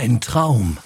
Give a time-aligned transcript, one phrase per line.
[0.00, 0.78] ein Traum.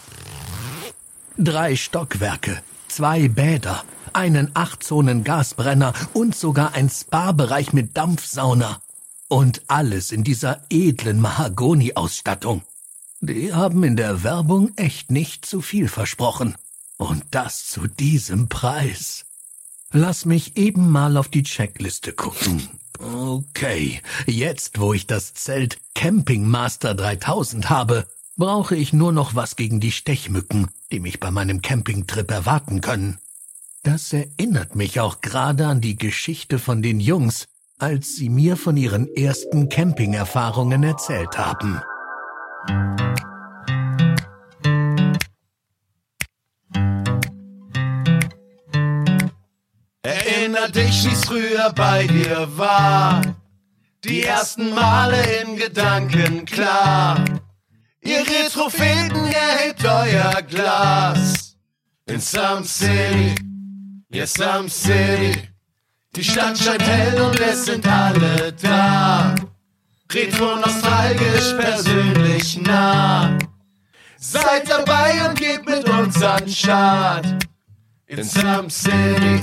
[1.39, 8.83] Drei Stockwerke, zwei Bäder, einen Acht-Zonen-Gasbrenner und sogar ein Spa-Bereich mit Dampfsauna.
[9.29, 12.63] Und alles in dieser edlen Mahagoni-Ausstattung.
[13.21, 16.57] Die haben in der Werbung echt nicht zu viel versprochen.
[16.97, 19.27] Und das zu diesem Preis.
[19.93, 22.69] Lass mich eben mal auf die Checkliste gucken.
[22.99, 29.57] Okay, jetzt wo ich das Zelt Camping Master 3000 habe, brauche ich nur noch was
[29.57, 33.19] gegen die Stechmücken, die mich bei meinem Campingtrip erwarten können.
[33.83, 37.47] Das erinnert mich auch gerade an die Geschichte von den Jungs,
[37.79, 41.81] als sie mir von ihren ersten Campingerfahrungen erzählt haben.
[50.03, 53.23] Erinner dich, wie's früher bei dir war.
[54.05, 57.23] Die ersten Male in Gedanken klar.
[58.05, 61.57] Ihr Retropheten erhebt euer Glas.
[62.07, 63.35] In Some City,
[64.11, 65.49] ja Some City.
[66.15, 69.35] Die Stadt scheint hell und es sind alle da.
[70.13, 73.39] Retro nostalgisch persönlich nah.
[74.19, 77.27] Seid dabei und geht mit uns an Start.
[78.07, 79.41] In Some City.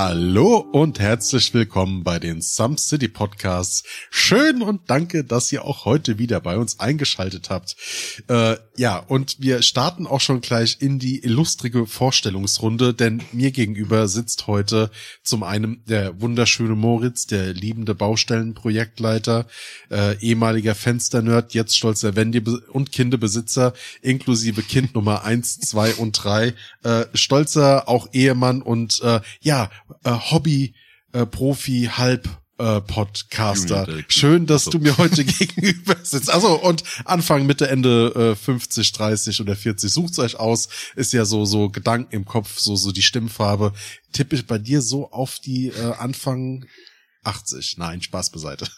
[0.00, 3.82] Hallo und herzlich willkommen bei den Some City Podcasts.
[4.10, 7.74] Schön und danke, dass ihr auch heute wieder bei uns eingeschaltet habt.
[8.28, 14.06] Äh, ja, und wir starten auch schon gleich in die illustrige Vorstellungsrunde, denn mir gegenüber
[14.06, 14.92] sitzt heute
[15.24, 19.48] zum einen der wunderschöne Moritz, der liebende Baustellenprojektleiter,
[19.90, 26.54] äh, ehemaliger Fensternerd, jetzt stolzer Wendy- und Kindebesitzer, inklusive Kind Nummer eins, zwei und drei,
[26.84, 29.70] äh, stolzer auch Ehemann und äh, ja,
[30.04, 30.74] äh, Hobby,
[31.12, 33.86] äh, Profi, Halb, äh, Podcaster.
[34.08, 36.30] Schön, dass du mir heute gegenüber sitzt.
[36.30, 39.92] Also und Anfang, Mitte, Ende äh, 50, 30 oder 40.
[39.92, 40.68] Sucht's euch aus.
[40.96, 43.72] Ist ja so so Gedanken im Kopf, so so die Stimmfarbe.
[44.12, 46.66] Tippe ich bei dir so auf die äh, Anfang
[47.24, 47.76] 80.
[47.78, 48.68] Nein, Spaß beiseite.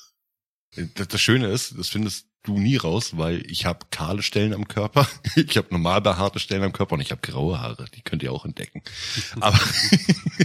[0.95, 4.67] Das, das Schöne ist, das findest du nie raus, weil ich habe kahle Stellen am
[4.69, 5.06] Körper,
[5.37, 7.87] ich habe normal behaarte Stellen am Körper und ich habe graue Haare.
[7.95, 8.83] Die könnt ihr auch entdecken.
[9.41, 9.59] Aber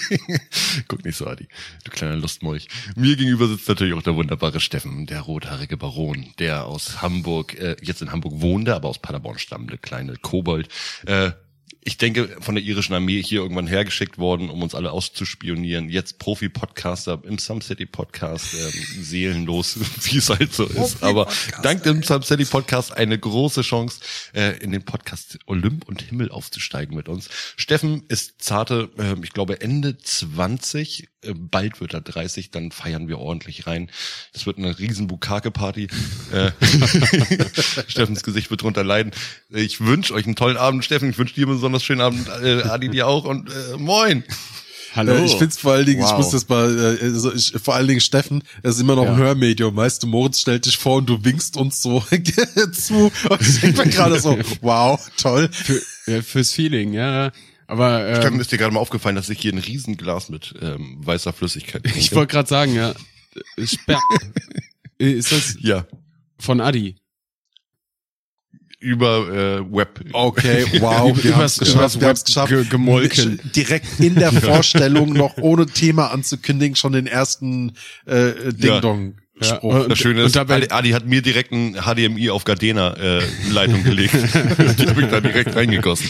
[0.87, 1.47] guck nicht so, Adi,
[1.83, 2.67] du kleiner Lustmolch.
[2.95, 7.75] Mir gegenüber sitzt natürlich auch der wunderbare Steffen, der rothaarige Baron, der aus Hamburg, äh,
[7.81, 10.69] jetzt in Hamburg wohnte, aber aus Paderborn stammende kleine Kobold.
[11.05, 11.31] Äh,
[11.87, 15.87] ich denke, von der irischen Armee hier irgendwann hergeschickt worden, um uns alle auszuspionieren.
[15.87, 18.73] Jetzt Profi-Podcaster im Some City Podcast, ähm,
[19.03, 21.03] seelenlos, wie es halt so ist.
[21.03, 21.31] Aber
[21.61, 23.99] dank dem Some City Podcast eine große Chance,
[24.33, 27.29] äh, in den Podcast Olymp und Himmel aufzusteigen mit uns.
[27.55, 33.07] Steffen ist zarte, äh, ich glaube Ende 20, äh, bald wird er 30, dann feiern
[33.07, 33.89] wir ordentlich rein.
[34.33, 35.87] Das wird eine riesen Bukake-Party.
[36.31, 36.51] Äh,
[37.87, 39.11] Steffens Gesicht wird drunter leiden.
[39.49, 41.09] Ich wünsche euch einen tollen Abend, Steffen.
[41.09, 44.23] Ich wünsche dir einen besonders schönen Abend, äh, Adi dir auch und äh, moin.
[44.95, 45.13] Hallo.
[45.13, 46.11] Äh, ich find's vor allen Dingen, wow.
[46.11, 49.03] ich muss das mal, äh, also ich, vor allen Dingen Steffen, er ist immer noch
[49.03, 49.11] ja.
[49.11, 49.75] ein Hörmedium.
[49.75, 51.99] Weißt du, Moritz stellt dich vor und du winkst uns so
[52.71, 53.11] zu.
[53.29, 55.49] Und ich denke mir gerade so, wow, toll.
[55.51, 57.31] Für, ja, fürs Feeling, ja.
[57.67, 60.97] Aber ähm, Steffen, ist dir gerade mal aufgefallen, dass ich hier ein Riesenglas mit ähm,
[60.99, 61.99] weißer Flüssigkeit trinke?
[61.99, 62.93] Ich wollte gerade sagen, ja.
[63.63, 63.99] Sper
[64.97, 65.85] ist das ja.
[66.37, 66.95] von Adi?
[68.85, 69.99] über äh, Web.
[70.13, 73.39] Okay, wow, wir haben es geschafft, wir haben es geschafft, ge gemolken.
[73.55, 77.73] direkt in der Vorstellung noch ohne Thema anzukündigen, schon den ersten
[78.05, 79.15] äh, Ding Dong.
[79.41, 79.55] Ja.
[79.55, 79.87] Spruch.
[79.89, 84.13] das Schöne ist, Adi, Adi hat mir direkt ein HDMI auf Gardena äh, Leitung gelegt.
[84.13, 86.07] Die habe ich da direkt reingegossen.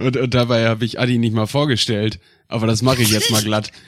[0.00, 2.18] Und, und dabei habe ich Adi nicht mal vorgestellt,
[2.48, 3.70] aber das mache ich jetzt mal glatt.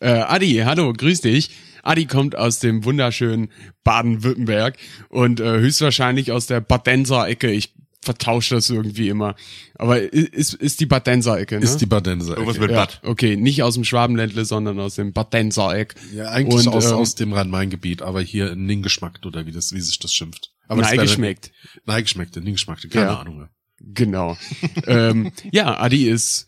[0.00, 1.50] Äh, Adi, hallo, grüß dich.
[1.84, 3.52] Adi kommt aus dem wunderschönen
[3.84, 4.76] Baden-Württemberg
[5.10, 7.52] und äh, höchstwahrscheinlich aus der Badenser Ecke.
[7.52, 9.36] Ich vertausche das irgendwie immer.
[9.76, 11.64] Aber ist, ist die Badenser Ecke, ne?
[11.64, 12.40] Ist die Badenser Ecke.
[12.40, 13.00] Irgendwas mit ja, Bad.
[13.04, 15.94] Okay, nicht aus dem Schwabenländle, sondern aus dem Badenser Eck.
[16.12, 19.72] Ja, eigentlich und, aus, ähm, aus dem Rhein-Main-Gebiet, aber hier in Ningeschmackt oder wie das,
[19.72, 20.50] wie sich das schimpft.
[20.66, 21.52] Aber Nein geschmeckt.
[21.84, 23.20] Nein geschmeckt, Ningeschmackt, keine ja.
[23.20, 23.48] Ahnung.
[23.94, 24.36] Genau.
[24.86, 26.46] ähm, ja, Adi ist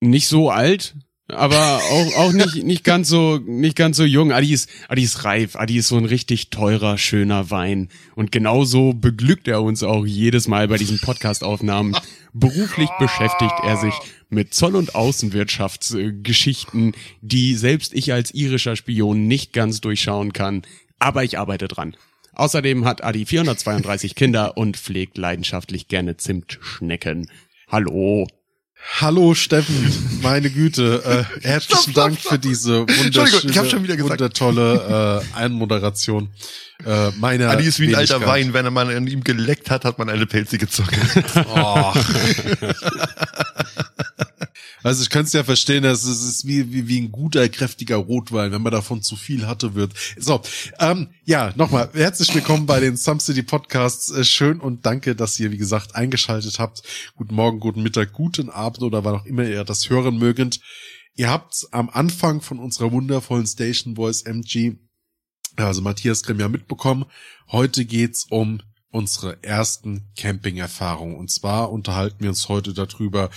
[0.00, 0.94] nicht so alt,
[1.28, 4.32] aber auch auch nicht nicht ganz so nicht ganz so jung.
[4.32, 5.56] Adi ist Adi ist reif.
[5.56, 10.48] Adi ist so ein richtig teurer schöner Wein und genauso beglückt er uns auch jedes
[10.48, 11.96] Mal bei diesen Podcast Aufnahmen.
[12.32, 13.94] Beruflich beschäftigt er sich
[14.28, 20.62] mit Zoll- und Außenwirtschaftsgeschichten, die selbst ich als irischer Spion nicht ganz durchschauen kann,
[20.98, 21.96] aber ich arbeite dran.
[22.32, 27.30] Außerdem hat Adi 432 Kinder und pflegt leidenschaftlich gerne Zimtschnecken.
[27.68, 28.26] Hallo.
[28.98, 29.92] Hallo Steffen,
[30.22, 34.40] meine Güte, äh, herzlichen Dank für diese Entschuldigung, ich hab schon wieder wunderschöne, gesagt.
[34.40, 36.30] wundertolle äh, Einmoderation.
[36.84, 38.24] Äh, meine Adi ist wie ein alter.
[38.26, 40.88] Wein, wenn er mal an ihm geleckt hat, hat man eine pelzige Zunge.
[41.54, 41.92] Oh.
[44.82, 47.96] Also ich kann es ja verstehen, dass es ist wie, wie, wie ein guter, kräftiger
[47.96, 49.92] Rotwein, wenn man davon zu viel hatte, wird.
[50.18, 50.40] So,
[50.78, 54.10] ähm, ja, nochmal, herzlich willkommen bei den Some City Podcasts.
[54.10, 56.82] Äh, schön und danke, dass ihr, wie gesagt, eingeschaltet habt.
[57.14, 60.60] Guten Morgen, guten Mittag, guten Abend oder wann auch immer ihr das hören mögend.
[61.14, 64.78] Ihr habt am Anfang von unserer wundervollen Station Voice MG,
[65.56, 67.04] also Matthias Grimm ja mitbekommen.
[67.50, 68.60] Heute geht's um
[68.90, 71.16] unsere ersten Camping-Erfahrungen.
[71.16, 73.30] Und zwar unterhalten wir uns heute darüber,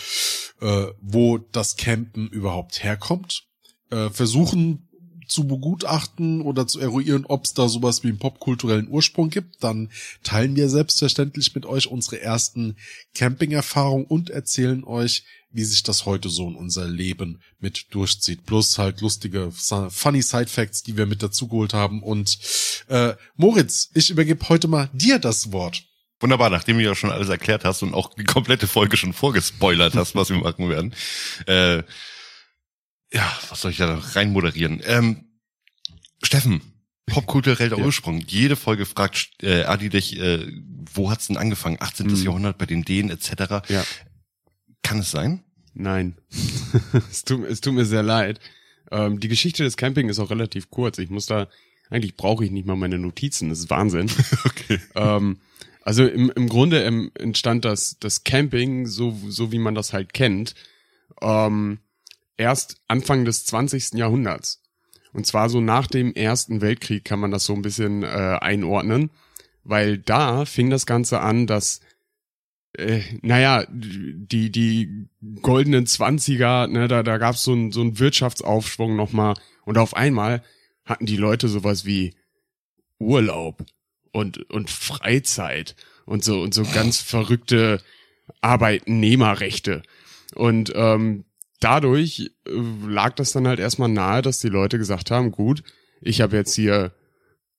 [0.61, 3.43] äh, wo das Campen überhaupt herkommt.
[3.91, 4.82] Äh, versuchen
[5.27, 9.63] zu begutachten oder zu eruieren, ob es da sowas wie einen popkulturellen Ursprung gibt.
[9.63, 9.89] Dann
[10.23, 12.75] teilen wir selbstverständlich mit euch unsere ersten
[13.15, 18.45] Camping-Erfahrungen und erzählen euch, wie sich das heute so in unser Leben mit durchzieht.
[18.45, 22.01] Plus halt lustige, funny Side-Facts, die wir mit dazugeholt haben.
[22.01, 22.39] Und
[22.87, 25.83] äh, Moritz, ich übergebe heute mal dir das Wort.
[26.19, 29.95] Wunderbar, nachdem du ja schon alles erklärt hast und auch die komplette Folge schon vorgespoilert
[29.95, 30.95] hast, was wir machen werden.
[31.45, 31.83] Äh,
[33.13, 34.81] ja, was soll ich da noch rein moderieren?
[34.85, 35.25] Ähm,
[36.23, 36.61] Steffen,
[37.05, 37.85] popkultureller Ja.
[37.85, 38.19] Ursprung.
[38.19, 40.47] Jede Folge fragt äh, Adi dich, äh,
[40.93, 41.77] wo hat's denn angefangen?
[41.79, 42.07] 18.
[42.07, 42.15] Mhm.
[42.23, 43.69] Jahrhundert bei den Dänen etc.
[43.69, 43.83] Ja.
[44.81, 45.43] Kann es sein?
[45.73, 46.15] Nein.
[47.11, 48.39] es, tut, es tut mir sehr leid.
[48.91, 50.97] Ähm, die Geschichte des Camping ist auch relativ kurz.
[50.97, 51.47] Ich muss da,
[51.89, 53.49] eigentlich brauche ich nicht mal meine Notizen.
[53.49, 54.09] Das ist Wahnsinn.
[54.45, 54.79] Okay.
[54.95, 55.39] ähm,
[55.81, 60.13] also im, im Grunde ähm, entstand das, das Camping, so, so wie man das halt
[60.13, 60.55] kennt,
[61.21, 61.79] ähm,
[62.37, 63.93] erst Anfang des 20.
[63.93, 64.61] Jahrhunderts.
[65.13, 68.07] Und zwar so nach dem Ersten Weltkrieg kann man das so ein bisschen äh,
[68.41, 69.11] einordnen,
[69.63, 71.81] weil da fing das Ganze an, dass
[72.77, 75.07] äh, naja, die, die
[75.41, 79.35] goldenen Zwanziger, ne, da, da gab's so einen so einen Wirtschaftsaufschwung nochmal
[79.65, 80.43] und auf einmal
[80.83, 82.15] hatten die Leute sowas wie
[82.99, 83.63] Urlaub
[84.11, 85.75] und, und Freizeit
[86.05, 87.81] und so und so ganz verrückte
[88.41, 89.83] Arbeitnehmerrechte.
[90.35, 91.25] Und ähm,
[91.63, 92.51] dadurch äh,
[92.87, 95.63] lag das dann halt erstmal nahe, dass die Leute gesagt haben, gut,
[96.01, 96.93] ich habe jetzt hier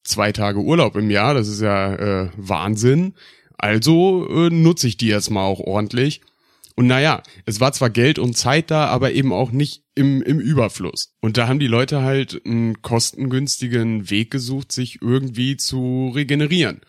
[0.03, 3.15] zwei Tage Urlaub im Jahr, das ist ja äh, Wahnsinn.
[3.57, 6.21] Also äh, nutze ich die jetzt mal auch ordentlich.
[6.77, 10.41] Und naja, es war zwar Geld und Zeit da, aber eben auch nicht im, im
[10.41, 11.15] Überfluss.
[11.21, 16.81] Und da haben die Leute halt einen kostengünstigen Weg gesucht, sich irgendwie zu regenerieren.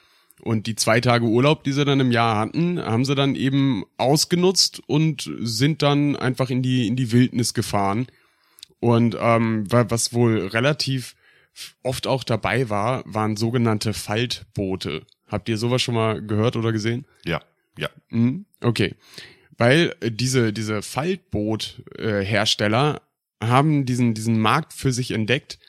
[0.41, 3.83] Und die zwei Tage Urlaub, die sie dann im Jahr hatten, haben sie dann eben
[3.97, 8.07] ausgenutzt und sind dann einfach in die, in die Wildnis gefahren.
[8.79, 11.15] Und ähm, wa- was wohl relativ
[11.83, 15.03] oft auch dabei war, waren sogenannte Faltboote.
[15.27, 17.05] Habt ihr sowas schon mal gehört oder gesehen?
[17.25, 17.41] Ja,
[17.77, 17.89] ja.
[18.09, 18.95] Mhm, Okay.
[19.57, 23.01] Weil diese, diese Faltboot-Hersteller
[23.41, 25.59] haben diesen, diesen Markt für sich entdeckt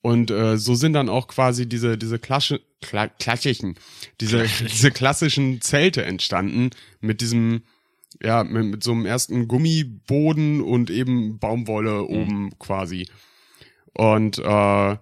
[0.00, 3.74] und äh, so sind dann auch quasi diese, diese Klasche, Kla klassischen,
[4.20, 7.62] diese, diese klassischen Zelte entstanden mit diesem,
[8.22, 13.08] ja, mit, mit so einem ersten Gummiboden und eben Baumwolle oben quasi.
[13.92, 14.96] Und äh,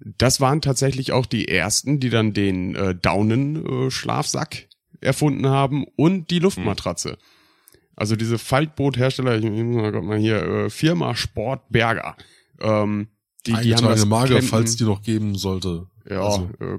[0.00, 4.66] das waren tatsächlich auch die ersten, die dann den äh, Daunenschlafsack
[5.00, 7.18] erfunden haben und die Luftmatratze.
[7.94, 12.16] Also diese Faltboothersteller, ich, muss mal, hier, äh, Firma Sport Berger.
[12.60, 13.08] Ähm,
[13.46, 15.86] die, die haben das Marke, Campen- falls die noch geben sollte.
[16.08, 16.78] ja, Also, äh,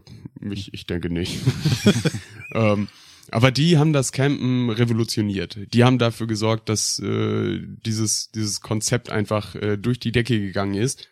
[0.53, 1.39] ich, ich denke nicht.
[2.53, 2.87] ähm,
[3.31, 5.57] aber die haben das Campen revolutioniert.
[5.73, 10.73] Die haben dafür gesorgt, dass äh, dieses, dieses Konzept einfach äh, durch die Decke gegangen
[10.73, 11.07] ist.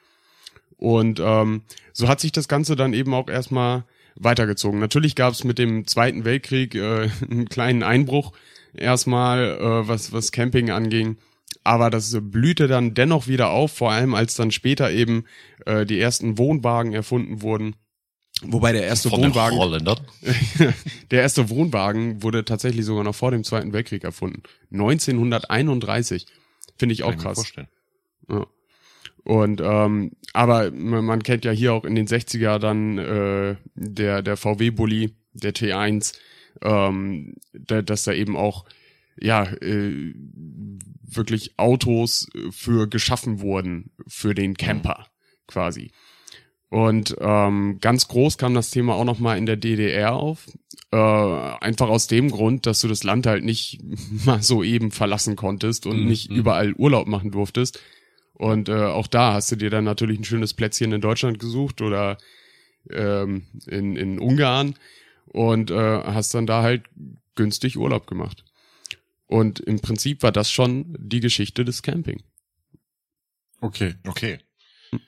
[0.78, 1.62] Und ähm,
[1.94, 4.80] so hat sich das Ganze dann eben auch erstmal weitergezogen.
[4.80, 8.34] Natürlich gab es mit dem Zweiten Weltkrieg äh, einen kleinen Einbruch
[8.74, 11.18] erstmal, äh, was, was Camping anging.
[11.64, 15.26] Aber das blühte dann dennoch wieder auf, vor allem als dann später eben
[15.66, 17.76] äh, die ersten Wohnwagen erfunden wurden.
[18.42, 20.00] Wobei der erste Von Wohnwagen, Holländern.
[21.12, 24.44] der erste Wohnwagen wurde tatsächlich sogar noch vor dem Zweiten Weltkrieg erfunden.
[24.72, 26.26] 1931.
[26.78, 27.38] Finde ich auch Kann ich mir krass.
[27.38, 27.68] vorstellen.
[28.30, 28.48] Ja.
[29.26, 34.38] Und ähm, aber man kennt ja hier auch in den 60er dann äh, der der
[34.38, 36.16] VW Bulli, der T1,
[36.62, 38.66] ähm, da, dass da eben auch
[39.20, 40.14] ja äh,
[41.16, 45.08] wirklich Autos für geschaffen wurden für den Camper
[45.48, 45.92] quasi.
[46.70, 50.46] Und ähm, ganz groß kam das Thema auch noch mal in der DDR auf.
[50.92, 53.80] Äh, einfach aus dem Grund, dass du das Land halt nicht
[54.26, 56.08] mal so eben verlassen konntest und Mhm.
[56.08, 57.80] nicht überall Urlaub machen durftest.
[58.34, 61.82] Und äh, auch da hast du dir dann natürlich ein schönes Plätzchen in Deutschland gesucht
[61.82, 62.18] oder
[62.92, 64.76] ähm, in, in Ungarn
[65.26, 66.84] und äh, hast dann da halt
[67.36, 68.46] günstig Urlaub gemacht.
[69.30, 72.24] Und im Prinzip war das schon die Geschichte des Camping.
[73.62, 73.94] Okay.
[74.08, 74.40] Okay.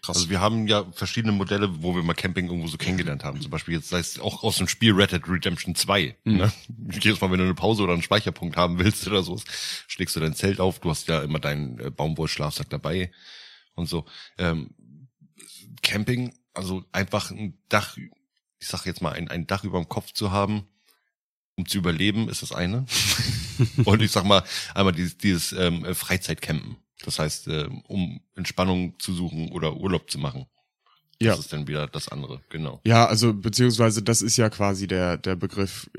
[0.05, 3.41] Also wir haben ja verschiedene Modelle, wo wir mal Camping irgendwo so kennengelernt haben.
[3.41, 6.15] Zum Beispiel jetzt sei es auch aus dem Spiel Red Dead Redemption 2.
[6.23, 6.37] Mhm.
[6.37, 6.53] Ne?
[6.91, 9.41] Jedes Mal, wenn du eine Pause oder einen Speicherpunkt haben willst oder so,
[9.87, 10.77] schlägst du dein Zelt auf.
[10.79, 13.11] Du hast ja immer deinen äh, Baumwollschlafsack dabei
[13.73, 14.05] und so.
[14.37, 14.75] Ähm,
[15.81, 20.11] Camping, also einfach ein Dach, ich sag jetzt mal, ein, ein Dach über dem Kopf
[20.13, 20.67] zu haben,
[21.61, 22.85] um zu überleben, ist das eine.
[23.85, 26.77] und ich sag mal, einmal dieses, dieses ähm, Freizeitcampen.
[27.05, 30.45] Das heißt, ähm, um Entspannung zu suchen oder Urlaub zu machen.
[31.21, 31.31] Ja.
[31.31, 32.81] Das ist dann wieder das andere, genau.
[32.85, 35.89] Ja, also beziehungsweise das ist ja quasi der der Begriff.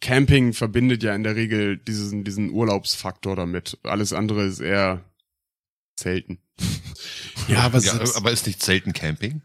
[0.00, 3.78] Camping verbindet ja in der Regel diesen diesen Urlaubsfaktor damit.
[3.82, 5.04] Alles andere ist eher
[5.96, 6.38] Zelten.
[7.48, 9.42] Ja, aber, Ja, selbst- aber ist nicht selten Camping?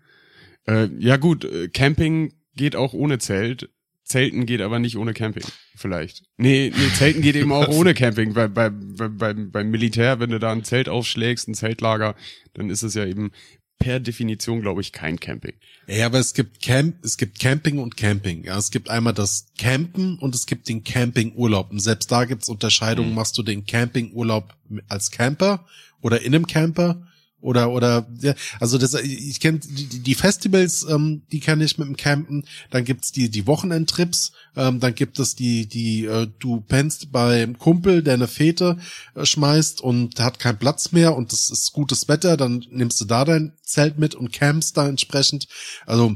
[0.67, 3.69] Äh, ja gut, äh, Camping geht auch ohne Zelt.
[4.05, 5.43] Zelten geht aber nicht ohne Camping,
[5.75, 6.23] vielleicht.
[6.37, 8.33] Nee, nee Zelten geht eben auch ohne Camping.
[8.33, 12.15] Bei, bei, bei, beim, beim Militär, wenn du da ein Zelt aufschlägst, ein Zeltlager,
[12.53, 13.31] dann ist es ja eben
[13.79, 15.53] per Definition, glaube ich, kein Camping.
[15.87, 18.43] Ja, aber es gibt Camp, es gibt Camping und Camping.
[18.43, 21.71] Ja, es gibt einmal das Campen und es gibt den Campingurlaub.
[21.71, 23.09] Und selbst da gibt's Unterscheidungen.
[23.09, 23.15] Mhm.
[23.15, 24.55] Machst du den Campingurlaub
[24.87, 25.65] als Camper
[26.01, 27.07] oder in einem Camper?
[27.45, 31.87] Oder, oder, ja, also das, ich kenne die, die Festivals, ähm, die kenne ich mit
[31.87, 32.43] dem Campen.
[32.71, 34.31] Dann gibt's die, die Wochenendtrips.
[34.55, 38.77] Ähm, dann gibt es die, die, äh, du pennst beim Kumpel, der eine Fete
[39.13, 42.35] äh, schmeißt und hat keinen Platz mehr und das ist gutes Wetter.
[42.35, 45.47] Dann nimmst du da dein Zelt mit und campst da entsprechend.
[45.85, 46.15] Also,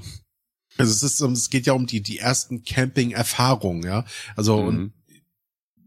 [0.80, 4.04] also es ist, es geht ja um die, die ersten Camping-Erfahrungen, ja.
[4.36, 4.94] Also, und Mhm.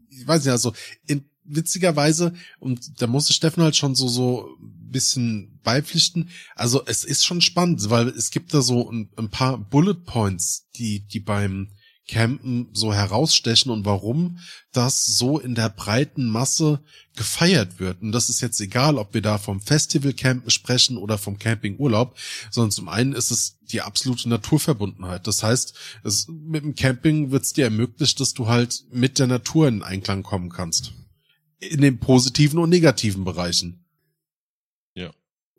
[0.08, 0.72] ich weiß nicht, also
[1.08, 4.48] in, witzigerweise, und da musste Steffen halt schon so, so
[4.92, 9.58] bisschen beipflichten, also es ist schon spannend, weil es gibt da so ein, ein paar
[9.58, 11.68] Bullet Points, die, die beim
[12.08, 14.38] Campen so herausstechen und warum
[14.72, 16.80] das so in der breiten Masse
[17.16, 18.02] gefeiert wird.
[18.02, 22.16] Und das ist jetzt egal, ob wir da vom Festival-Campen sprechen oder vom Campingurlaub,
[22.50, 25.26] sondern zum einen ist es die absolute Naturverbundenheit.
[25.26, 29.28] Das heißt, es, mit dem Camping wird es dir ermöglicht, dass du halt mit der
[29.28, 30.92] Natur in Einklang kommen kannst.
[31.60, 33.81] In den positiven und negativen Bereichen.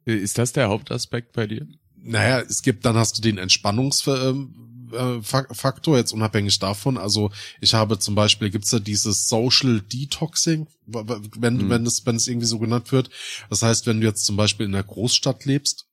[0.06, 1.68] Äh, Ist das der Hauptaspekt bei dir?
[1.96, 6.98] Naja, es gibt, dann hast du den Entspannungsfaktor, jetzt unabhängig davon.
[6.98, 7.32] Also
[7.62, 11.70] ich habe zum Beispiel, gibt's da dieses Social Detoxing, wenn, Mhm.
[11.70, 13.10] wenn es, wenn es irgendwie so genannt wird.
[13.50, 15.86] Das heißt, wenn du jetzt zum Beispiel in einer Großstadt lebst,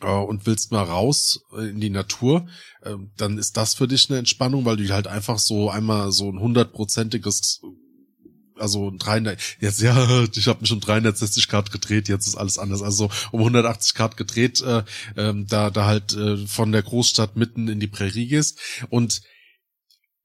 [0.00, 2.46] äh, und willst mal raus äh, in die Natur,
[2.82, 6.30] äh, dann ist das für dich eine Entspannung, weil du halt einfach so einmal so
[6.30, 7.62] ein hundertprozentiges
[8.58, 12.58] also ein 300, jetzt ja, ich habe mich um 360 Grad gedreht, jetzt ist alles
[12.58, 12.82] anders.
[12.82, 14.82] Also um 180 Grad gedreht, äh,
[15.16, 18.58] ähm, da da halt äh, von der Großstadt mitten in die Prärie gehst.
[18.90, 19.22] Und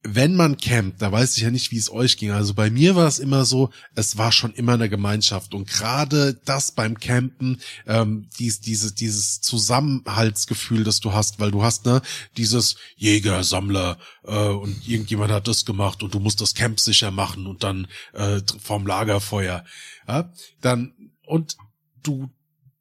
[0.06, 2.30] wenn man campt, da weiß ich ja nicht, wie es euch ging.
[2.30, 5.54] Also bei mir war es immer so, es war schon immer eine Gemeinschaft.
[5.54, 11.62] Und gerade das beim Campen, ähm, dies, dieses, dieses Zusammenhaltsgefühl, das du hast, weil du
[11.62, 12.02] hast, ne,
[12.36, 17.10] dieses Jäger, Sammler, äh, und irgendjemand hat das gemacht und du musst das Camp sicher
[17.10, 19.64] machen und dann äh, vorm Lagerfeuer.
[20.06, 20.30] Ja,
[20.60, 20.92] dann,
[21.26, 21.56] und
[22.02, 22.28] du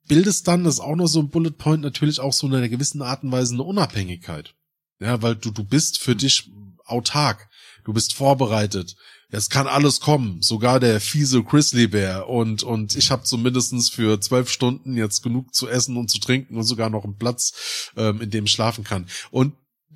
[0.10, 2.68] bildest dann, das ist auch noch so ein Bullet Point, natürlich auch so in einer
[2.68, 4.56] gewissen Art und Weise eine Unabhängigkeit.
[5.00, 6.50] Ja, weil du, du bist für dich
[6.86, 7.50] autark.
[7.84, 8.96] Du bist vorbereitet.
[9.30, 14.22] Es kann alles kommen, sogar der fiese Grizzly Bear und und ich habe zumindestens für
[14.22, 18.22] zwölf Stunden jetzt genug zu essen und zu trinken und sogar noch einen Platz, ähm,
[18.22, 19.08] in dem ich schlafen kann.
[19.32, 19.56] Und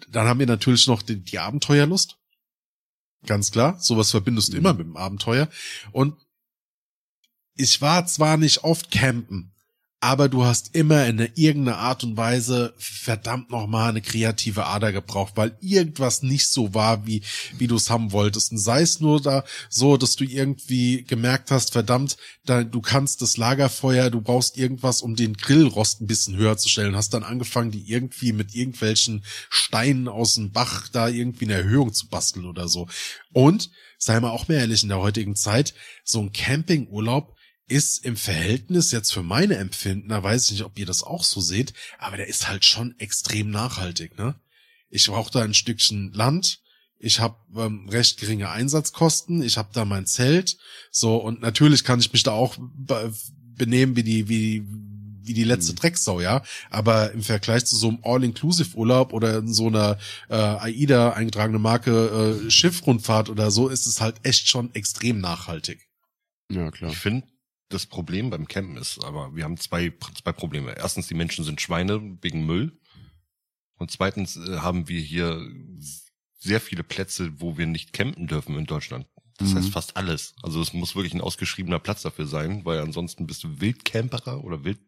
[0.09, 2.17] dann haben wir natürlich noch die, die Abenteuerlust.
[3.25, 5.49] Ganz klar, sowas verbindest du immer mit dem Abenteuer.
[5.91, 6.15] Und
[7.55, 9.53] ich war zwar nicht oft campen,
[9.99, 15.33] aber du hast immer in irgendeiner Art und Weise verdammt nochmal eine kreative Ader gebraucht,
[15.35, 17.23] weil irgendwas nicht so war, wie,
[17.57, 18.51] wie du es haben wolltest.
[18.51, 23.23] Und sei es nur da so, dass du irgendwie gemerkt hast, verdammt, da, du kannst
[23.23, 27.23] das Lagerfeuer, du brauchst irgendwas, um den Grillrost ein bisschen höher zu stellen, hast dann
[27.23, 32.45] angefangen, die irgendwie mit irgendwelchen Steinen aus dem Bach da irgendwie eine Erhöhung zu basteln
[32.45, 32.87] oder so.
[33.33, 35.73] Und, sei mal auch mehr ehrlich, in der heutigen Zeit,
[36.03, 37.36] so ein Campingurlaub
[37.67, 41.23] ist im Verhältnis jetzt für meine Empfinden, da weiß ich nicht, ob ihr das auch
[41.23, 44.35] so seht, aber der ist halt schon extrem nachhaltig, ne?
[44.89, 46.61] Ich brauche da ein Stückchen Land,
[46.97, 50.57] ich habe ähm, recht geringe Einsatzkosten, ich habe da mein Zelt,
[50.91, 53.13] so und natürlich kann ich mich da auch be
[53.55, 54.63] benehmen wie die wie
[55.27, 56.41] wie die letzte Drecksau, ja.
[56.69, 59.97] Aber im Vergleich zu so einem All-Inclusive-Urlaub oder in so einer
[60.29, 65.87] äh, AIDA eingetragene Marke äh, Schiffrundfahrt oder so, ist es halt echt schon extrem nachhaltig.
[66.49, 66.91] Ja, klar.
[66.91, 67.27] Ich finde,
[67.69, 69.91] das Problem beim Campen ist, aber wir haben zwei,
[70.23, 70.75] zwei Probleme.
[70.77, 72.77] Erstens, die Menschen sind Schweine wegen Müll.
[73.77, 75.45] Und zweitens äh, haben wir hier
[76.39, 79.05] sehr viele Plätze, wo wir nicht campen dürfen in Deutschland.
[79.37, 79.55] Das Mhm.
[79.57, 80.33] heißt fast alles.
[80.41, 84.63] Also es muss wirklich ein ausgeschriebener Platz dafür sein, weil ansonsten bist du Wildcamperer oder
[84.63, 84.79] Wild,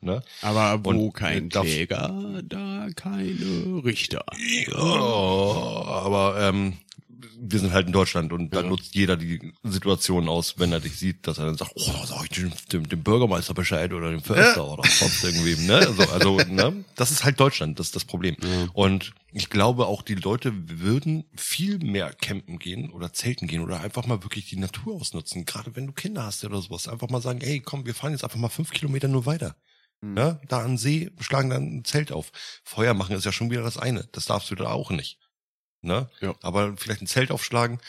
[0.00, 0.22] ne?
[0.40, 4.24] Aber wo Und kein darf- Kläger, da keine Richter.
[4.68, 6.78] Ja, aber ähm,
[7.38, 8.70] wir sind halt in Deutschland und dann Ja.
[8.70, 12.06] nutzt jeder die Situation aus, wenn er dich sieht, dass er dann sagt, oh, da
[12.06, 15.76] sag ich dem, dem, dem Bürgermeister Bescheid oder dem Förster oder sonst irgendwie, ne?
[15.76, 16.84] Also, also, ne?
[16.96, 18.36] Das ist halt Deutschland, das ist das Problem.
[18.72, 23.80] Und ich glaube auch, die Leute würden viel mehr campen gehen oder zelten gehen oder
[23.80, 25.44] einfach mal wirklich die Natur ausnutzen.
[25.44, 26.88] Gerade wenn du Kinder hast oder sowas.
[26.88, 29.56] Einfach mal sagen, ey, komm, wir fahren jetzt einfach mal fünf Kilometer nur weiter.
[30.02, 32.32] Ja, da am See schlagen dann ein Zelt auf.
[32.64, 34.08] Feuer machen ist ja schon wieder das eine.
[34.12, 35.18] Das darfst du da auch nicht.
[35.82, 36.10] Ne?
[36.20, 36.34] Ja.
[36.42, 37.80] Aber vielleicht ein Zelt aufschlagen,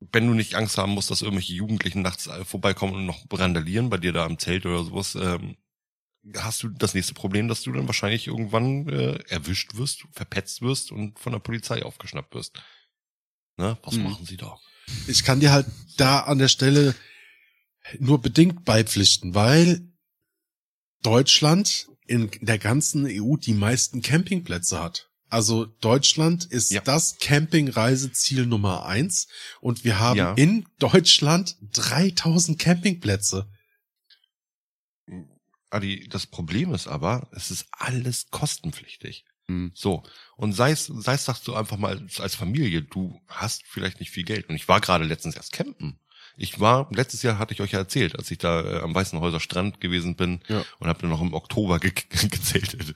[0.00, 3.90] wenn du nicht Angst haben musst, dass irgendwelche Jugendlichen nachts äh, vorbeikommen und noch randalieren
[3.90, 5.56] bei dir da am Zelt oder sowas, ähm,
[6.36, 10.92] hast du das nächste Problem, dass du dann wahrscheinlich irgendwann äh, erwischt wirst, verpetzt wirst
[10.92, 12.62] und von der Polizei aufgeschnappt wirst.
[13.56, 13.76] Ne?
[13.82, 14.04] Was Mhm.
[14.04, 14.56] machen sie da?
[15.08, 15.66] Ich kann dir halt
[15.96, 16.94] da an der Stelle
[17.98, 19.80] nur bedingt beipflichten, weil
[21.02, 25.07] Deutschland in der ganzen EU die meisten Campingplätze hat.
[25.30, 26.80] Also Deutschland ist Ja.
[26.80, 29.28] das Campingreiseziel Nummer eins
[29.60, 30.32] und wir haben Ja.
[30.34, 33.48] in Deutschland 3000 Campingplätze.
[35.70, 39.24] Adi, das Problem ist aber, es ist alles kostenpflichtig.
[39.48, 39.70] Hm.
[39.74, 40.02] So.
[40.36, 44.00] Und sei es, sei es, sagst du einfach mal als- als Familie, du hast vielleicht
[44.00, 44.48] nicht viel Geld.
[44.48, 45.98] Und ich war gerade letztens erst campen.
[46.36, 49.40] Ich war, letztes Jahr hatte ich euch ja erzählt, als ich da äh, am Weißenhäuser
[49.40, 50.64] Strand gewesen bin Ja.
[50.78, 51.92] und habe dann noch im Oktober ge
[52.30, 52.94] gezeltet.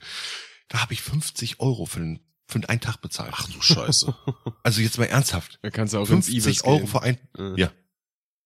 [0.67, 3.33] Da habe ich 50 Euro für den, für einen Tag bezahlt.
[3.35, 4.15] Ach du Scheiße.
[4.63, 5.59] Also jetzt mal ernsthaft.
[5.61, 6.87] Da kannst du auch ins 50 Ibis Euro gehen.
[6.87, 7.55] für ein, Ja.
[7.57, 7.71] ja.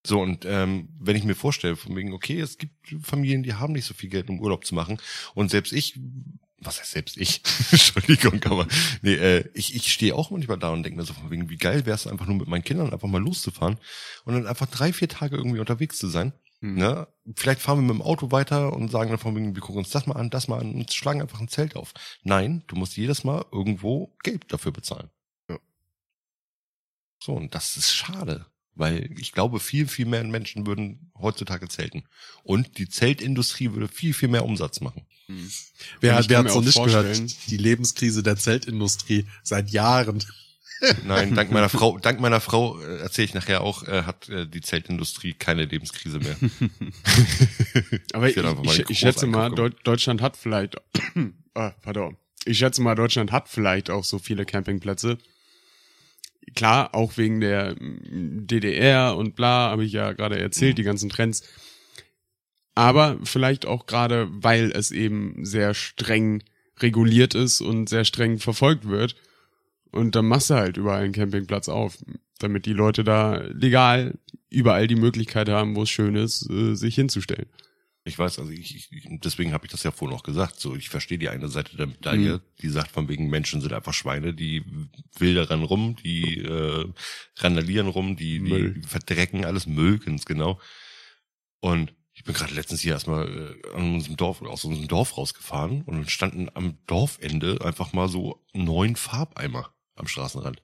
[0.06, 3.74] So, und ähm, wenn ich mir vorstelle, von wegen, okay, es gibt Familien, die haben
[3.74, 5.00] nicht so viel Geld, um Urlaub zu machen.
[5.36, 6.00] Und selbst ich,
[6.60, 7.42] was heißt selbst ich?
[7.72, 8.68] Entschuldigung, aber
[9.02, 11.58] nee, äh, ich, ich stehe auch manchmal da und denke mir so von wegen, wie
[11.58, 13.78] geil wäre es einfach nur mit meinen Kindern einfach mal loszufahren
[14.24, 16.32] und dann einfach drei, vier Tage irgendwie unterwegs zu sein.
[16.62, 16.76] Hm.
[16.76, 17.08] Ne?
[17.36, 19.90] Vielleicht fahren wir mit dem Auto weiter und sagen dann von wegen, wir gucken uns
[19.90, 21.94] das mal an, das mal an und schlagen einfach ein Zelt auf.
[22.24, 25.10] Nein, du musst jedes Mal irgendwo Geld dafür bezahlen.
[25.50, 25.60] Ja.
[27.22, 28.46] So, und das ist schade.
[28.74, 32.04] Weil ich glaube, viel, viel mehr Menschen würden heutzutage zelten.
[32.44, 35.08] Und die Zeltindustrie würde viel, viel mehr Umsatz machen.
[35.26, 35.52] Hm.
[36.00, 37.50] Wer, wer mir noch nicht gehört?
[37.50, 40.24] Die Lebenskrise der Zeltindustrie seit Jahren.
[41.06, 44.46] Nein, dank meiner Frau, dank meiner Frau, äh, erzähle ich nachher auch, äh, hat äh,
[44.48, 46.38] die Zeltindustrie keine Lebenskrise mehr.
[48.14, 49.50] Aber Ich ich, ich, schätze mal.
[49.50, 50.76] Deu Deutschland hat vielleicht,
[51.56, 52.18] ah, pardon.
[52.46, 55.18] Ich schätze mal, Deutschland hat vielleicht auch so viele Campingplätze.
[56.56, 61.10] Klar, auch wegen der mm, DDR und bla, habe ich ja gerade erzählt, die ganzen
[61.10, 61.44] Trends.
[62.76, 66.44] Aber vielleicht auch gerade, weil es eben sehr streng
[66.80, 69.16] reguliert ist und sehr streng verfolgt wird.
[69.92, 71.98] Und dann machst du halt überall einen Campingplatz auf,
[72.40, 74.20] damit die Leute da legal
[74.50, 77.48] überall die Möglichkeit haben, wo es schön ist, äh, sich hinzustellen.
[78.06, 78.90] Ich weiß, also ich, ich
[79.22, 80.62] deswegen habe ich das ja vorhin auch gesagt.
[80.62, 82.42] So, ich verstehe die eine Seite der Medaille, Mhm.
[82.62, 84.64] die sagt von wegen Menschen sind einfach Schweine, die
[85.18, 86.86] wildern rum, die äh,
[87.38, 88.74] randalieren rum, die, Müll.
[88.76, 90.58] die verdrecken alles Müll, ganz genau.
[91.60, 95.82] Und ich bin gerade letztens hier erstmal äh, an unserem Dorf, aus unserem Dorf rausgefahren
[95.82, 100.62] und standen am Dorfende einfach mal so neun Farbeimer am Straßenrand.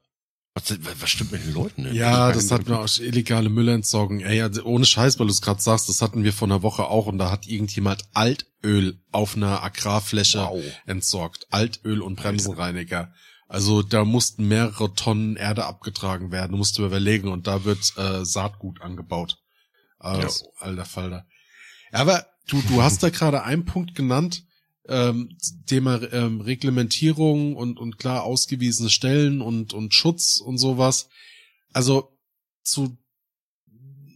[0.54, 1.94] Was, was stimmt mit den Leuten denn?
[1.94, 4.20] Ja, das hatten wir auch illegale Müllentsorgung.
[4.20, 6.84] Ey, also ohne Scheiß, weil du es gerade sagst, das hatten wir vor einer Woche
[6.84, 10.62] auch und da hat irgendjemand Altöl auf einer Agrarfläche Wow.
[10.86, 11.48] entsorgt.
[11.50, 13.12] Altöl und Bremsenreiniger.
[13.48, 16.52] Also da mussten mehrere Tonnen Erde abgetragen werden.
[16.52, 19.38] Du musst überlegen und da wird äh, Saatgut angebaut.
[19.98, 21.26] Also, alter Falter.
[21.92, 24.44] Ja, aber du, du hast da gerade einen Punkt genannt,
[24.88, 31.08] ähm, Thema ähm, Reglementierung und, und klar ausgewiesene Stellen und, und Schutz und sowas.
[31.72, 32.16] Also
[32.62, 32.96] zu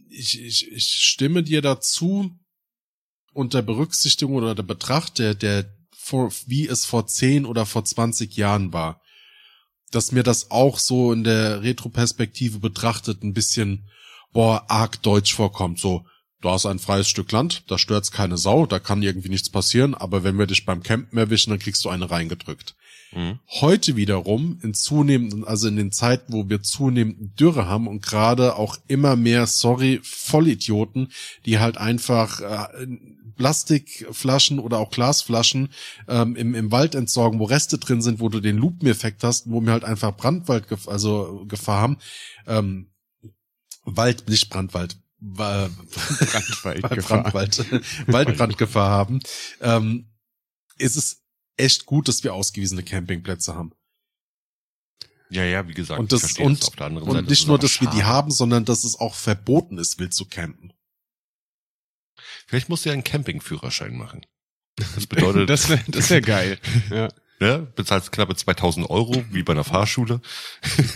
[0.09, 2.31] ich, ich, ich stimme dir dazu
[3.33, 8.35] unter Berücksichtigung oder der Betracht der, der vor, wie es vor 10 oder vor 20
[8.35, 9.01] Jahren war.
[9.91, 13.87] Dass mir das auch so in der Retroperspektive betrachtet ein bisschen,
[14.33, 15.79] boah, arg deutsch vorkommt.
[15.79, 16.05] So,
[16.41, 19.93] du hast ein freies Stück Land, da stört's keine Sau, da kann irgendwie nichts passieren,
[19.93, 22.75] aber wenn wir dich beim Campen erwischen, dann kriegst du eine reingedrückt.
[23.11, 23.39] Mhm.
[23.61, 28.55] Heute wiederum in zunehmenden, also in den Zeiten, wo wir zunehmend Dürre haben und gerade
[28.55, 31.11] auch immer mehr, sorry, Vollidioten,
[31.45, 32.87] die halt einfach äh,
[33.35, 35.69] Plastikflaschen oder auch Glasflaschen
[36.07, 39.61] ähm, im, im Wald entsorgen, wo Reste drin sind, wo du den Lupeneffekt hast, wo
[39.61, 41.97] wir halt einfach Brandwald, also Gefahr haben.
[42.45, 42.91] Ähm,
[43.85, 47.23] Wald, nicht Brandwald, Wa- Brandwaldgefahr.
[47.23, 49.19] Brandwald, Waldbrandgefahr haben,
[49.61, 50.09] ähm,
[50.77, 51.23] ist es
[51.57, 53.73] echt gut, dass wir ausgewiesene Campingplätze haben.
[55.29, 55.99] Ja, ja, wie gesagt.
[55.99, 58.83] Und das und, anderen und Seite, nicht ist nur, dass wir die haben, sondern dass
[58.83, 60.73] es auch verboten ist, wild zu campen.
[62.47, 64.25] Vielleicht musst du ja einen Campingführerschein machen.
[64.75, 66.59] Das bedeutet, das wäre das wär geil.
[66.89, 67.09] Ja.
[67.39, 70.21] Ne, bezahlst knappe 2000 Euro, wie bei einer Fahrschule.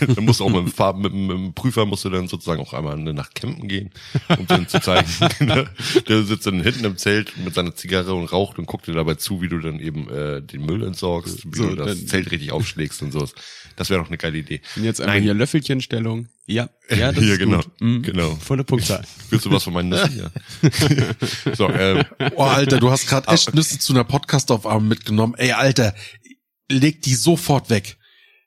[0.00, 2.60] dann musst du auch mit dem, Fahr mit, mit dem Prüfer musst du dann sozusagen
[2.60, 3.90] auch einmal eine Nacht campen gehen,
[4.38, 5.08] um dann zu zeigen,
[5.40, 5.66] ne?
[6.08, 9.14] der sitzt dann hinten im Zelt mit seiner Zigarre und raucht und guckt dir dabei
[9.14, 12.30] zu, wie du dann eben äh, den Müll entsorgst, wie So, du das dann- Zelt
[12.30, 13.34] richtig aufschlägst und sowas.
[13.76, 14.60] Das wäre doch eine geile Idee.
[14.76, 15.24] Und jetzt einmal Nein.
[15.24, 16.28] hier Löffelchenstellung.
[16.46, 17.56] Ja, ja, das Ja, ist genau.
[17.56, 17.80] gut.
[17.80, 18.02] Mhm.
[18.02, 18.34] Genau.
[18.36, 19.02] Volle Punktzahl.
[19.30, 20.16] Willst du was von meinen Nüssen?
[20.18, 21.54] Ja.
[21.54, 22.04] so, äh,
[22.36, 25.34] Oh, Alter, du hast gerade echt Nüsse zu einer Podcast-Aufnahme mitgenommen.
[25.38, 25.94] Ey, Alter,
[26.70, 27.96] leg die sofort weg.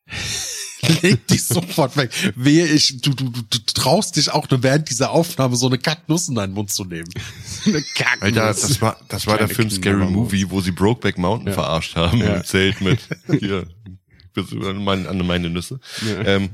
[1.01, 2.11] leg die sofort weg.
[2.35, 5.77] Wehe ich, du, du, du, du traust dich auch nur während dieser Aufnahme so eine
[5.77, 7.09] Kacknuss in deinen Mund zu nehmen.
[7.65, 8.21] Eine Kacknuss.
[8.23, 10.05] Alter, das war, das war der Film Scary.
[10.09, 11.53] Movie, wo sie Brokeback Mountain Ja.
[11.53, 12.35] verarscht haben Ja.
[12.37, 12.99] im Zelt mit
[13.39, 13.67] hier,
[14.63, 15.79] an meine, an meine Nüsse.
[16.05, 16.21] Ja.
[16.25, 16.49] Ähm,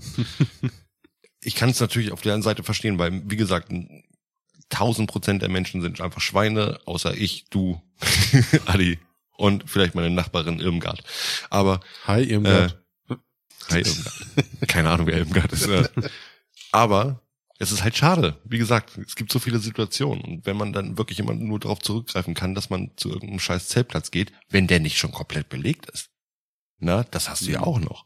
[1.42, 3.72] ich kann es natürlich auf der einen Seite verstehen, weil, wie gesagt,
[4.70, 7.82] tausend Prozent der Menschen sind einfach Schweine, außer ich, du,
[8.66, 8.98] Adi
[9.44, 11.04] und vielleicht meine Nachbarin Irmgard.
[11.50, 12.82] Aber Hi, äh, Irmgard.
[13.70, 14.68] hi Irmgard.
[14.70, 15.68] Keine Ahnung, wer Irmgard ist.
[15.68, 15.88] Äh.
[16.72, 17.22] Aber
[17.60, 18.40] es ist halt schade.
[18.46, 20.22] Wie gesagt, es gibt so viele Situationen.
[20.24, 23.68] Und wenn man dann wirklich immer nur darauf zurückgreifen kann, dass man zu irgendeinem scheiß
[23.68, 26.10] Zeltplatz geht, wenn der nicht schon komplett belegt ist.
[26.80, 28.06] Na, das hast du ja auch noch.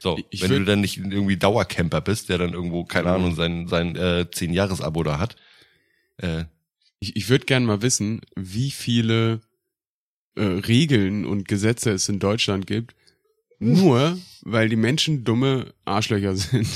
[0.00, 3.14] So, Ich wenn du dann nicht irgendwie Dauercamper bist, der dann irgendwo, keine Mhm.
[3.14, 5.34] Ahnung, sein, sein äh, 10-Jahres-Abo da hat.
[6.18, 6.44] Äh,
[7.00, 9.40] Ich, ich würde gern mal wissen, wie viele
[10.38, 12.94] äh, Regeln und Gesetze es in Deutschland gibt,
[13.58, 16.66] nur weil die Menschen dumme Arschlöcher sind.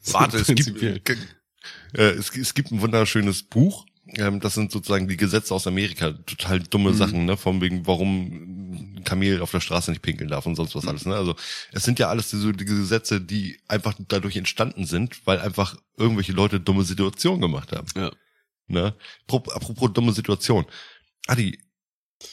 [0.00, 3.86] So Warte, es gibt, äh, es, es gibt ein wunderschönes Buch.
[4.16, 6.12] Ähm, das sind sozusagen die Gesetze aus Amerika.
[6.12, 6.96] Total dumme Mhm.
[6.96, 7.36] Sachen, ne?
[7.36, 11.04] Von wegen, warum ein Kamel auf der Straße nicht pinkeln darf und sonst was alles,
[11.06, 11.14] ne?
[11.14, 11.36] Also,
[11.72, 16.32] es sind ja alles diese, die Gesetze, die einfach dadurch entstanden sind, weil einfach irgendwelche
[16.32, 17.86] Leute dumme Situationen gemacht haben.
[17.96, 18.10] Ja.
[18.66, 18.94] Ne?
[19.26, 20.64] Pro, apropos dumme Situation.
[21.26, 21.58] Adi,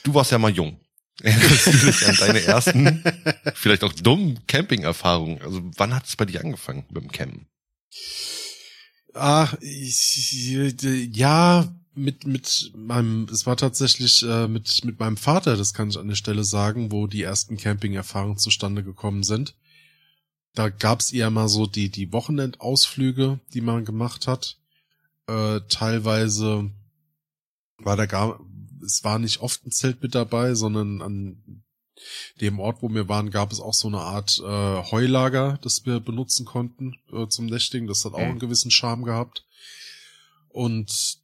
[0.03, 0.79] du warst ja mal jung.
[1.21, 3.03] Erinnerst du dich an deine ersten,
[3.55, 5.41] vielleicht auch dummen Camping-Erfahrungen?
[5.41, 7.47] Also, wann hat es bei dir angefangen mit dem Campen?
[9.13, 10.51] Ah, ich,
[11.13, 15.97] ja, mit, mit meinem, es war tatsächlich äh, mit, mit meinem Vater, das kann ich
[15.97, 19.55] an der Stelle sagen, wo die ersten Camping-Erfahrungen zustande gekommen sind.
[20.53, 24.57] Da gab's eher mal so die, die Wochenendausflüge, die man gemacht hat.
[25.27, 26.71] Äh, teilweise
[27.79, 28.39] war da gar,
[28.83, 31.63] es war nicht oft ein Zelt mit dabei, sondern an
[32.41, 35.99] dem Ort, wo wir waren, gab es auch so eine Art äh, Heulager, das wir
[35.99, 37.87] benutzen konnten äh, zum Nächtigen.
[37.87, 39.45] Das hat auch einen gewissen Charme gehabt.
[40.49, 41.19] Und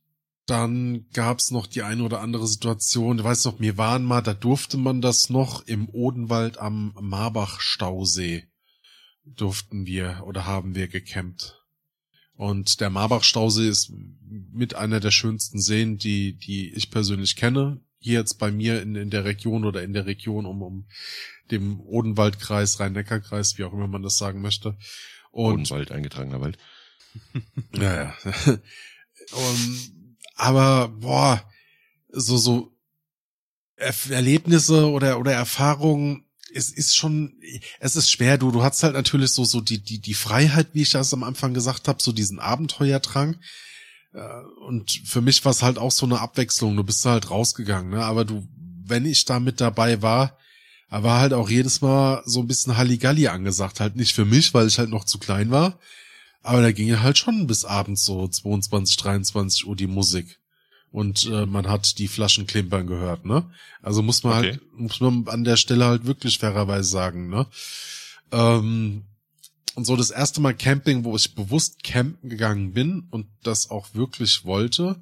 [0.45, 3.17] dann gab's noch die eine oder andere Situation.
[3.17, 8.47] Du weißt noch, wir waren mal, da durfte man das noch im Odenwald am Marbach-Stausee.
[9.25, 11.62] Durften wir oder haben wir gecampt.
[12.43, 13.93] Und der Marbach-Stausee ist
[14.51, 17.79] mit einer der schönsten Seen, die, die ich persönlich kenne.
[17.99, 20.85] Hier jetzt bei mir in, in der Region oder in der Region um, um
[21.51, 24.75] dem Odenwaldkreis, Rhein-Neckar-Kreis, wie auch immer man das sagen möchte.
[25.31, 26.57] Und Odenwald, eingetragener Wald.
[27.75, 28.13] ja, ja.
[29.31, 31.49] um, aber boah,
[32.09, 32.75] so so
[33.77, 37.33] Erlebnisse oder oder Erfahrungen, es ist schon,
[37.79, 38.37] es ist schwer.
[38.37, 41.23] Du du hast halt natürlich so so die die die Freiheit, wie ich das am
[41.23, 43.37] Anfang gesagt habe, so diesen Abenteuerdrang.
[44.13, 44.19] Äh,
[44.67, 46.75] Und für mich war es halt auch so eine Abwechslung.
[46.75, 48.03] Du bist halt rausgegangen, ne?
[48.05, 48.47] Aber du,
[48.85, 50.37] wenn ich da mit dabei war,
[50.89, 53.79] war halt auch jedes Mal so ein bisschen Halligalli angesagt.
[53.79, 55.79] Halt nicht für mich, weil ich halt noch zu klein war.
[56.43, 60.39] Aber da ging halt schon bis abends so 22, 23 Uhr die Musik.
[60.93, 63.49] Und äh, man hat die Flaschen klimpern gehört, ne?
[63.81, 64.51] Also muss man Okay.
[64.51, 67.47] halt, muss man an der Stelle halt wirklich fairerweise sagen, ne?
[68.31, 69.03] Ähm,
[69.73, 73.95] und so das erste Mal Camping, wo ich bewusst campen gegangen bin und das auch
[73.95, 75.01] wirklich wollte,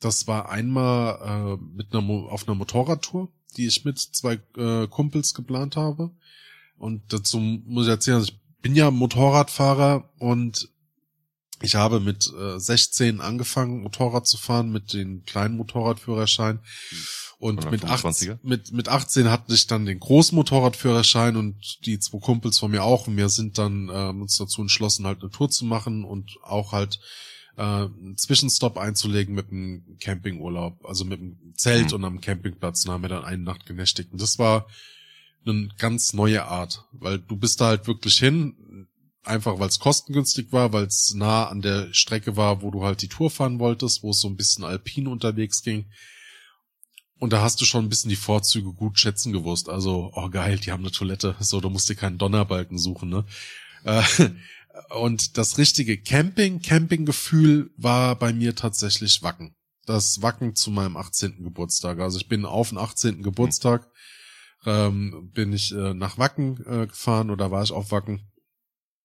[0.00, 4.86] das war einmal äh, mit einer Mo auf einer Motorradtour, die ich mit zwei äh,
[4.88, 6.12] Kumpels geplant habe.
[6.78, 10.70] Und dazu muss ich erzählen, also ich bin ja Motorradfahrer und
[11.64, 16.60] ich habe mit äh, 16 angefangen, Motorrad zu fahren, mit den kleinen Motorradführerschein.
[17.38, 18.38] Und mit 18, 25er?
[18.42, 22.84] mit, mit 18 hatte ich dann den großen Motorradführerschein und die zwei Kumpels von mir
[22.84, 23.06] auch.
[23.06, 26.72] Und wir sind dann äh, uns dazu entschlossen, halt eine Tour zu machen und auch
[26.72, 27.00] halt
[27.56, 31.94] äh, einen Zwischenstopp einzulegen mit einem Campingurlaub, also mit einem Zelt Mhm.
[31.96, 32.84] und am Campingplatz.
[32.84, 34.12] Da haben wir dann eine Nacht genächtigt.
[34.12, 34.66] Und das war
[35.46, 38.86] eine ganz neue Art, weil du bist da halt wirklich hin,
[39.24, 43.02] einfach weil es kostengünstig war, weil es nah an der Strecke war, wo du halt
[43.02, 45.86] die Tour fahren wolltest, wo es so ein bisschen alpin unterwegs ging.
[47.18, 49.68] Und da hast du schon ein bisschen die Vorzüge gut schätzen gewusst.
[49.68, 51.36] Also, oh geil, die haben eine Toilette.
[51.40, 53.24] So, du musst dir keinen Donnerbalken suchen, ne?
[53.84, 54.02] Äh,
[54.90, 59.54] und das richtige Camping, Campinggefühl war bei mir tatsächlich Wacken.
[59.86, 61.44] Das Wacken zu meinem 18.
[61.44, 62.00] Geburtstag.
[62.00, 63.22] Also ich bin auf den 18.
[63.22, 63.88] Geburtstag,
[64.66, 68.33] ähm, bin ich äh, nach Wacken äh, gefahren oder war ich auf Wacken.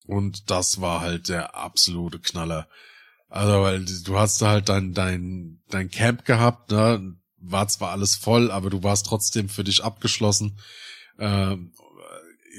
[0.09, 2.67] Und das war halt der absolute Knaller.
[3.27, 7.15] Also, weil du hast halt dein, dein, dein Camp gehabt, ne?
[7.37, 10.57] war zwar alles voll, aber du warst trotzdem für dich abgeschlossen.
[11.19, 11.73] Ähm,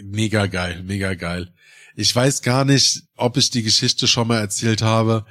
[0.04, 1.52] mega geil, mega geil.
[1.96, 5.26] Ich weiß gar nicht, ob ich die Geschichte schon mal erzählt habe,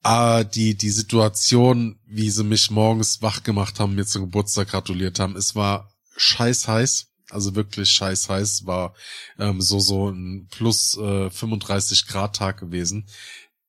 [0.00, 5.20] aber die, die Situation, wie sie mich morgens wach gemacht haben, mir zum Geburtstag gratuliert
[5.20, 7.05] haben, es war scheiß heiß.
[7.30, 8.94] Also wirklich scheiß heiß, war
[9.38, 13.06] ähm, so so ein plus äh, 35 Grad Tag gewesen.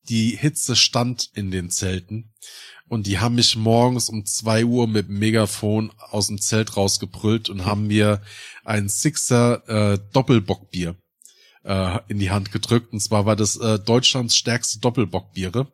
[0.10, 2.32] Die Hitze stand in den Zelten
[2.88, 7.50] und die haben mich morgens um zwei Uhr mit dem Megafon aus dem Zelt rausgebrüllt
[7.50, 8.22] und haben mir
[8.64, 10.96] ein Sixer äh, Doppelbockbier
[11.64, 12.94] äh, in die Hand gedrückt.
[12.94, 15.72] Und zwar war das äh, Deutschlands stärkste Doppelbockbiere.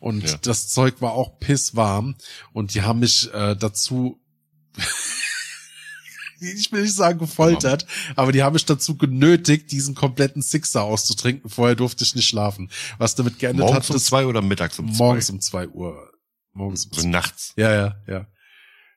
[0.00, 0.36] Und Ja.
[0.38, 2.16] das Zeug war auch pisswarm.
[2.52, 4.20] Und die haben mich äh, dazu
[6.40, 11.50] ich will nicht sagen gefoltert, aber die haben mich dazu genötigt, diesen kompletten Sixer auszutrinken.
[11.50, 12.70] Vorher durfte ich nicht schlafen.
[12.98, 15.04] Was damit geendet Morgens hat, um das zwei oder mittags um zwei?
[15.04, 16.10] morgens um zwei Uhr.
[16.52, 17.52] Morgens um So nachts.
[17.56, 18.26] ja, ja, ja.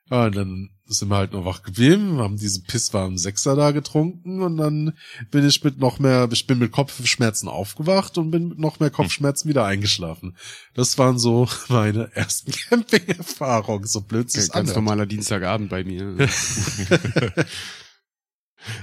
[0.10, 4.41] Ja, und dann sind wir halt noch wach geblieben, haben diesen pisswarmen Sechser da getrunken
[4.41, 4.97] und dann
[5.30, 8.89] bin ich mit noch mehr, ich bin mit Kopfschmerzen aufgewacht und bin mit noch mehr
[8.89, 10.36] Kopfschmerzen wieder eingeschlafen.
[10.73, 14.75] Das waren so meine ersten Camping-Erfahrungen, so blöd ganz anhört.
[14.75, 16.15] normaler Dienstagabend bei mir.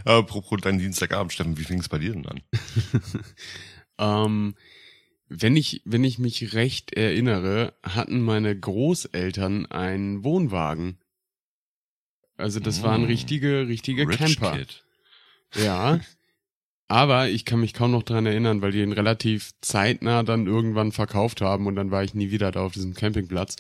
[0.05, 2.41] Apropos dein Dienstagabend, Steffen, wie fing es bei dir denn an?
[3.99, 4.55] ähm,
[5.29, 10.99] wenn ich, wenn ich mich recht erinnere, hatten meine Großeltern einen Wohnwagen.
[12.39, 13.07] Also das waren Mm.
[13.07, 14.57] richtige, richtige Rich Camper.
[14.57, 14.85] Kid.
[15.55, 16.01] Ja.
[16.91, 20.93] Aber ich kann mich kaum noch dran erinnern, weil die ihn relativ zeitnah dann irgendwann
[20.93, 23.57] verkauft haben und dann war ich nie wieder da auf diesem Campingplatz.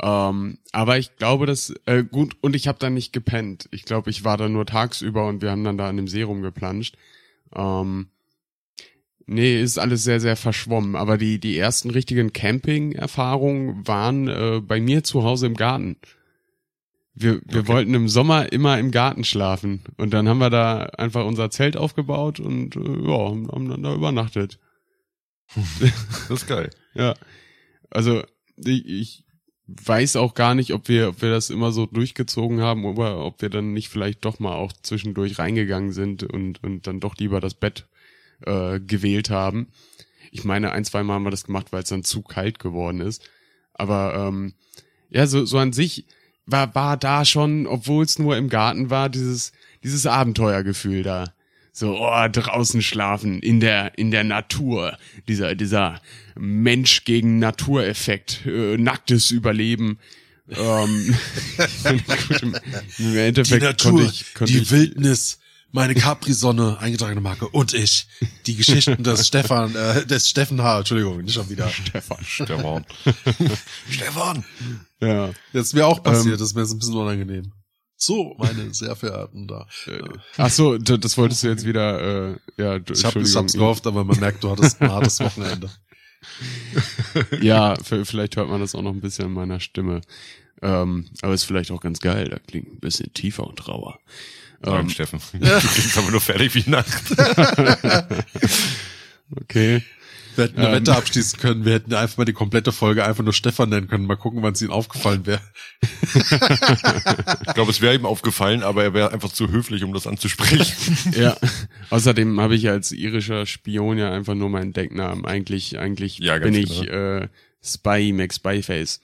[0.00, 3.68] Ähm, aber ich glaube, dass äh, gut und ich habe da nicht gepennt.
[3.72, 6.22] Ich glaube, ich war da nur tagsüber und wir haben dann da an dem See
[6.22, 6.96] rumgeplanscht.
[7.54, 8.08] Ähm,
[9.26, 10.96] nee, ist alles sehr sehr verschwommen.
[10.96, 15.96] Aber die die ersten richtigen Camping-Erfahrungen waren äh, bei mir zu Hause im Garten.
[17.18, 17.68] Wir, wir Okay.
[17.68, 21.76] wollten im Sommer immer im Garten schlafen und dann haben wir da einfach unser Zelt
[21.76, 24.58] aufgebaut und äh, ja, haben haben dann da übernachtet.
[26.28, 26.70] Das ist geil.
[26.94, 27.14] Ja.
[27.90, 28.22] Also
[28.56, 29.24] ich, ich
[29.66, 33.42] weiß auch gar nicht, ob wir, ob wir das immer so durchgezogen haben oder ob
[33.42, 37.40] wir dann nicht vielleicht doch mal auch zwischendurch reingegangen sind und, und dann doch lieber
[37.40, 37.86] das Bett
[38.46, 39.68] äh, gewählt haben.
[40.30, 43.00] Ich meine, ein, zwei Mal haben wir das gemacht, weil es dann zu kalt geworden
[43.00, 43.28] ist.
[43.74, 44.54] Aber ähm,
[45.10, 46.06] ja, so, so an sich
[46.46, 51.32] war, war da schon, obwohl es nur im Garten war, dieses, dieses Abenteuergefühl da.
[51.72, 54.96] So, oh, draußen schlafen, in der, in der Natur.
[55.28, 56.00] Dieser, dieser
[56.34, 59.98] Mensch gegen Natureffekt, äh, nacktes Überleben.
[60.48, 61.14] Ähm,
[61.84, 62.54] gut, im,
[62.98, 65.38] im Die Endeffekt Natur, konnte ich, konnte die ich, Wildnis,
[65.72, 68.06] meine Capri-Sonne, eingetragene Marke und ich.
[68.46, 71.68] Die Geschichten des Stefan, äh, des Steffen H., Entschuldigung, nicht schon wieder.
[71.68, 72.24] Stefan.
[72.24, 72.86] Stefan.
[73.90, 74.44] Stefan!
[75.00, 75.30] Ja.
[75.52, 77.52] Das ist mir auch passiert, Ähm, das ist mir jetzt ein bisschen unangenehm.
[77.98, 79.66] So, meine sehr verehrten da.
[79.86, 80.02] Äh,
[80.38, 83.36] Ach so, das wolltest du jetzt wieder, äh, ja, d- Ich, hab, ich Entschuldigung.
[83.42, 85.70] hab's gehofft, aber man merkt, du hattest ein hartes Wochenende.
[87.40, 90.00] Ja, vielleicht hört man das auch noch ein bisschen in meiner Stimme.
[90.62, 93.98] Ähm, aber ist vielleicht auch ganz geil, da klingt ein bisschen tiefer und rauer.
[94.62, 95.20] Nein, Ähm, Steffen.
[95.32, 96.92] Du klingst aber nur fertig wie Nacht.
[99.40, 99.82] okay.
[100.34, 100.74] Wir hätten eine Ähm.
[100.74, 104.04] Wette abschließen können, wir hätten einfach mal die komplette Folge einfach nur Stefan nennen können.
[104.06, 105.40] Mal gucken, wann es ihm aufgefallen wäre.
[106.12, 110.66] Ich glaube, es wäre ihm aufgefallen, aber er wäre einfach zu höflich, um das anzusprechen.
[111.16, 111.38] Ja.
[111.88, 115.24] Außerdem habe ich als irischer Spion ja einfach nur meinen Decknamen.
[115.24, 116.92] Eigentlich, eigentlich Ja, bin ich genau.
[117.22, 117.28] äh,
[117.64, 119.00] Spy Max Spyface.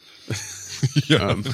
[1.07, 1.31] ja.
[1.31, 1.45] Ähm,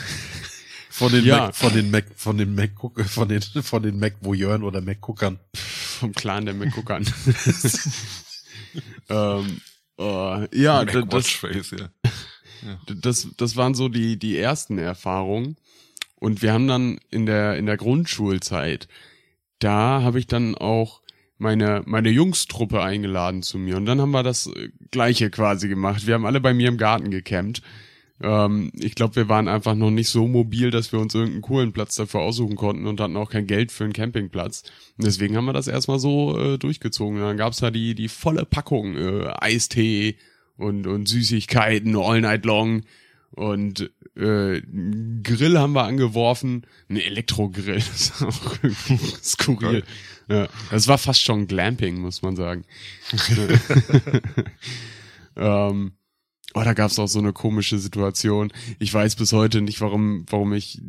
[0.98, 1.46] Von den Ja.
[1.46, 2.70] Mac, von den Mac, von den Mac,
[3.08, 5.38] von den, von den Mac Voyeuren oder Mac Guckern.
[5.54, 7.04] vom Clan der McGuckern.
[9.08, 9.60] ähm,
[9.98, 11.88] äh, ja, d- das, Watchface, ja.
[12.94, 15.56] das, das waren so die, die ersten Erfahrungen.
[16.16, 18.88] Und wir haben dann in der, in der Grundschulzeit,
[19.60, 21.02] da habe ich dann auch
[21.38, 23.76] meine, meine Jungstruppe eingeladen zu mir.
[23.76, 26.06] Und dann haben wir das äh, Gleiche quasi gemacht.
[26.06, 27.62] Wir haben alle bei mir im Garten gecampt.
[28.20, 31.72] Ähm, ich glaube, wir waren einfach noch nicht so mobil, dass wir uns irgendeinen coolen
[31.72, 34.64] Platz dafür aussuchen konnten und hatten auch kein Geld für einen Campingplatz.
[34.96, 37.18] Und deswegen haben wir das erstmal so äh, durchgezogen.
[37.18, 40.16] Und dann gab's da die, die volle Packung äh, Eistee
[40.56, 42.82] und, und Süßigkeiten all night long.
[43.30, 44.60] Und äh,
[45.22, 48.58] Grill haben wir angeworfen, ein Elektrogrill, das ist auch
[49.22, 49.84] skurril.
[50.28, 52.64] Ja, das war fast schon Glamping, muss man sagen.
[55.36, 55.92] ähm,
[56.54, 58.52] oh, da gab's auch so eine komische Situation.
[58.78, 60.80] Ich weiß bis heute nicht, warum, warum ich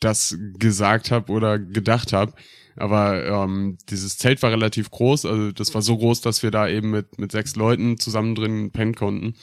[0.00, 2.32] das gesagt habe oder gedacht habe.
[2.76, 6.68] Aber ähm, dieses Zelt war relativ groß, also das war so groß, dass wir da
[6.68, 9.34] eben mit, mit sechs Leuten zusammen drin pennen konnten.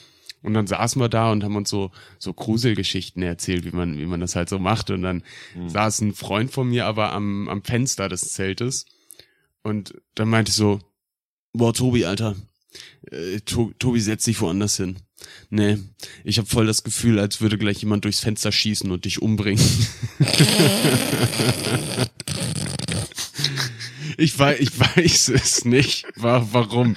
[0.41, 4.05] Und dann saßen wir da und haben uns so, so Gruselgeschichten erzählt, wie man, wie
[4.05, 4.89] man das halt so macht.
[4.89, 5.69] Und dann mhm.
[5.69, 8.85] saß ein Freund von mir aber am, am Fenster des Zeltes.
[9.63, 10.79] Und dann meinte ich so,
[11.51, 12.35] boah, Tobi, Alter,
[13.11, 14.97] äh, Tobi, setz dich woanders hin.
[15.49, 15.77] Nee,
[16.23, 19.63] ich habe voll das Gefühl, als würde gleich jemand durchs Fenster schießen und dich umbringen.
[24.17, 26.05] ich weiß, ich weiß es nicht.
[26.15, 26.95] Warum?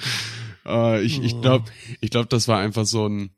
[0.65, 3.31] Äh, ich ich glaube, ich glaub, das war einfach so ein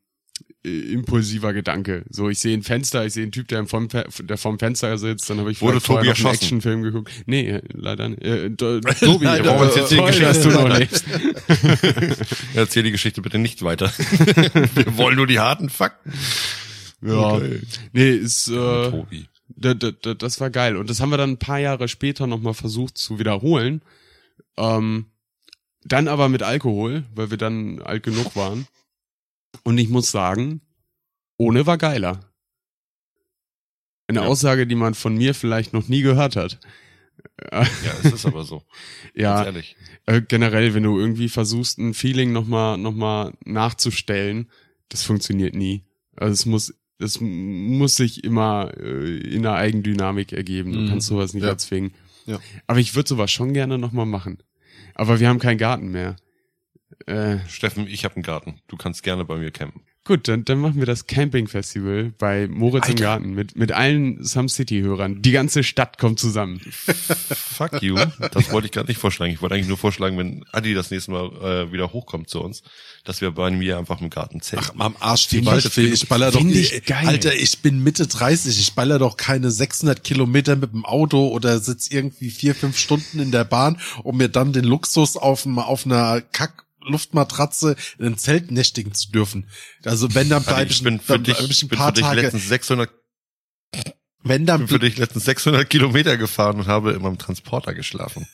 [0.65, 2.03] impulsiver Gedanke.
[2.09, 5.29] So, ich sehe ein Fenster, ich sehe einen Typ, der vom, der vom Fenster sitzt,
[5.29, 7.11] dann habe ich Wurde Tobi noch einen Actionfilm geguckt.
[7.25, 8.23] Nee, leider nicht.
[8.23, 11.05] Äh, Tobi, leider, warum jetzt die Geschichte, dass du noch lebst.
[12.55, 13.91] Erzähl die Geschichte bitte nicht weiter.
[14.75, 16.11] Wir wollen nur die harten Fakten.
[17.01, 17.33] Ja.
[17.33, 17.61] Okay.
[17.93, 18.51] Nee, ist äh,
[18.89, 19.27] Tobi.
[19.57, 20.75] Das war geil.
[20.77, 23.81] Und das haben wir dann ein paar Jahre später nochmal versucht zu wiederholen.
[24.57, 25.05] Ähm,
[25.83, 28.67] dann aber mit Alkohol, weil wir dann alt genug waren.
[29.63, 30.61] Und ich muss sagen,
[31.37, 32.19] ohne war geiler.
[34.07, 34.25] Eine ja.
[34.25, 36.59] Aussage, die man von mir vielleicht noch nie gehört hat.
[37.51, 37.65] Ja,
[38.03, 38.63] es ist aber so.
[39.15, 39.75] ja, ehrlich.
[40.05, 44.49] Äh, generell, wenn du irgendwie versuchst, ein Feeling nochmal noch mal nachzustellen,
[44.89, 45.83] das funktioniert nie.
[46.15, 50.71] Also es muss, es muss sich immer äh, in der Eigendynamik ergeben.
[50.71, 50.89] Du mhm.
[50.89, 51.49] kannst sowas nicht ja.
[51.49, 51.93] erzwingen.
[52.25, 52.39] Ja.
[52.67, 54.37] Aber ich würde sowas schon gerne nochmal machen.
[54.93, 56.15] Aber wir haben keinen Garten mehr.
[57.05, 58.61] Äh, Steffen, ich habe einen Garten.
[58.67, 59.81] Du kannst gerne bei mir campen.
[60.07, 62.91] Gut, dann, dann machen wir das Camping Festival bei Moritz Alter.
[62.91, 65.23] im Garten mit, mit allen Some City-Hörern.
[65.23, 66.59] Die ganze Stadt kommt zusammen.
[66.59, 67.95] Fuck you.
[68.31, 69.33] Das wollte ich gerade nicht vorschlagen.
[69.33, 72.61] Ich wollte eigentlich nur vorschlagen, wenn Adi das nächste Mal äh, wieder hochkommt zu uns,
[73.03, 74.67] dass wir bei mir einfach im Garten zelten.
[74.77, 75.87] Ach, am Arsch die Waldfee.
[75.87, 77.07] Ich baller doch, ich, geil.
[77.07, 78.59] Alter, ich bin Mitte 30.
[78.59, 83.19] Ich baller doch keine 600 Kilometer mit dem Auto oder sitz irgendwie vier, fünf Stunden
[83.19, 88.17] in der Bahn, um mir dann den Luxus auf, auf einer Kack Luftmatratze in einem
[88.17, 89.47] Zelt nächtigen zu dürfen.
[89.83, 92.47] Also wenn dann bleibe ich, bin für dich, ich ein paar bin für dich letztens
[92.47, 92.89] 600
[94.27, 98.25] wenn dann bin für dich letztens 600 Kilometer gefahren und habe in meinem Transporter geschlafen.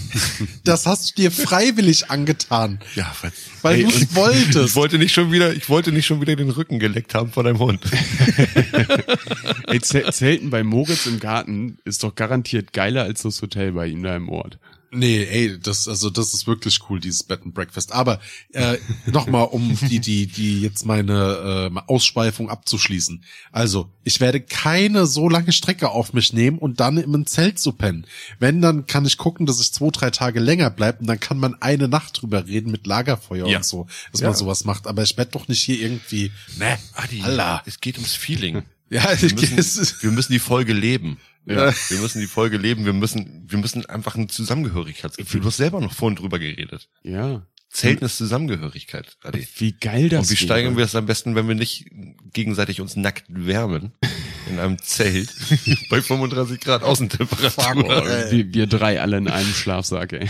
[0.64, 2.80] das hast du dir freiwillig angetan.
[2.96, 4.70] Ja, weil, weil du es wolltest.
[4.70, 7.44] Ich wollte nicht schon wieder, ich wollte nicht schon wieder den Rücken geleckt haben von
[7.44, 7.80] deinem Hund.
[9.68, 14.02] Ey, Zelten bei Moritz im Garten ist doch garantiert geiler als das Hotel bei ihm
[14.02, 14.58] da im Ort.
[14.92, 17.92] Nee, ey, das also das ist wirklich cool dieses Bed and Breakfast.
[17.92, 18.20] Aber
[18.52, 18.76] äh,
[19.06, 23.22] nochmal, um die die die jetzt meine äh, Ausschweifung abzuschließen.
[23.52, 27.72] Also ich werde keine so lange Strecke auf mich nehmen und dann im Zelt zu
[27.72, 28.04] pennen.
[28.40, 31.38] Wenn dann kann ich gucken, dass ich zwei drei Tage länger bleibe und dann kann
[31.38, 33.58] man eine Nacht drüber reden mit Lagerfeuer ja.
[33.58, 34.28] und so, dass ja.
[34.28, 34.88] man sowas macht.
[34.88, 36.32] Aber ich werde doch nicht hier irgendwie.
[36.58, 37.62] Ne, Adi, Allah.
[37.64, 38.64] es geht ums Feeling.
[38.88, 41.18] Ja, wir müssen, wir müssen die Folge leben.
[41.46, 41.72] Ja.
[41.88, 45.40] Wir müssen die Folge leben, wir müssen, wir müssen einfach ein Zusammengehörigkeitsgefühl.
[45.40, 46.88] Du hast selber noch vorhin drüber geredet.
[47.02, 47.46] Ja.
[47.70, 49.46] Zelten ist Zusammengehörigkeit, Adi.
[49.58, 50.30] Wie geil das ist.
[50.30, 51.86] Und wie steigern wir es am besten, wenn wir nicht
[52.32, 53.92] gegenseitig uns nackt wärmen?
[54.48, 55.32] In einem Zelt
[55.90, 57.84] bei 35 Grad Außentemperatur.
[57.84, 60.28] Oh, wir, wir drei alle in einem Schlafsack, ey.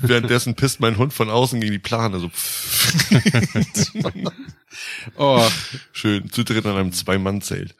[0.00, 2.30] Währenddessen pisst mein Hund von außen gegen die Plane, so.
[5.16, 5.44] oh,
[5.90, 6.30] schön.
[6.30, 7.74] Zutritt an einem Zwei-Mann-Zelt.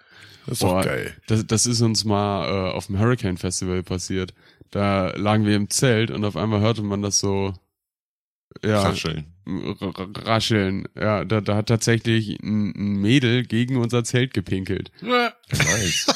[0.46, 1.14] Das ist Boah, doch geil.
[1.26, 4.32] Das, das ist uns mal äh, auf dem Hurricane Festival passiert.
[4.70, 7.54] Da lagen wir im Zelt und auf einmal hörte man das so
[8.64, 9.26] ja, rascheln.
[9.46, 10.88] Rascheln.
[10.98, 14.90] Ja, da, da hat tatsächlich ein, ein Mädel gegen unser Zelt gepinkelt.
[15.00, 16.06] Nice.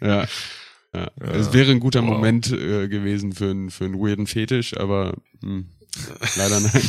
[0.00, 0.26] ja.
[0.94, 1.10] Ja.
[1.20, 1.30] ja.
[1.32, 2.10] Es wäre ein guter wow.
[2.10, 5.66] Moment äh, gewesen für, einen für einen weirden Fetisch, aber hm,
[6.36, 6.82] leider nein.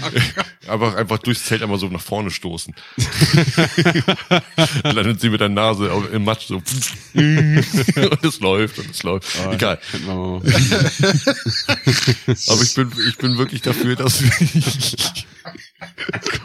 [0.00, 2.74] Aber einfach durchs Zelt einmal so nach vorne stoßen.
[4.82, 6.56] Landet sie mit der Nase im Matsch so.
[6.56, 9.28] und es läuft und es läuft.
[9.46, 9.78] Oh, Egal.
[10.06, 10.42] Aber
[12.62, 14.22] ich bin, ich bin wirklich dafür, dass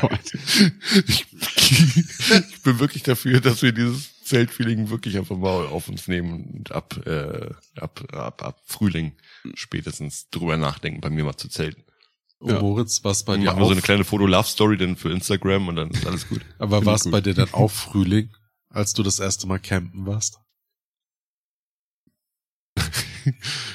[0.02, 0.10] oh
[1.08, 1.26] ich,
[2.50, 6.72] ich bin wirklich dafür, dass wir dieses Zeltfeeling wirklich einfach mal auf uns nehmen und
[6.72, 7.50] ab, äh,
[7.80, 9.14] ab, ab, ab Frühling
[9.56, 11.84] spätestens drüber nachdenken, bei mir mal zu zelten.
[12.42, 12.60] Oh, ja.
[12.60, 15.92] Moritz, was bei dir Machen wir so eine kleine Foto-Love-Story dann für Instagram und dann
[15.92, 16.42] ist alles gut.
[16.60, 18.32] Aber war es bei dir dann auch Frühling,
[18.70, 20.40] als du das erste Mal campen warst?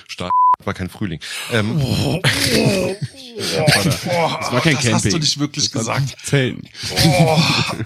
[0.08, 0.32] Stark
[0.64, 1.20] war kein Frühling.
[1.52, 1.80] Ähm,
[3.36, 4.94] Das war kein das Camping.
[4.94, 6.16] hast du nicht wirklich Das gesagt.
[6.24, 6.66] Zelten.
[6.90, 7.38] Oh,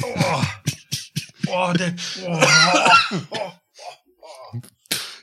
[0.02, 0.42] oh,
[1.48, 2.40] oh, der, oh.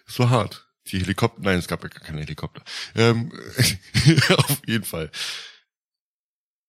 [0.06, 0.67] es war hart.
[0.92, 2.64] Die Helikopter, nein, es gab ja gar keine Helikopter.
[2.96, 3.32] Ähm,
[4.30, 5.12] auf jeden Fall.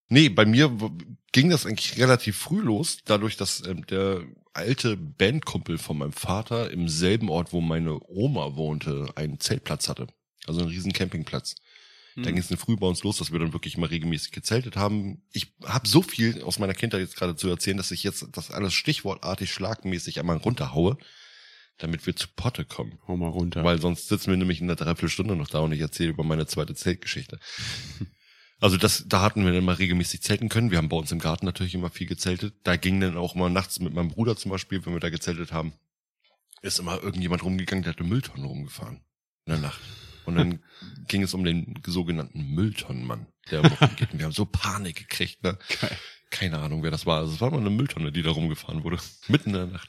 [0.09, 0.71] Nee, bei mir
[1.33, 6.71] ging das eigentlich relativ früh los, dadurch, dass ähm, der alte Bandkumpel von meinem Vater
[6.71, 10.07] im selben Ort, wo meine Oma wohnte, einen Zeltplatz hatte.
[10.47, 11.57] Also einen riesen Campingplatz.
[12.17, 14.77] Da ging es dann früh bei uns los, dass wir dann wirklich mal regelmäßig gezeltet
[14.77, 15.23] haben.
[15.33, 18.51] Ich habe so viel aus meiner Kindheit jetzt gerade zu erzählen, dass ich jetzt das
[18.51, 20.99] alles stichwortartig schlagmäßig einmal runterhaue,
[21.79, 22.99] damit wir zu Potte kommen.
[23.07, 23.65] Hau mal runter.
[23.65, 26.47] Weil sonst sitzen wir nämlich in einer Dreiviertelstunde noch da und ich erzähle über meine
[26.47, 27.39] zweite Zeltgeschichte.
[28.61, 30.73] Also das, da hatten wir dann mal regelmäßig zelten können.
[30.73, 32.55] Wir haben bei uns im Garten natürlich immer viel gezeltet.
[32.65, 35.53] Da ging dann auch mal nachts mit meinem Bruder zum Beispiel, wenn wir da gezeltet
[35.53, 35.73] haben,
[36.63, 39.01] ist immer irgendjemand rumgegangen, der hat eine Mülltonne rumgefahren.
[39.47, 39.81] In der Nacht.
[40.25, 40.63] Und dann
[41.09, 43.63] ging es um den sogenannten Mülltonnenmann, der.
[43.63, 43.81] Und
[44.13, 45.57] wir haben so Panik gekriegt, ne?
[46.31, 47.21] Keine Ahnung, wer das war.
[47.21, 48.99] Also es war mal eine Mülltonne, die da rumgefahren wurde.
[49.29, 49.89] Mitten in der Nacht.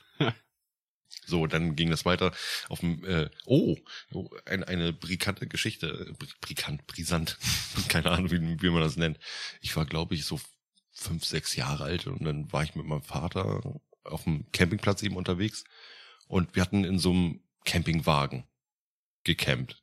[1.30, 2.32] So, dann ging das weiter
[2.68, 3.78] auf dem, äh, oh,
[4.14, 7.38] oh ein, eine brisante Geschichte, äh, bri- brisant,
[7.88, 9.20] keine Ahnung, wie, wie man das nennt.
[9.62, 10.40] Ich war, glaube ich, so
[10.92, 15.16] fünf, sechs Jahre alt und dann war ich mit meinem Vater auf dem Campingplatz eben
[15.16, 15.64] unterwegs
[16.28, 18.46] und wir hatten in so einem Campingwagen
[19.24, 19.82] gecampt.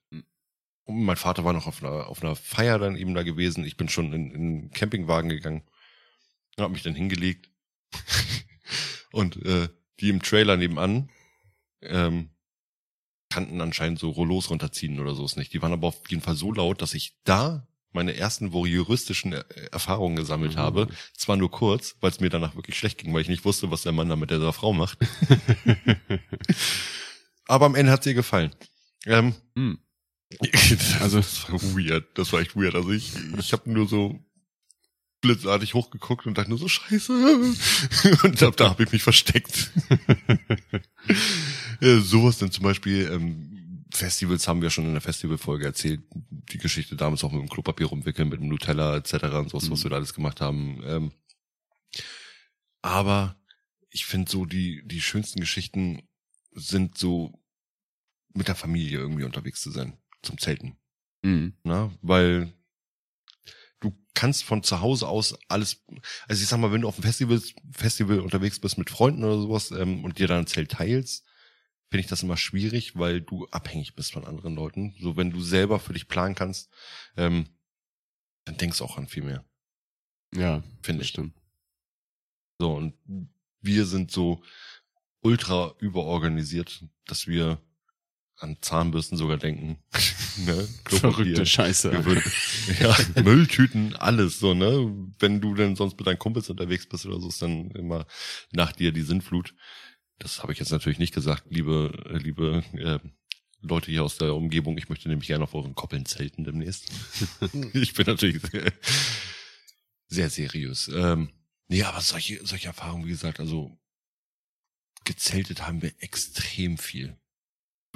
[0.85, 3.65] Und mein Vater war noch auf einer, auf einer Feier dann eben da gewesen.
[3.65, 5.63] Ich bin schon in, in den Campingwagen gegangen,
[6.59, 7.51] habe mich dann hingelegt
[9.13, 9.69] und äh,
[10.01, 11.11] die im Trailer nebenan
[11.83, 12.31] ähm,
[13.31, 15.53] kannten anscheinend so Rollos runterziehen oder so ist nicht.
[15.53, 19.73] Die waren aber auf jeden Fall so laut, dass ich da meine ersten voyeuristischen Er-
[19.73, 20.59] Erfahrungen gesammelt Mhm.
[20.59, 20.89] habe.
[21.17, 23.83] Zwar nur kurz, weil es mir danach wirklich schlecht ging, weil ich nicht wusste, was
[23.83, 24.99] der Mann da mit der Frau macht.
[27.47, 28.55] aber am Ende hat sie ihr gefallen.
[29.07, 29.79] Ähm, Hm.
[31.01, 32.75] also das war weird, das war echt weird.
[32.75, 34.19] Also ich, ich habe nur so
[35.27, 37.13] blitzartig hochgeguckt und dachte nur so Scheiße.
[38.25, 39.71] Und ab da habe ich mich versteckt.
[41.81, 46.03] äh, sowas dann zum Beispiel, ähm, Festivals haben wir schon in der Festivalfolge erzählt.
[46.11, 49.15] Die Geschichte damals auch mit dem Klopapier rumwickeln, mit dem Nutella etc.
[49.15, 49.85] und sowas, was Mhm.
[49.85, 50.83] wir da alles gemacht haben.
[50.85, 51.13] Ähm,
[52.83, 53.37] aber
[53.91, 56.03] ich finde so, die, die schönsten Geschichten
[56.53, 57.33] sind so
[58.35, 60.77] mit der Familie irgendwie unterwegs zu sein, zum Zelten.
[61.23, 61.55] Mhm.
[61.65, 61.91] Ne?
[62.03, 62.53] Weil
[63.81, 65.85] du kannst von zu Hause aus alles,
[66.29, 67.41] also ich sag mal, wenn du auf einem Festival,
[67.73, 71.25] Festival unterwegs bist mit Freunden oder sowas ähm, und dir dann ein Zelt teilst,
[71.91, 74.95] finde ich das immer schwierig, weil du abhängig bist von anderen Leuten.
[75.01, 76.71] So wenn du selber für dich planen kannst,
[77.17, 77.49] ähm,
[78.45, 79.45] dann denkst du auch an viel mehr,
[80.35, 81.09] Ja, finde ich.
[81.11, 81.35] stimmt.
[82.59, 82.95] So, und
[83.61, 84.43] wir sind so
[85.21, 87.61] ultra überorganisiert, dass wir
[88.39, 89.79] an Zahnbürsten sogar denken.
[90.45, 90.69] ne?
[90.85, 91.93] Verrückte Scheiße.
[92.81, 94.93] Ja, Mülltüten, alles so, ne?
[95.19, 98.07] Wenn du denn sonst mit deinen Kumpels unterwegs bist oder so, ist dann immer
[98.53, 99.55] nach dir die Sinnflut.
[100.19, 102.99] Das habe ich jetzt natürlich nicht gesagt, liebe, liebe äh,
[103.61, 104.79] Leute hier aus der Umgebung.
[104.79, 106.91] Ich möchte nämlich gerne auf euren Koppeln zelten demnächst.
[107.73, 108.73] ich bin natürlich sehr,
[110.09, 110.89] sehr seriös.
[110.89, 111.31] Ähm,
[111.69, 113.79] nee, aber solche, solche Erfahrungen, wie gesagt, also
[115.05, 117.17] gezeltet haben wir extrem viel.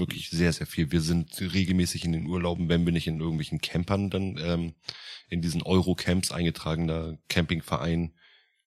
[0.01, 0.91] Wirklich sehr, sehr viel.
[0.91, 4.75] Wir sind regelmäßig in den Urlauben, wenn wir nicht in irgendwelchen Campern dann ähm,
[5.29, 8.15] in diesen Eurocamps eingetragener Campingverein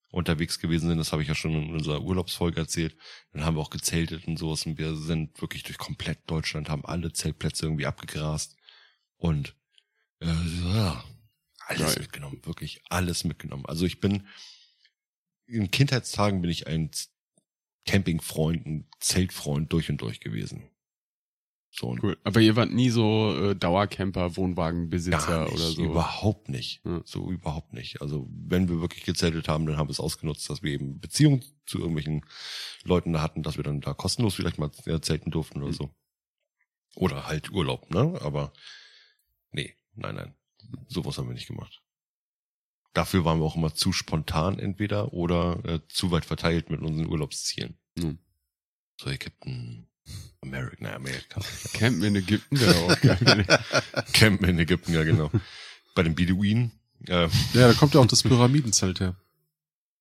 [0.10, 1.00] unterwegs gewesen sind.
[1.00, 2.96] Das habe ich ja schon in unserer Urlaubsfolge erzählt.
[3.32, 6.86] Dann haben wir auch gezeltet und sowas und wir sind wirklich durch komplett Deutschland, haben
[6.86, 8.56] alle Zeltplätze irgendwie abgegrast
[9.18, 9.56] und
[10.20, 11.04] äh, ja,
[11.68, 12.04] alles Geil.
[12.04, 13.66] mitgenommen, wirklich alles mitgenommen.
[13.66, 14.28] Also ich bin
[15.48, 16.92] in Kindheitstagen bin ich ein
[17.86, 20.70] Campingfreund, ein Zeltfreund durch und durch gewesen.
[21.76, 22.18] So Cool.
[22.24, 25.84] Aber ihr wart nie so äh, Dauercamper, Wohnwagenbesitzer nicht, oder so.
[25.84, 26.82] Überhaupt nicht.
[26.86, 27.02] Ja.
[27.04, 28.00] So überhaupt nicht.
[28.00, 31.44] Also wenn wir wirklich gezeltet haben, dann haben wir es ausgenutzt, dass wir eben Beziehungen
[31.66, 32.24] zu irgendwelchen
[32.84, 34.72] Leuten da hatten, dass wir dann da kostenlos vielleicht mal
[35.02, 35.74] zelten durften oder Mhm.
[35.74, 35.96] so.
[36.96, 38.20] Oder halt Urlaub, ne?
[38.22, 38.54] Aber
[39.52, 40.36] nee, nein, nein.
[40.88, 41.82] Sowas haben wir nicht gemacht.
[42.94, 47.08] Dafür waren wir auch immer zu spontan entweder oder äh, zu weit verteilt mit unseren
[47.08, 47.80] Urlaubszielen.
[47.98, 48.20] Mhm.
[49.02, 49.93] So Ägypten, Amerika,
[50.80, 51.42] na, Amerika.
[51.74, 52.56] Campen in Ägypten
[53.02, 53.46] geil.
[54.14, 55.32] Campen in Ägypten, ja genau.
[55.96, 56.72] Bei den Beduinen.
[57.08, 59.16] Äh, Ja, da kommt ja auch das Pyramidenzelt her.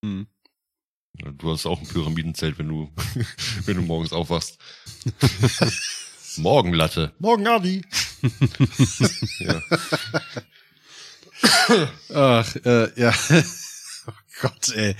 [0.05, 0.27] Hm.
[1.15, 2.91] du hast auch ein Pyramidenzelt, wenn du,
[3.65, 4.59] wenn du morgens aufwachst.
[6.39, 7.13] Morgenlatte.
[7.19, 7.85] Morgen Adi.
[9.39, 9.63] ja.
[12.15, 13.13] Ach, äh, ja.
[14.07, 14.97] oh Gott, ey.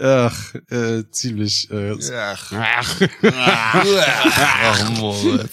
[0.00, 1.70] Ach, äh, ziemlich.
[1.70, 4.92] Äh, Ach, Ach, ach,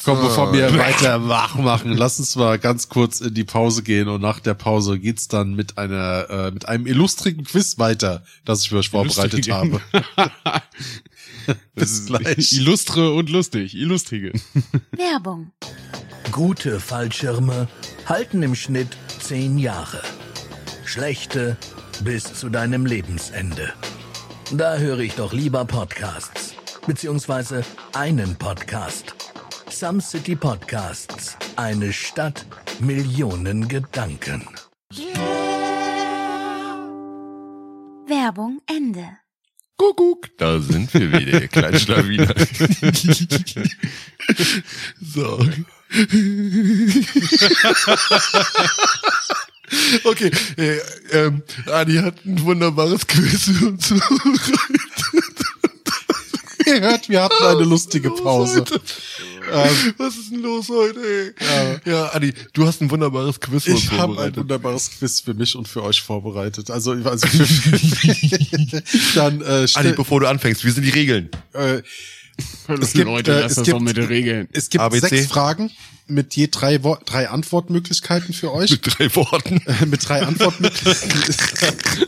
[0.03, 4.07] komm, bevor wir weiter wach machen, lass uns mal ganz kurz in die Pause gehen
[4.07, 8.63] und nach der Pause geht's dann mit einer äh, mit einem illustrigen Quiz weiter, das
[8.63, 9.79] ich für euch vorbereitet habe.
[9.95, 10.61] das
[11.75, 12.53] Bis ist gleich.
[12.53, 13.75] illustre und lustig.
[13.75, 14.31] Illustrige.
[14.91, 15.51] Werbung.
[16.31, 17.67] Gute Fallschirme
[18.07, 18.89] halten im Schnitt
[19.19, 20.01] zehn Jahre.
[20.85, 21.57] Schlechte
[22.03, 23.73] bis zu deinem Lebensende.
[24.53, 26.53] Da höre ich doch lieber Podcasts.
[26.85, 29.15] Beziehungsweise einen Podcast.
[29.69, 31.37] Some City Podcasts.
[31.55, 32.45] Eine Stadt,
[32.81, 34.45] Millionen Gedanken.
[38.07, 39.07] Werbung Ende.
[39.77, 42.35] Kuckuck, da sind wir wieder, ihr kleinen Schlawiner.
[45.01, 45.39] so.
[50.03, 50.78] Okay, äh,
[51.11, 53.93] ähm, Adi hat ein wunderbares Quiz für uns
[56.65, 58.63] Ihr hört, wir hatten eine lustige Pause.
[59.51, 61.34] Ähm, Was ist denn los heute, ey?
[61.86, 65.34] Ja, Adi, du hast ein wunderbares Quiz für uns ich habe ein wunderbares Quiz für
[65.34, 66.69] mich und für euch vorbereitet.
[66.69, 67.43] Also, also für,
[69.15, 71.30] dann äh, Adi, bevor du anfängst, wie sind die Regeln?
[71.53, 71.82] äh,
[72.81, 74.47] es gibt, Leute, äh, es das gibt, mit den Regeln.
[74.51, 75.07] Es gibt ABC.
[75.07, 75.71] sechs Fragen
[76.11, 78.71] mit je drei, Wo drei Antwortmöglichkeiten für euch.
[78.71, 79.61] Mit drei Worten.
[79.87, 82.05] mit drei Antwortmöglichkeiten.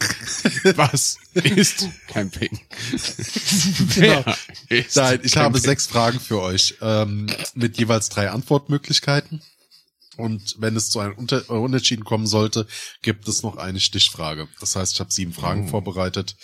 [0.75, 2.59] Was ist Camping?
[3.95, 4.23] Genau.
[4.25, 5.61] Nein, ich habe Camping?
[5.61, 9.41] sechs Fragen für euch ähm, mit jeweils drei Antwortmöglichkeiten.
[10.17, 12.67] Und wenn es zu einem Unter äh, Unentschieden kommen sollte,
[13.01, 14.47] gibt es noch eine Stichfrage.
[14.59, 16.35] Das heißt, ich habe sieben Fragen vorbereitet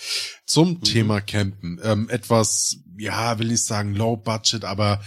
[0.45, 1.79] zum Thema Campen.
[1.83, 5.01] Ähm, etwas, ja, will ich sagen, low budget, aber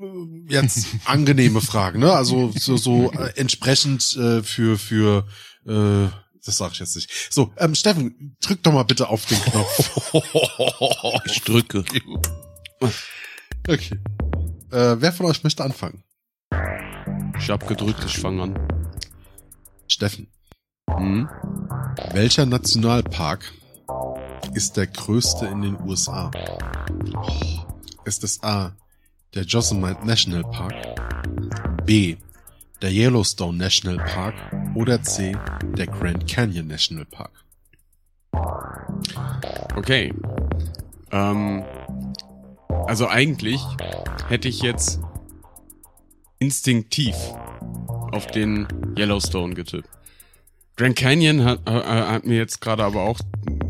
[0.00, 2.12] äh, jetzt angenehme Fragen, ne?
[2.12, 5.26] Also so, so äh, entsprechend äh, für für
[5.66, 6.08] äh,
[6.44, 7.10] das sage ich jetzt nicht.
[7.30, 10.12] So, ähm, Steffen, drück doch mal bitte auf den Knopf.
[11.26, 11.84] Ich drücke.
[13.68, 13.98] Okay.
[14.70, 16.02] Äh, wer von euch möchte anfangen?
[17.40, 18.68] Ich hab gedrückt, ich fange an.
[19.88, 20.28] Steffen.
[20.88, 21.28] Hm?
[22.12, 23.52] Welcher Nationalpark
[24.54, 26.30] ist der größte in den USA?
[28.04, 28.72] Ist es A,
[29.34, 30.74] der Yosemite National Park,
[31.86, 32.16] B,
[32.82, 34.34] der Yellowstone National Park
[34.74, 35.34] oder C,
[35.76, 37.32] der Grand Canyon National Park?
[39.76, 40.12] Okay.
[41.10, 41.64] Ähm,
[42.86, 43.62] also eigentlich
[44.28, 45.00] hätte ich jetzt
[46.40, 47.14] instinktiv
[48.12, 48.66] auf den
[48.98, 49.88] Yellowstone getippt.
[50.76, 53.20] Grand Canyon hat, äh, hat mir jetzt gerade aber auch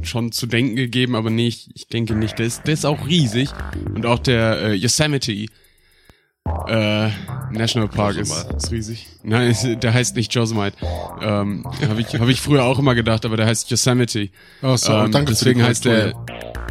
[0.03, 2.39] schon zu denken gegeben, aber nee, ich, ich denke nicht.
[2.39, 3.51] Der ist, der ist auch riesig.
[3.95, 7.09] Und auch der äh, Yosemite äh,
[7.51, 9.07] National Park ist, ist riesig.
[9.23, 10.77] Nein, ist, der heißt nicht Yosemite.
[11.21, 14.31] Ähm, Habe ich, hab ich früher auch immer gedacht, aber der heißt Yosemite.
[14.63, 16.15] Oh, so, Ähm, danke für die deswegen heißt der.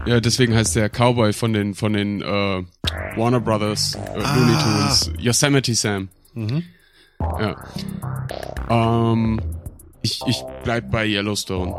[0.05, 2.63] Ja, deswegen heißt der Cowboy von den von den äh,
[3.15, 6.09] Warner Brothers äh, Looney Tunes Yosemite Sam.
[6.33, 6.63] Mhm.
[7.19, 7.55] Ja.
[8.69, 9.39] Ähm,
[10.01, 11.75] ich ich bleib bei Yellowstone.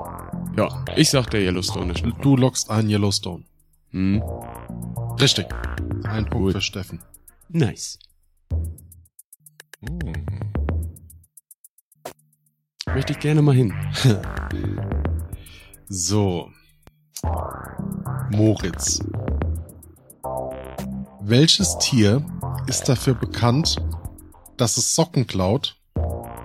[0.56, 2.22] Ja, ich sag der Yellowstone Park.
[2.22, 3.44] Du lockst ein Yellowstone.
[3.90, 4.22] Hm.
[5.20, 5.46] Richtig.
[6.04, 7.00] Ein Punkt für Steffen.
[7.48, 7.98] Nice.
[12.86, 13.74] Möchte ich gerne mal hin.
[15.92, 16.52] So.
[18.30, 19.00] Moritz.
[21.20, 22.24] Welches Tier
[22.66, 23.76] ist dafür bekannt,
[24.56, 25.76] dass es Socken klaut,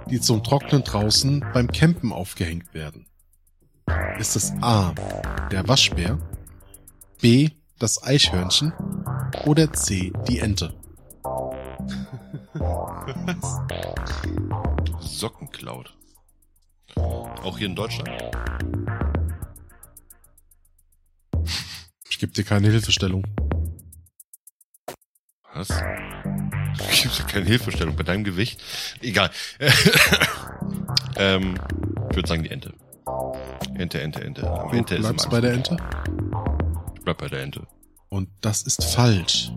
[0.09, 3.05] die zum Trocknen draußen beim Campen aufgehängt werden?
[4.19, 4.93] Ist es A,
[5.51, 6.17] der Waschbär,
[7.21, 7.49] B,
[7.80, 8.73] das Eichhörnchen
[9.45, 10.73] oder C, die Ente?
[14.99, 15.93] Sockenklaut.
[16.95, 18.09] Auch hier in Deutschland.
[22.10, 23.24] Ich gebe dir keine Hilfestellung.
[25.54, 25.70] Was?
[27.02, 28.62] Gibt ja keine Hilfestellung bei deinem Gewicht.
[29.02, 29.32] Egal.
[31.16, 31.56] ähm,
[32.10, 32.74] ich würde sagen die Ente.
[33.76, 34.50] Ente, Ente, Ente.
[34.50, 35.54] Am Du Ente ist bleibst im bei der.
[35.54, 35.78] Ente?
[36.96, 37.68] Ich bleib bei der Ente.
[38.10, 39.52] Und das ist falsch.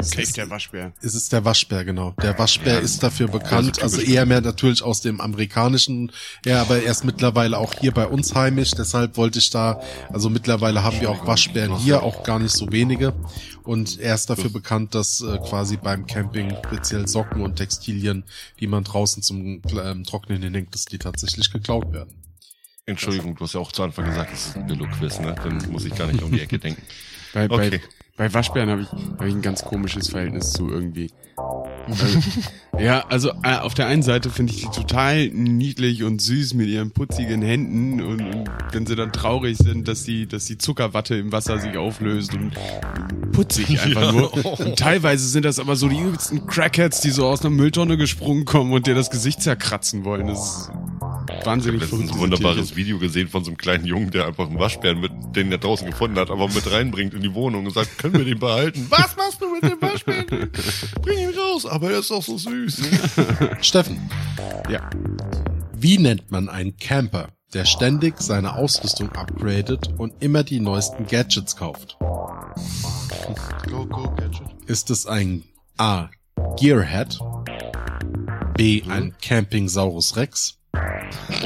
[0.00, 0.92] Safe der Waschbär.
[1.02, 2.14] Es ist der Waschbär, genau.
[2.22, 6.12] Der Waschbär Ja, ist dafür bekannt, also also eher mehr natürlich aus dem amerikanischen,
[6.44, 9.80] ja, aber er ist mittlerweile auch hier bei uns heimisch, deshalb wollte ich da,
[10.12, 13.12] also mittlerweile haben wir auch Waschbären hier, auch gar nicht so wenige.
[13.64, 18.24] Und er ist dafür bekannt, dass äh, quasi beim Camping speziell Socken und Textilien,
[18.60, 22.14] die man draußen zum ähm, Trocknen hinhängt, dass die tatsächlich geklaut werden.
[22.86, 25.34] Entschuldigung, du hast ja auch zu Anfang gesagt, es ist ein Billo-Quiz, ne?
[25.42, 26.82] Dann muss ich gar nicht um die Ecke denken.
[27.32, 27.80] Bei, Okay.
[28.16, 31.12] bei, bei Waschbären habe ich, hab ich ein ganz komisches Verhältnis zu irgendwie.
[31.88, 32.06] Also,
[32.78, 36.68] ja, also äh, auf der einen Seite finde ich die total niedlich und süß mit
[36.68, 41.16] ihren putzigen Händen und, und wenn sie dann traurig sind, dass die, dass die Zuckerwatte
[41.16, 42.52] im Wasser sich auflöst und
[43.32, 44.12] putzig einfach Ja.
[44.12, 44.34] nur.
[44.60, 48.44] Und teilweise sind das aber so die übelsten Crackheads, die so aus einer Mülltonne gesprungen
[48.44, 50.26] kommen und dir das Gesicht zerkratzen wollen.
[50.26, 50.70] Das ist
[51.44, 52.76] wahnsinnig Letztens verrückt, ein wunderbares Tierchen.
[52.76, 55.88] Video gesehen von so einem kleinen Jungen, der einfach einen Waschbären mit, den er draußen
[55.88, 58.86] gefunden hat, aber mit reinbringt in die Wohnung und sagt, können wir den behalten?
[58.88, 60.26] Was machst du mit dem Waschbären?
[61.02, 62.82] Bring ihn raus, aber er ist doch so süß.
[63.60, 64.10] Steffen,
[64.68, 64.90] Ja.
[65.76, 71.54] wie nennt man einen Camper, der ständig seine Ausrüstung upgradet und immer die neuesten Gadgets
[71.54, 71.96] kauft?
[73.70, 74.42] Go, go, Gadget.
[74.66, 75.44] Ist es ein
[75.76, 76.08] A.
[76.58, 77.16] Gearhead,
[78.56, 78.82] B.
[78.88, 80.58] ein Campingsaurus Rex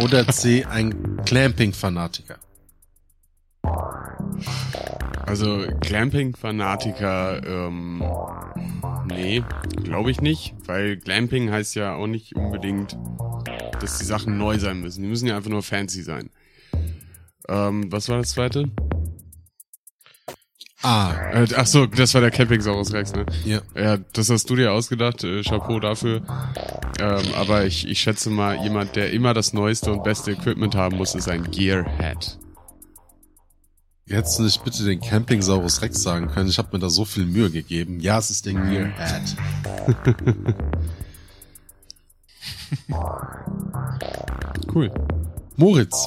[0.03, 0.65] oder C.
[0.65, 2.37] ein Clamping-Fanatiker?
[5.33, 8.05] Also Glamping-Fanatiker, ähm,
[9.07, 9.43] nee,
[9.83, 12.99] glaube ich nicht, weil Glamping heißt ja auch nicht unbedingt,
[13.81, 15.01] dass die Sachen neu sein müssen.
[15.01, 16.29] Die müssen ja einfach nur fancy sein.
[17.49, 18.71] Ähm, was war das zweite?
[20.83, 21.15] A.
[21.33, 23.25] Äh, ach so, das war der Campingsaurus Rex, ne?
[23.47, 23.63] Ja.
[23.75, 26.21] Ja, das hast du dir ausgedacht, äh, Chapeau dafür.
[27.01, 30.99] Ähm, aber ich, ich schätze mal, jemand, der immer das neueste und beste Equipment haben
[30.99, 32.39] muss, ist ein Gearhead.
[34.13, 36.51] Hättest du nicht bitte den Campingsaurus Rex sagen können?
[36.51, 37.99] Ich habe mir da so viel Mühe gegeben.
[38.01, 39.37] Ja, es ist der Gearhead.
[44.75, 44.91] Cool.
[45.57, 46.07] Moritz,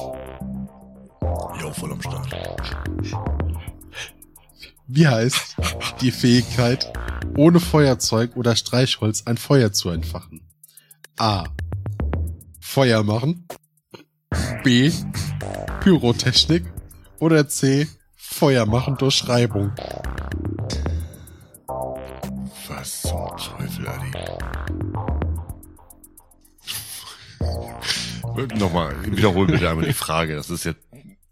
[1.60, 2.28] Ja, voll am Start.
[4.88, 5.56] wie heißt
[6.00, 6.92] die Fähigkeit,
[7.36, 10.40] ohne Feuerzeug oder Streichholz ein Feuer zu entfachen?
[11.16, 11.44] A.
[12.60, 13.46] Feuer machen.
[14.64, 14.90] B.
[15.80, 16.64] Pyrotechnik.
[17.20, 17.86] Oder C.
[18.36, 19.72] Feuer machen durch Reibung.
[22.68, 24.12] Was zum Teufel, Adi?
[28.58, 30.36] Nochmal, wiederhol bitte einmal die Frage.
[30.36, 30.80] Das ist jetzt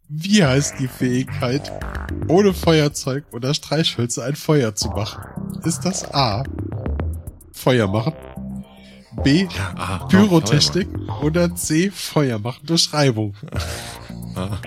[0.09, 1.71] Wie heißt die Fähigkeit,
[2.29, 5.23] ohne Feuerzeug oder Streichhölzer ein Feuer zu machen?
[5.63, 6.43] Ist das A.
[7.53, 8.15] Feuer machen?
[9.23, 9.47] B.
[9.77, 10.89] ah, Pyrotechnik?
[11.23, 11.91] Oder C.
[11.91, 13.35] Feuer machen durch Reibung?
[14.37, 14.59] Ah.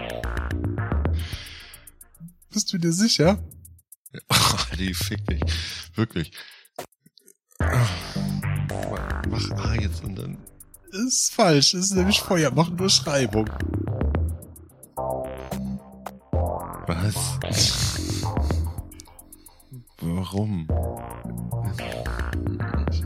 [2.58, 3.38] Bist du dir sicher?
[4.30, 5.44] Ach, die fick dich.
[5.94, 6.32] Wirklich.
[7.60, 10.40] Mach A jetzt und dann.
[10.92, 11.76] Ist falsch.
[11.76, 13.48] Ist nämlich Feuer machen durch Reibung.
[16.88, 17.40] Was?
[20.02, 20.68] Warum?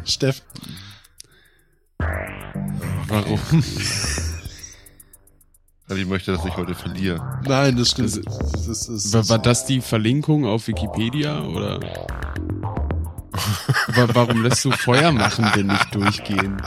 [0.05, 0.43] Steff,
[3.07, 3.63] Warum?
[5.91, 7.41] Also ich möchte, dass ich heute verliere.
[7.45, 8.15] nein, das stimmt.
[8.25, 11.81] Das ist, das War, ist, war das die Verlinkung auf Wikipedia oder?
[13.87, 16.61] Wa- Warum lässt du Feuer machen denn nicht durchgehen?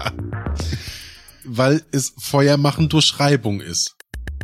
[1.47, 3.97] weil es Feuer machen durch Reibung ist.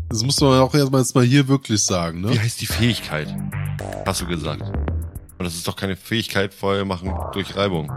[0.08, 2.40] Das muss man auch erstmal jetzt mal hier wirklich sagen, Wie ne?
[2.42, 3.28] heißt die Fähigkeit?
[4.06, 4.62] Hast du gesagt.
[5.40, 7.90] Und das ist doch keine Fähigkeit, Feuer machen durch Reibung.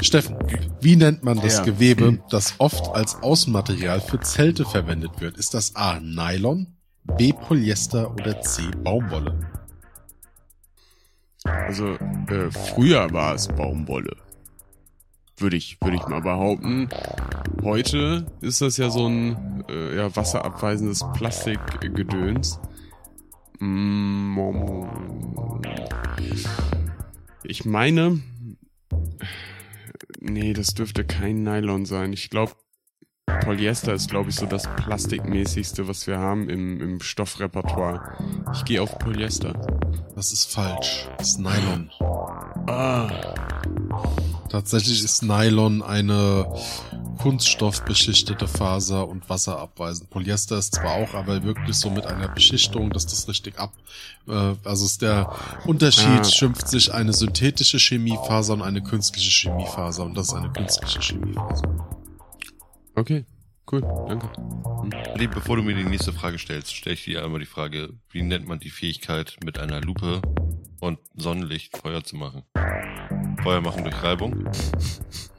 [0.00, 0.36] Steffen,
[0.80, 1.64] wie nennt man das Ja.
[1.64, 5.36] Gewebe, das oft als Außenmaterial für Zelte verwendet wird?
[5.36, 5.98] Ist das A.
[5.98, 6.68] Nylon,
[7.18, 7.32] B.
[7.32, 8.62] Polyester oder C.
[8.84, 9.50] Baumwolle?
[11.42, 11.94] Also
[12.28, 14.16] äh, früher war es Baumwolle.
[15.38, 16.88] Würde ich, würde ich mal behaupten.
[17.64, 22.60] Heute ist das ja so ein äh, ja, wasserabweisendes Plastikgedöns.
[23.60, 24.38] Mm,
[27.42, 28.20] Ich meine,
[30.20, 32.12] nee, das dürfte kein Nylon sein.
[32.12, 32.52] Ich glaube,
[33.40, 38.16] Polyester ist, glaube ich, so das plastikmäßigste, was wir haben im, im Stoffrepertoire.
[38.54, 39.52] Ich gehe auf Polyester.
[40.14, 41.08] Das ist falsch.
[41.18, 41.90] Das ist Nylon.
[42.66, 43.34] Ah,
[44.50, 46.52] Tatsächlich ist Nylon eine
[47.18, 50.10] kunststoffbeschichtete Faser und wasserabweisend.
[50.10, 53.72] Polyester ist zwar auch, aber wirklich so mit einer Beschichtung, dass das richtig ab,
[54.26, 55.30] äh, also ist der
[55.66, 56.24] Unterschied, Ah.
[56.24, 61.86] schimpft sich eine synthetische Chemiefaser und eine künstliche Chemiefaser und das ist eine künstliche Chemiefaser.
[62.96, 63.24] okay.
[63.72, 64.28] Cool, danke.
[65.14, 68.22] Adi, bevor du mir die nächste Frage stellst, stelle ich dir einmal die Frage, wie
[68.22, 70.20] nennt man die Fähigkeit, mit einer Lupe
[70.80, 72.42] und Sonnenlicht Feuer zu machen?
[73.42, 74.48] Feuer machen durch Reibung?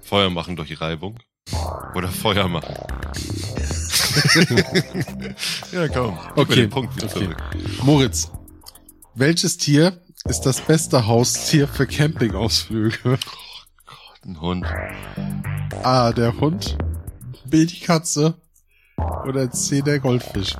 [0.01, 1.19] Feuer machen durch Reibung?
[1.95, 2.75] Oder Feuer machen?
[5.71, 6.17] ja, komm.
[6.35, 7.25] Okay, den Punkt wieder okay.
[7.25, 7.37] zurück.
[7.83, 8.31] Moritz,
[9.15, 13.17] welches Tier ist das beste Haustier für Campingausflüge?
[14.23, 14.65] Ein Hund.
[15.83, 16.77] A, der Hund,
[17.45, 18.35] B, die Katze
[19.25, 20.55] oder C, der Goldfisch?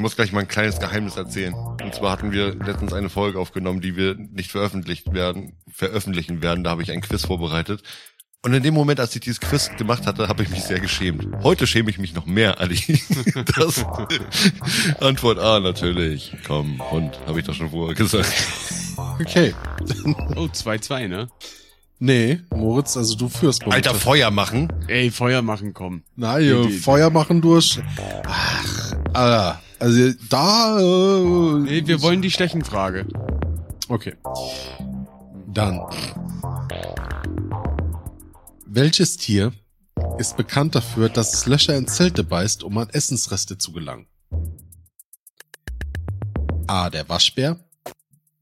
[0.00, 1.54] Muss gleich mal ein kleines Geheimnis erzählen.
[1.54, 6.64] Und zwar hatten wir letztens eine Folge aufgenommen, die wir nicht veröffentlicht werden, veröffentlichen werden.
[6.64, 7.82] Da habe ich ein Quiz vorbereitet.
[8.42, 11.26] Und in dem Moment, als ich dieses Quiz gemacht hatte, habe ich mich sehr geschämt.
[11.42, 12.80] Heute schäme ich mich noch mehr, Ali.
[13.56, 13.84] Das
[15.00, 16.32] Antwort A natürlich.
[16.46, 18.32] Komm, Hund, habe ich doch schon vorher gesagt.
[19.20, 19.54] Okay.
[20.36, 21.28] Oh, 2-2, ne?
[21.98, 23.92] Nee, Moritz, also du führst momentan.
[23.92, 24.72] Alter, Feuer machen.
[24.88, 26.02] Ey, Feuer machen, komm.
[26.16, 27.78] Nein, Feuer machen durch.
[28.26, 29.60] Ach, Alter.
[29.80, 30.78] Also da.
[30.78, 33.06] Äh, Nee, wir wollen die Stechenfrage.
[33.88, 34.14] Okay.
[35.48, 35.80] Dann.
[38.66, 39.52] Welches Tier
[40.18, 44.06] ist bekannt dafür, dass es Löcher in Zelte beißt, um an Essensreste zu gelangen?
[46.66, 46.88] A.
[46.90, 47.58] Der Waschbär.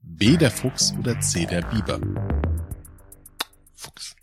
[0.02, 0.36] B.
[0.36, 1.46] Der Fuchs oder C.
[1.46, 1.98] Der Biber.
[3.74, 4.16] Fuchs.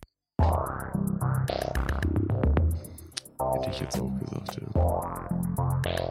[3.56, 5.35] Hätte ich jetzt auch gesagt, ja.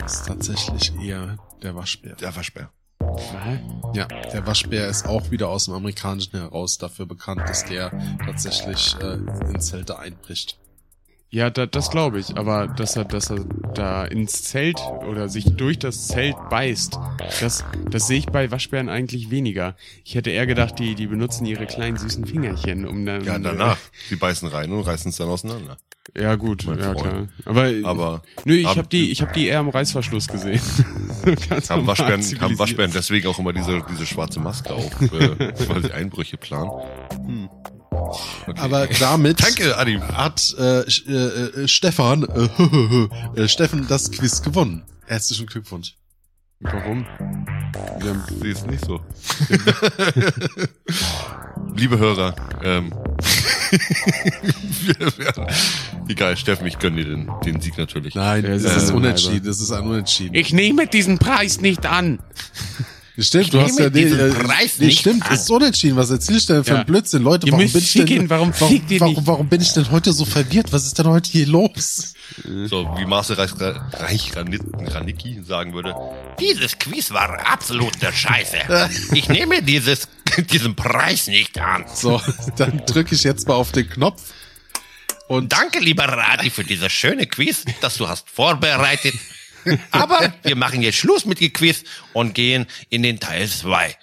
[0.00, 2.16] Das ist tatsächlich eher der Waschbär.
[2.16, 2.70] Der Waschbär.
[2.98, 3.96] Was?
[3.96, 7.90] Ja, der Waschbär ist auch wieder aus dem Amerikanischen heraus dafür bekannt, dass der
[8.24, 10.58] tatsächlich äh, in Zelte einbricht.
[11.34, 14.78] Ja, da, das glaube ich, aber dass er, dass er da ins Zelt
[15.10, 16.96] oder sich durch das Zelt beißt,
[17.40, 19.74] das, das sehe ich bei Waschbären eigentlich weniger.
[20.04, 23.24] Ich hätte eher gedacht, die, die benutzen ihre kleinen süßen Fingerchen, um dann.
[23.24, 23.78] Ja, danach.
[24.08, 25.76] Sie beißen rein und reißen es dann auseinander.
[26.16, 27.00] Ja, gut, Mein ja Freund.
[27.02, 27.28] klar.
[27.46, 30.60] Aber, Aber nö, ich habe die, ich habe die eher am Reißverschluss gesehen.
[31.68, 32.58] Haben Waschbären, haben.
[32.60, 35.08] Waschbären deswegen auch immer diese, diese schwarze Maske auf, äh,
[35.68, 36.70] weil sie Einbrüche planen.
[37.26, 37.48] Hm.
[38.46, 38.60] Okay.
[38.60, 39.98] Aber damit Danke, Adi.
[39.98, 42.48] hat äh, äh, äh, Stefan äh,
[43.42, 44.82] äh, Steffen das Quiz gewonnen.
[45.06, 45.94] Herzlichen Glückwunsch.
[46.60, 47.06] Warum?
[48.00, 49.00] Wir haben, Sie ist nicht so.
[51.76, 52.88] Liebe Hörer, ähm,
[56.08, 58.14] egal, Steffen, ich gönne dir den, den Sieg natürlich.
[58.14, 59.46] Nein, es ist unentschieden.
[59.46, 60.34] Das ist ein Unentschieden.
[60.34, 62.20] ich nehme diesen Preis nicht an.
[63.16, 65.34] Stimmt, du hast ja nee, diesen äh, Preis nee, nicht stimmt, an.
[65.34, 65.96] es ist unentschieden.
[65.96, 66.80] Was erzählst du denn für Ja.
[66.80, 67.46] ein Blödsinn, Leute?
[67.50, 70.72] Warum bin ich denn, warum warum, warum, warum bin ich denn heute so verwirrt?
[70.72, 72.14] Was ist denn heute hier los?
[72.66, 73.52] So, wie Marcel Reich,
[73.92, 75.94] Reich Ranicki sagen würde,
[76.40, 78.56] Dieses Quiz war absolute Scheiße.
[79.14, 80.08] Ich nehme dieses,
[80.50, 81.84] diesen Preis nicht an.
[81.94, 82.20] So,
[82.56, 84.22] dann drücke ich jetzt mal auf den Knopf.
[85.28, 89.14] Und Danke, lieber Radi, für dieses schöne Quiz, das du hast vorbereitet.
[89.90, 93.96] Aber wir machen jetzt Schluss mit dem Quiz und gehen in den Teil 2.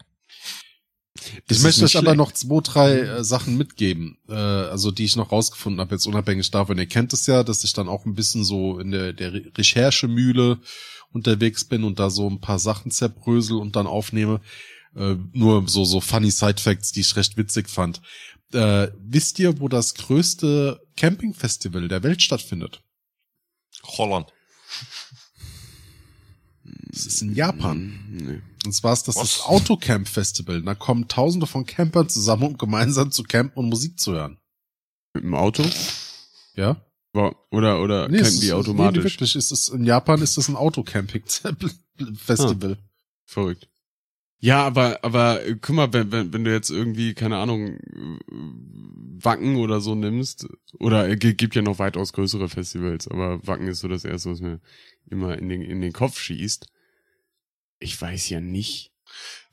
[1.49, 5.31] ich möchte euch aber noch zwei, drei äh, Sachen mitgeben, äh, also die ich noch
[5.31, 6.77] rausgefunden habe, jetzt unabhängig davon.
[6.77, 9.51] Ihr kennt es ja, dass ich dann auch ein bisschen so in der, der Re
[9.57, 10.59] Recherchemühle
[11.11, 14.41] unterwegs bin und da so ein paar Sachen zerbrösel und dann aufnehme.
[14.95, 18.01] Äh, nur so, so funny Side-Facts, die ich recht witzig fand.
[18.53, 22.81] Äh, wisst ihr, wo das größte Campingfestival der Welt stattfindet?
[23.83, 24.27] Holland.
[26.91, 27.99] Das ist in Japan.
[28.11, 28.41] Nee.
[28.65, 29.37] Und zwar ist das Was?
[29.37, 30.61] das Autocamp Festival.
[30.61, 34.37] Da kommen tausende von Campern zusammen, um gemeinsam zu campen und Musik zu hören.
[35.13, 35.63] Mit dem Auto?
[36.55, 36.83] Ja?
[37.13, 39.03] Oder, oder Nee, es campen ist- die Nee, automatisch?
[39.03, 39.35] wirklich.
[39.35, 42.77] Ist es, in Japan ist das ein Autocamping-Festival.
[43.25, 43.67] Verrückt.
[44.43, 48.19] Ja, aber, aber äh, guck mal, wenn, wenn, wenn du jetzt irgendwie, keine Ahnung, äh,
[49.23, 50.47] Wacken oder so nimmst,
[50.79, 54.41] oder es gibt ja noch weitaus größere Festivals, aber Wacken ist so das erste, was
[54.41, 54.59] mir
[55.11, 56.65] immer in den, in den Kopf schießt.
[57.81, 58.91] Ich weiß ja nicht.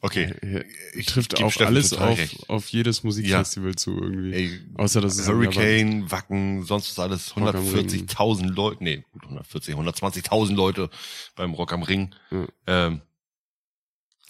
[0.01, 0.33] Okay.
[0.43, 0.65] Äh,
[0.95, 2.49] Ich trifft Steffen alles auf, recht.
[2.49, 4.33] auf jedes Musikfestival zu irgendwie.
[4.33, 7.89] Ey, Außer das ist Hurricane, Wacken, sonst was alles Rock am Ring.
[7.89, 10.91] 140.000 Leute, nee, gut, 140, 120.000 Leute
[11.35, 12.15] beim Rock am Ring.
[12.31, 12.47] Ja.
[12.69, 13.01] Ähm,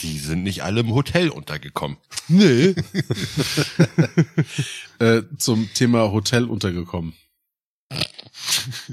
[0.01, 1.99] die sind nicht alle im Hotel untergekommen.
[2.29, 2.69] Nee.
[5.01, 7.15] äh, zum Thema Hotel untergekommen.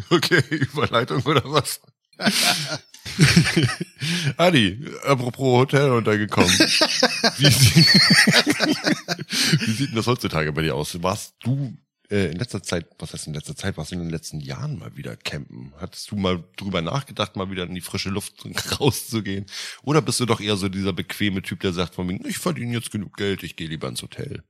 [0.10, 1.80] Okay, Überleitung oder was?
[4.38, 6.49] Adi, apropos Hotel untergekommen.
[7.38, 7.86] Wie, sie-
[9.66, 11.01] Wie sieht denn das heutzutage bei dir aus?
[11.01, 11.78] Warst du
[12.10, 14.78] äh, in letzter Zeit, was heißt in letzter Zeit, warst du in den letzten Jahren
[14.80, 15.74] mal wieder campen?
[15.78, 18.45] Hattest du mal drüber nachgedacht, mal wieder in die frische Luft
[18.80, 19.45] rauszugehen?
[19.84, 22.74] Oder bist du doch eher so dieser bequeme Typ, der sagt von mir, ich verdiene
[22.74, 24.43] jetzt genug Geld, ich gehe lieber ins Hotel?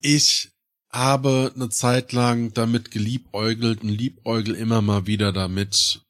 [0.00, 0.50] Ich
[0.90, 6.02] habe eine Zeit lang damit geliebäugelt und liebäugel immer mal wieder damit,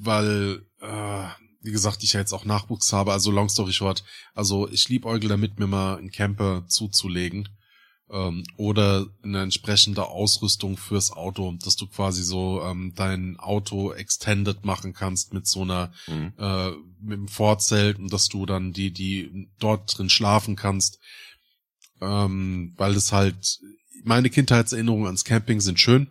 [0.00, 1.24] weil, äh,
[1.60, 5.28] wie gesagt, ich ja jetzt auch Nachwuchs habe, also long story short, also ich liebäugel
[5.28, 7.48] damit, mir mal einen Camper zuzulegen
[8.10, 14.64] ähm, oder eine entsprechende Ausrüstung fürs Auto, dass du quasi so ähm, dein Auto extended
[14.64, 16.32] machen kannst mit so einer Mhm.
[16.38, 16.70] äh,
[17.00, 20.98] mit dem Vorzelt und dass du dann die, die dort drin schlafen kannst.
[22.00, 23.58] Ähm, weil es halt,
[24.04, 26.10] meine Kindheitserinnerungen ans Camping sind schön.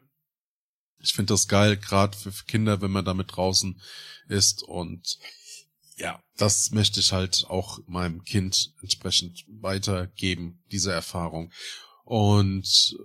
[1.00, 3.80] Ich finde das geil, gerade für Kinder, wenn man damit draußen
[4.28, 5.18] ist und
[5.98, 11.52] ja, das möchte ich halt auch meinem Kind entsprechend weitergeben, diese Erfahrung.
[12.04, 12.96] Und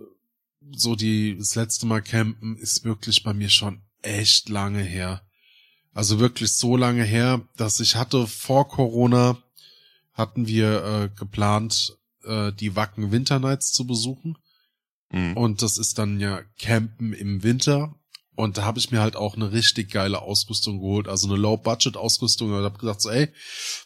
[0.71, 5.25] so die, das letzte Mal campen ist wirklich bei mir schon echt lange her.
[5.93, 9.37] Also wirklich so lange her, dass ich hatte vor Corona
[10.13, 14.37] hatten wir äh, geplant, äh, die Wacken Winter Nights zu besuchen.
[15.13, 15.37] Mhm.
[15.37, 17.95] Und das ist dann ja Campen im Winter.
[18.35, 22.51] Und da habe ich mir halt auch eine richtig geile Ausrüstung geholt, also eine Low-Budget-Ausrüstung.
[22.51, 23.29] Und habe gesagt so, ey,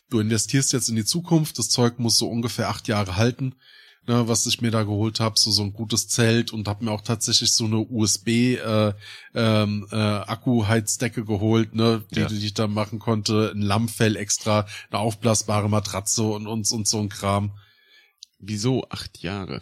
[0.09, 3.55] du investierst jetzt in die Zukunft, das Zeug muss so ungefähr acht Jahre halten,
[4.07, 6.91] ne, was ich mir da geholt habe, so so ein gutes Zelt und habe mir
[6.91, 8.93] auch tatsächlich so eine USB äh,
[9.35, 12.27] ähm, äh, Akku-Heizdecke geholt, ne, die, Ja.
[12.29, 16.99] die ich da machen konnte, ein Lammfell extra, eine aufblasbare Matratze und und, und so
[17.01, 17.51] ein Kram.
[18.39, 19.59] Wieso acht Jahre?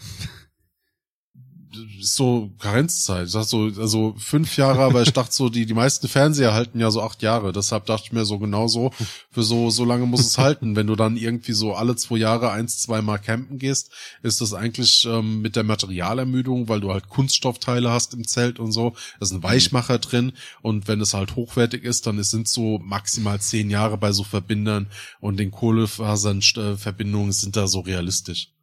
[2.00, 3.28] Ist so Karenzzeit.
[3.28, 6.80] Ich sag so, also fünf Jahre, aber ich dachte so, die, die meisten Fernseher halten
[6.80, 7.52] ja so acht Jahre.
[7.52, 8.92] Deshalb dachte ich mir so genau so,
[9.32, 10.76] für so, so lange muss es halten.
[10.76, 13.92] Wenn du dann irgendwie so alle zwei Jahre eins, zwei Mal campen gehst,
[14.24, 18.72] ist das eigentlich ähm, mit der Materialermüdung, weil du halt Kunststoffteile hast im Zelt und
[18.72, 18.92] so.
[19.20, 23.40] Da ist ein Weichmacher drin und wenn es halt hochwertig ist, dann sind so maximal
[23.40, 24.88] zehn Jahre bei so Verbindern
[25.20, 28.55] und den Kohlefasern äh, sind da so realistisch.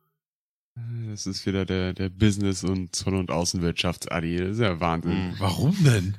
[1.11, 4.39] Das ist wieder der, der Business- und Zoll- und Außenwirtschafts-Adi.
[4.39, 5.29] Das ist ja Wahnsinn.
[5.31, 5.35] Mhm.
[5.39, 6.17] Warum denn?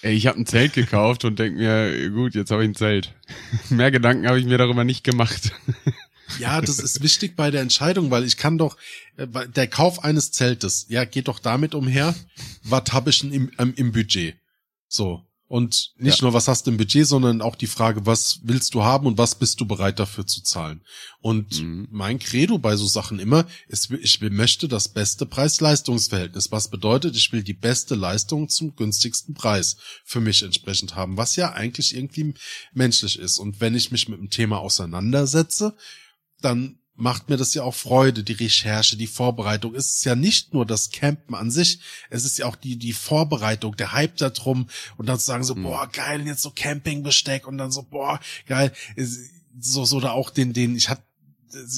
[0.00, 3.14] Ey, ich habe ein Zelt gekauft und denk mir, gut, jetzt habe ich ein Zelt.
[3.70, 5.52] Mehr Gedanken habe ich mir darüber nicht gemacht.
[6.38, 8.78] Ja, das ist wichtig bei der Entscheidung, weil ich kann doch,
[9.18, 12.14] äh, bei- der Kauf eines Zeltes, ja, geht doch damit umher,
[12.64, 14.36] was habe ich denn im, ähm, im Budget?
[14.88, 15.22] So.
[15.52, 16.24] Und nicht Ja.
[16.24, 19.18] nur, was hast du im Budget, sondern auch die Frage, was willst du haben und
[19.18, 20.80] was bist du bereit dafür zu zahlen?
[21.20, 21.88] Und Mhm.
[21.90, 26.52] mein Credo bei so Sachen immer ist, ich will, möchte das beste Preis-Leistungs-Verhältnis.
[26.52, 29.76] Was bedeutet, ich will die beste Leistung zum günstigsten Preis
[30.06, 32.32] für mich entsprechend haben, was ja eigentlich irgendwie
[32.72, 33.36] menschlich ist.
[33.36, 35.76] Und wenn ich mich mit dem Thema auseinandersetze,
[36.40, 39.74] dann macht mir das ja auch Freude, die Recherche, die Vorbereitung.
[39.74, 41.80] Es ist ja nicht nur das Campen an sich,
[42.10, 45.44] es ist ja auch die, die Vorbereitung, der Hype da drum und dann zu sagen
[45.44, 48.72] so, boah, geil, jetzt so Campingbesteck und dann so, boah, geil,
[49.58, 51.02] so, so da auch den, den, ich hatte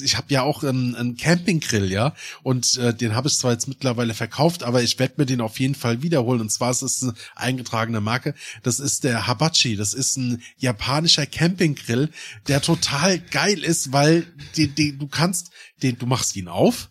[0.03, 2.13] ich habe ja auch einen, einen Campinggrill, ja,
[2.43, 5.59] und äh, den habe ich zwar jetzt mittlerweile verkauft, aber ich werde mir den auf
[5.59, 6.41] jeden Fall wiederholen.
[6.41, 8.33] Und zwar ist es eine eingetragene Marke.
[8.63, 9.75] Das ist der Habachi.
[9.75, 12.09] Das ist ein japanischer Campinggrill,
[12.47, 14.25] der total geil ist, weil
[14.57, 15.51] den, den, du kannst,
[15.81, 16.89] den, du machst ihn auf,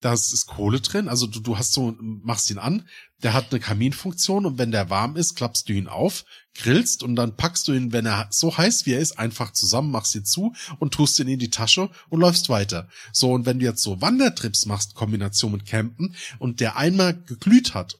[0.00, 2.88] da ist Kohle drin, also du, du hast so, machst ihn an,
[3.22, 7.16] der hat eine Kaminfunktion und wenn der warm ist, klappst du ihn auf, grillst und
[7.16, 10.24] dann packst du ihn, wenn er so heiß wie er ist, einfach zusammen, machst ihn
[10.24, 12.88] zu und tust ihn in die Tasche und läufst weiter.
[13.12, 17.74] So, und wenn du jetzt so Wandertrips machst, Kombination mit Campen und der einmal geglüht
[17.74, 17.98] hat,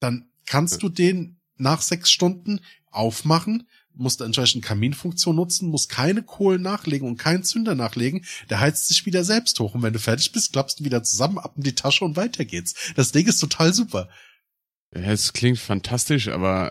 [0.00, 2.60] dann kannst du den nach sechs Stunden
[2.90, 8.24] aufmachen, musst entsprechend Kaminfunktion nutzen, musst keine Kohlen nachlegen und keinen Zünder nachlegen.
[8.50, 9.74] Der heizt sich wieder selbst hoch.
[9.74, 12.44] Und wenn du fertig bist, klappst du wieder zusammen, ab in die Tasche und weiter
[12.44, 12.74] geht's.
[12.96, 14.08] Das Ding ist total super.
[14.94, 16.70] Ja, es klingt fantastisch, aber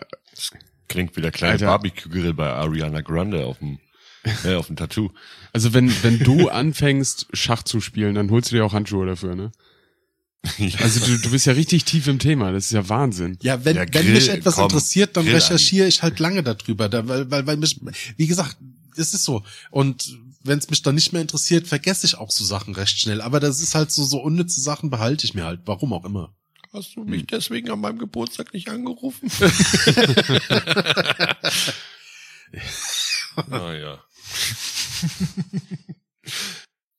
[0.88, 1.66] Klingt wie der kleine Alter.
[1.66, 3.78] Barbecue-Grill bei Ariana Grande auf dem,
[4.44, 5.10] äh, auf dem Tattoo.
[5.52, 9.34] also wenn, wenn du anfängst, Schach zu spielen, dann holst du dir auch Handschuhe dafür,
[9.34, 9.52] ne?
[10.80, 13.38] Also du, du bist ja richtig tief im Thema, das ist ja Wahnsinn.
[13.42, 16.42] Ja, wenn, Ja, wenn Grill, mich etwas komm, interessiert, dann Grill, recherchiere ich halt lange
[16.42, 17.80] darüber, da, weil, weil, weil mich,
[18.16, 18.56] wie gesagt,
[18.96, 19.42] es ist so.
[19.70, 23.20] Und wenn es mich dann nicht mehr interessiert, vergesse ich auch so Sachen recht schnell.
[23.20, 26.34] Aber das ist halt so, so unnütze Sachen behalte ich mir halt, warum auch immer.
[26.72, 29.28] Hast du mich deswegen an meinem Geburtstag nicht angerufen?
[33.48, 34.02] naja.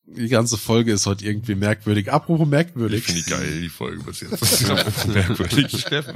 [0.05, 2.11] Die ganze Folge ist heute irgendwie merkwürdig.
[2.11, 3.03] Apropos Ich merkwürdig.
[3.03, 4.67] finde die geil, die Folge bis jetzt.
[5.07, 6.15] Merkwürdig, Steffen.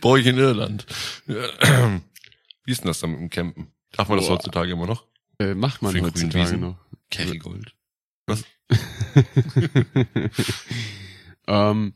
[0.00, 0.86] Boah, ich in Irland.
[1.26, 3.72] Wie ist denn das dann mit dem Campen?
[3.92, 4.34] Darf man das Boah.
[4.36, 5.06] heutzutage immer noch?
[5.40, 6.76] Äh, macht man Für heutzutage noch.
[7.10, 7.74] Kerrygold.
[11.46, 11.92] ähm,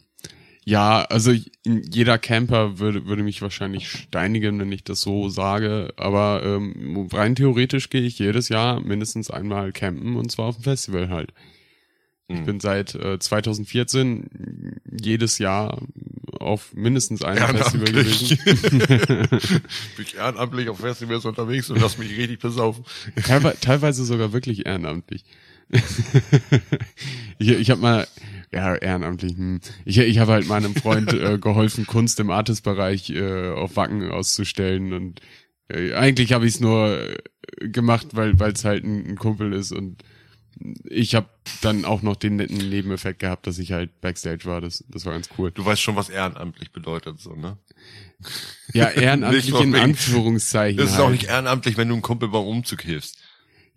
[0.65, 1.33] ja, also
[1.65, 5.93] jeder Camper würde, würde mich wahrscheinlich steinigen, wenn ich das so sage.
[5.97, 10.65] Aber ähm, rein theoretisch gehe ich jedes Jahr mindestens einmal campen und zwar auf dem
[10.65, 11.33] Festival halt.
[12.29, 12.45] Ich Hm.
[12.45, 15.81] bin seit äh, 2014 jedes Jahr
[16.41, 18.37] auf mindestens einem Festival gewesen.
[19.97, 22.85] Bin ich ehrenamtlich auf Festivals unterwegs und lass mich richtig besaufen.
[23.25, 25.25] Teilweise, teilweise sogar wirklich ehrenamtlich.
[27.39, 28.07] ich ich habe mal,
[28.53, 29.61] ja, ehrenamtlich, hm.
[29.85, 34.93] ich, ich habe halt meinem Freund äh, geholfen, Kunst im Artist-Bereich äh, auf Wacken auszustellen
[34.93, 35.21] und
[35.69, 39.73] äh, eigentlich habe ich es nur äh, gemacht, weil es halt ein, ein Kumpel ist
[39.73, 40.03] und
[40.85, 41.29] ich habe
[41.61, 44.61] dann auch noch den netten Nebeneffekt gehabt, dass ich halt Backstage war.
[44.61, 45.51] Das, das war ganz cool.
[45.51, 47.59] Du weißt schon, was ehrenamtlich bedeutet, so, ne?
[48.73, 49.75] Ja, ehrenamtlich in.
[49.75, 50.79] Anführungszeichen.
[50.79, 51.07] Das ist halt.
[51.07, 53.19] auch nicht ehrenamtlich, wenn du einen Kumpel beim Umzug hilfst.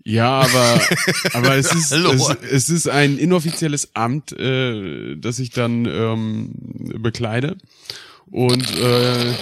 [0.09, 0.81] Ja, aber
[1.33, 6.51] aber es ist es, es ist ein inoffizielles Amt, äh, das ich dann ähm,
[6.99, 7.57] bekleide
[8.31, 9.33] und äh,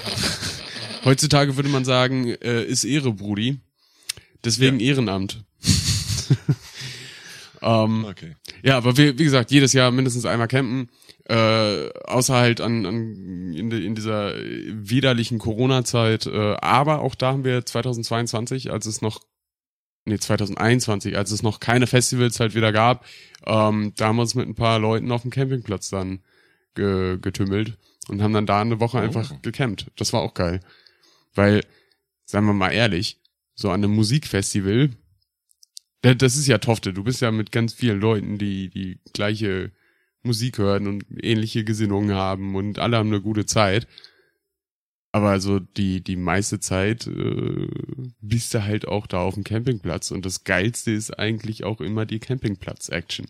[1.05, 3.59] heutzutage würde man sagen, äh, ist Ehre, Brudi.
[4.43, 5.45] Deswegen Ehrenamt.
[7.61, 8.35] ähm, Okay.
[8.61, 10.89] ja, aber wie, wie gesagt, jedes Jahr mindestens einmal campen.
[11.29, 16.25] Äh, außer halt an, an in, in dieser widerlichen Corona-Zeit.
[16.25, 19.21] Äh, aber auch da haben wir 2022, als es noch
[20.07, 23.05] nee, 2021, als es noch keine Festivals halt wieder gab,
[23.45, 26.19] ähm, da haben wir uns mit ein paar Leuten auf dem Campingplatz dann
[26.75, 27.77] ge getümmelt
[28.07, 29.91] und haben dann da eine Woche einfach gecampt.
[29.95, 30.59] Das war auch geil.
[31.35, 31.63] Weil,
[32.25, 33.19] sagen wir mal ehrlich,
[33.55, 34.89] so an einem Musikfestival,
[36.01, 39.71] da- das ist ja Tofte, du bist ja mit ganz vielen Leuten, die die gleiche
[40.23, 43.87] Musik hören und ähnliche Gesinnungen haben und alle haben eine gute Zeit.
[45.11, 47.67] Aber also die, die meiste Zeit äh,
[48.21, 52.05] bist du halt auch da auf dem Campingplatz und das Geilste ist eigentlich auch immer
[52.05, 53.27] die Campingplatz-Action.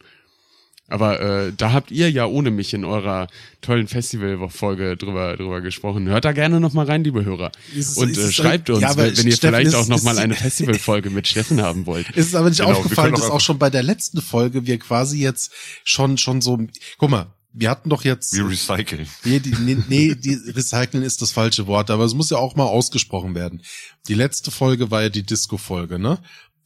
[0.89, 3.27] Aber äh, da habt ihr ja ohne mich in eurer
[3.59, 6.07] tollen Festival-Folge drüber, drüber gesprochen.
[6.07, 7.51] Hört da gerne nochmal rein, liebe Hörer.
[7.75, 10.17] Ist Und ist äh, schreibt uns, ja, wenn, wenn ihr Steffen, vielleicht ist- auch nochmal
[10.17, 12.09] eine Festival-Folge mit Steffen haben wollt.
[12.11, 15.21] Ist es aber nicht Genau, aufgefallen, dass auch schon bei der letzten Folge wir quasi
[15.21, 15.51] jetzt
[15.83, 16.57] schon, schon so,
[16.97, 19.07] guck mal, wir hatten doch jetzt, Wir recyceln.
[19.23, 22.55] nee, die, nee, nee, die recyceln ist das falsche Wort, aber es muss ja auch
[22.55, 23.61] mal ausgesprochen werden.
[24.07, 26.19] Die letzte Folge war ja die Disco-Folge, ne?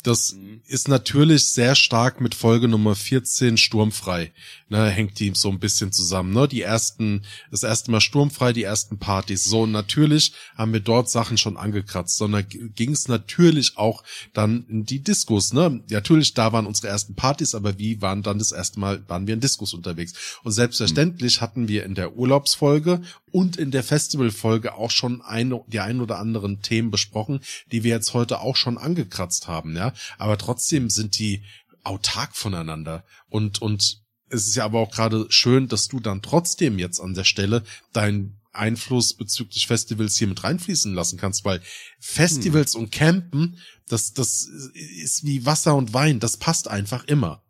[0.03, 0.35] Das
[0.67, 4.31] ist natürlich sehr stark mit Folge Nummer 14 sturmfrei.
[4.69, 6.33] Ne, hängt die so ein bisschen zusammen.
[6.33, 6.47] Ne?
[6.47, 9.43] Die ersten, das erste Mal sturmfrei, die ersten Partys.
[9.43, 14.65] So, und natürlich haben wir dort Sachen schon angekratzt, sondern ging es natürlich auch dann
[14.69, 15.51] in die Diskos.
[15.51, 15.83] Ne?
[15.89, 19.33] Natürlich, da waren unsere ersten Partys, aber wie waren dann das erste Mal, waren wir
[19.33, 20.13] in Diskos unterwegs.
[20.43, 25.79] Und selbstverständlich hatten wir in der Urlaubsfolge und in der Festivalfolge auch schon eine, die
[25.79, 27.41] ein oder anderen Themen besprochen,
[27.71, 29.90] die wir jetzt heute auch schon angekratzt haben, ja.
[30.17, 31.43] Aber trotzdem sind die
[31.83, 36.79] autark voneinander und, und es ist ja aber auch gerade schön, dass du dann trotzdem
[36.79, 41.61] jetzt an der Stelle deinen Einfluss bezüglich Festivals hier mit reinfließen lassen kannst, weil
[41.99, 47.43] Festivals und Campen, das, das ist wie Wasser und Wein, das passt einfach immer.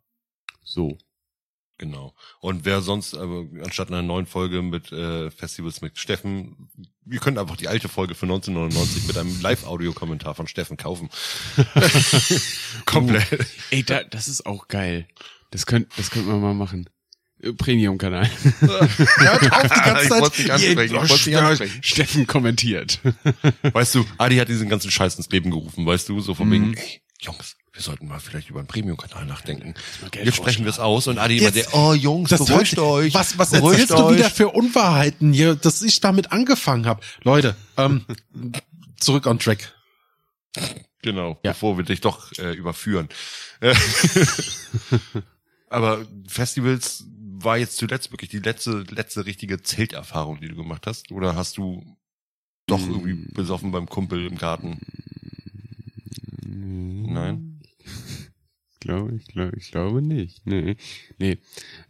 [0.63, 0.97] So.
[1.81, 2.13] Genau.
[2.41, 6.69] Und wer sonst, aber anstatt einer neuen Folge mit äh, Festivals mit Steffen,
[7.09, 11.09] ihr könnt einfach die alte Folge von 1999 mit einem Live-Audio-Kommentar von Steffen kaufen.
[12.85, 13.47] Komplett.
[13.71, 15.07] Ey, da, das ist auch geil.
[15.49, 16.87] Das könnt, das könnten wir mal machen.
[17.41, 18.29] Äh, Premium-Kanal.
[18.59, 20.37] Hört auf die ganze Ich Zeit.
[20.37, 21.83] dich ansprechen, ich dich ansprechen.
[21.83, 22.99] Steffen kommentiert.
[23.73, 26.75] Weißt du, Adi hat diesen ganzen Scheiß ins Leben gerufen, weißt du, so von wegen,
[26.75, 29.73] ey, Jungs, wir sollten mal vielleicht über einen Premium-Kanal nachdenken.
[30.13, 33.13] Jetzt sprechen wir es aus und Adi immer der, oh Jungs, Das beruhigt euch.
[33.13, 34.17] Was, was beruhigt erzählst du euch.
[34.17, 37.01] wieder für Unwahrheiten hier, dass ich damit angefangen habe?
[37.23, 38.05] Leute, ähm,
[38.97, 39.73] zurück on track.
[41.01, 41.51] Genau, Ja.
[41.51, 43.07] bevor wir dich doch äh, überführen.
[43.61, 43.73] Äh,
[45.69, 47.05] Aber Festivals
[47.43, 51.11] war jetzt zuletzt wirklich die letzte, letzte richtige Zelterfahrung, die du gemacht hast?
[51.11, 51.97] Oder hast du
[52.67, 54.79] doch irgendwie besoffen beim Kumpel im Garten?
[56.43, 57.60] Nein?
[58.73, 60.47] Ich glaube, ich glaube, ich glaube nicht.
[60.47, 60.75] Nee.
[61.19, 61.37] Nee.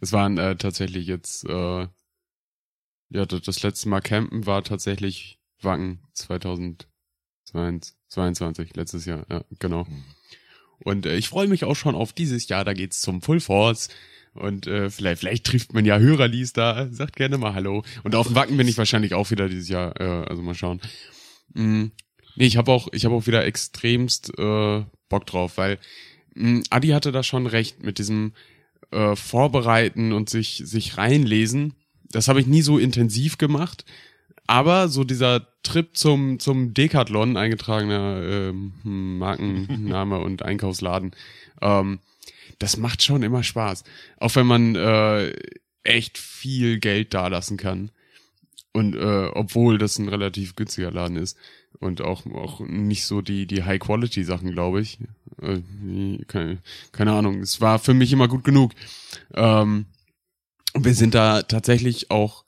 [0.02, 1.86] Es waren äh, tatsächlich jetzt, äh,
[3.08, 9.86] ja, das, das letzte Mal campen war tatsächlich Wacken 2022, letztes Jahr, ja, genau.
[10.84, 13.88] Und äh, ich freue mich auch schon auf dieses Jahr, da geht's zum Full Force.
[14.34, 17.84] Und äh, vielleicht, vielleicht trifft man ja Hörerlies da, sagt gerne mal Hallo.
[18.02, 20.80] Und auf dem Wacken bin ich wahrscheinlich auch wieder dieses Jahr, äh, also mal schauen.
[21.54, 21.86] Mm,
[22.36, 25.78] nee, ich habe auch, ich habe auch wieder extremst äh, Bock drauf, weil
[26.34, 28.32] mh, Adi hatte da schon recht mit diesem
[28.90, 31.74] äh, Vorbereiten und sich, sich reinlesen.
[32.10, 33.84] Das habe ich nie so intensiv gemacht.
[34.46, 41.12] Aber so dieser Trip zum, zum Decathlon, eingetragener hm, Markenname und Einkaufsladen,
[41.60, 42.00] ähm,
[42.58, 43.84] das macht schon immer Spaß.
[44.18, 45.32] Auch wenn man äh,
[45.84, 47.90] echt viel Geld dalassen kann.
[48.72, 51.36] Und äh, obwohl das ein relativ günstiger Laden ist
[51.82, 54.98] und auch, auch nicht so die, die High-Quality-Sachen, glaube ich.
[55.40, 55.60] Äh,
[56.26, 56.58] keine,
[56.92, 57.40] keine Ahnung.
[57.40, 58.72] Es war für mich immer gut genug.
[59.34, 59.86] Ähm,
[60.74, 62.44] wir sind da tatsächlich auch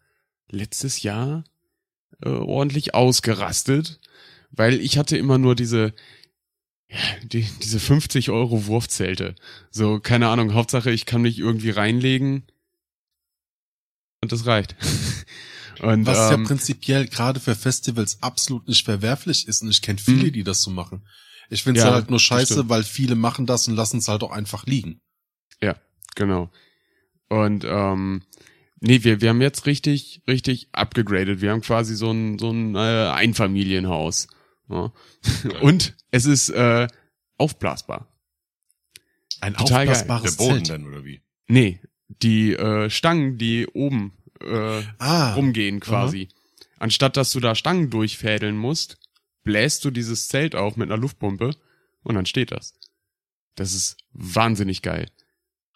[0.51, 1.45] letztes Jahr
[2.23, 3.99] äh, ordentlich ausgerastet,
[4.53, 5.93] weil ich hatte immer nur diese,
[6.89, 9.35] ja, die, diese 50 Euro Wurfzelte.
[9.71, 12.45] So, keine Ahnung, Hauptsache ich kann mich irgendwie reinlegen
[14.23, 14.77] und das reicht.
[15.81, 19.63] Und, Was ja ähm, prinzipiell gerade für Festivals absolut nicht verwerflich ist.
[19.63, 20.33] Und ich kenne viele, Mhm.
[20.33, 21.07] die das so machen.
[21.51, 24.23] Ich finde es Ja, halt nur scheiße, weil viele machen das und lassen es halt
[24.23, 25.01] auch einfach liegen.
[25.61, 25.77] Ja,
[26.15, 26.51] genau.
[27.29, 28.23] Und ähm,
[28.81, 31.41] nee, wir, wir haben jetzt richtig, richtig abgegradet.
[31.41, 32.79] Wir haben quasi so ein, so ein äh,
[33.11, 34.29] Einfamilienhaus.
[34.69, 34.93] Ja.
[35.61, 36.87] Und es ist äh,
[37.37, 38.09] aufblasbar.
[39.41, 39.95] Ein Total geil.
[39.95, 40.71] aufblasbares Der Boden Zelt.
[40.71, 41.21] dann, oder wie?
[41.49, 44.13] Nee, die äh, Stangen, die oben
[44.45, 46.29] äh, Ah, rumgehen quasi.
[46.79, 48.99] Anstatt dass du da Stangen durchfädeln musst,
[49.43, 51.53] bläst du dieses Zelt auf mit einer Luftpumpe
[52.03, 52.75] und dann steht das.
[53.55, 55.09] Das ist wahnsinnig geil.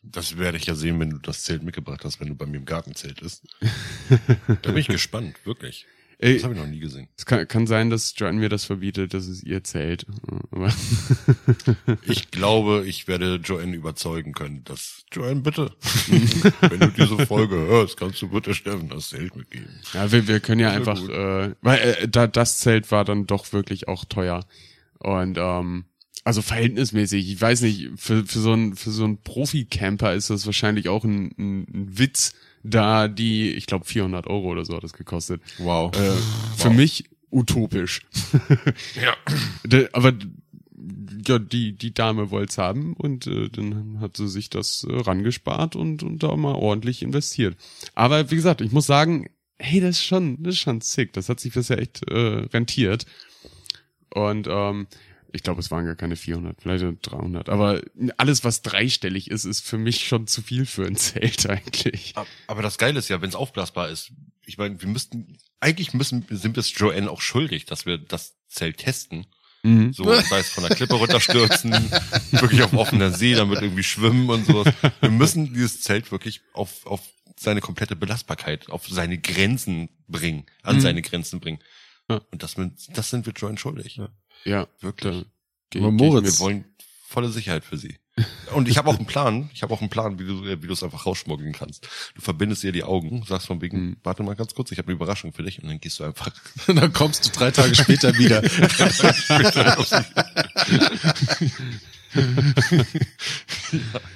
[0.02, 2.58] Das werde ich ja sehen, wenn du das Zelt mitgebracht hast, wenn du bei mir
[2.58, 3.44] im Gartenzelt bist.
[4.62, 5.86] da bin ich gespannt, wirklich.
[6.20, 7.06] Ey, Das habe ich noch nie gesehen.
[7.16, 10.04] es kann, kann sein, dass Joanne mir das verbietet, das ist ihr Zelt.
[10.50, 10.72] Aber
[12.06, 15.70] Ich glaube, ich werde Joanne überzeugen können, dass Joanne bitte,
[16.60, 19.68] wenn du diese Folge hörst, kannst du bitte Steffen das Zelt mitgeben.
[19.94, 21.10] ja, wir, wir können ja Sehr einfach, gut.
[21.10, 24.44] äh, weil äh, da, das Zelt war dann doch wirklich auch teuer.
[24.98, 25.84] Und ähm,
[26.24, 30.44] also verhältnismäßig, ich weiß nicht, für, für so ein für so ein Profi-Camper ist das
[30.46, 32.34] wahrscheinlich auch ein, ein, ein Witz,
[32.68, 35.40] da die, ich glaube 400 Euro oder so hat das gekostet.
[35.58, 35.94] wow.
[35.96, 36.12] Äh,
[36.56, 38.02] Für mich utopisch.
[39.02, 39.14] Ja.
[39.64, 40.12] De- Aber
[41.26, 45.74] ja, die, die Dame wollt's haben und äh, dann hat sie sich das äh, rangespart
[45.76, 47.56] und, und da mal ordentlich investiert.
[47.94, 51.12] Aber wie gesagt, ich muss sagen, hey, das ist schon, das ist schon sick.
[51.12, 53.06] Das hat sich bisher echt äh, rentiert.
[54.14, 54.86] Und ähm,
[55.32, 57.48] ich glaube, es waren gar keine 400, vielleicht 300.
[57.48, 57.80] Aber
[58.16, 62.14] alles, was dreistellig ist, ist für mich schon zu viel für ein Zelt eigentlich.
[62.46, 64.12] Aber das Geile ist ja, wenn es aufblasbar ist,
[64.46, 68.36] ich meine, wir müssten, eigentlich müssen, sind wir es Joanne auch schuldig, dass wir das
[68.48, 69.26] Zelt testen.
[69.62, 69.92] Mhm.
[69.92, 71.72] So, sei es von der Klippe runterstürzen,
[72.30, 74.72] wirklich auf offener See, damit irgendwie schwimmen und sowas.
[75.00, 77.02] Wir müssen dieses Zelt wirklich auf, auf
[77.38, 80.80] seine komplette Belastbarkeit, auf seine Grenzen bringen, an Mhm.
[80.80, 81.58] seine Grenzen bringen.
[82.08, 82.22] Ja.
[82.30, 82.56] Und das,
[82.94, 83.96] das sind wir Joanne schuldig.
[83.96, 84.08] Ja.
[84.44, 85.24] Ja, Wirklich.
[85.70, 86.64] geh- Aber Moritz- Wir wollen
[87.06, 87.96] volle Sicherheit für sie.
[88.52, 89.48] Und ich habe auch einen Plan.
[89.54, 91.86] Ich habe auch einen Plan, wie du, wie du es einfach rausschmuggeln kannst.
[92.16, 93.96] Du verbindest ihr die Augen, sagst von wegen, Mhm.
[94.02, 96.30] warte mal ganz kurz, ich habe eine Überraschung für dich und dann gehst du einfach.
[96.66, 98.42] dann kommst du drei Tage später wieder.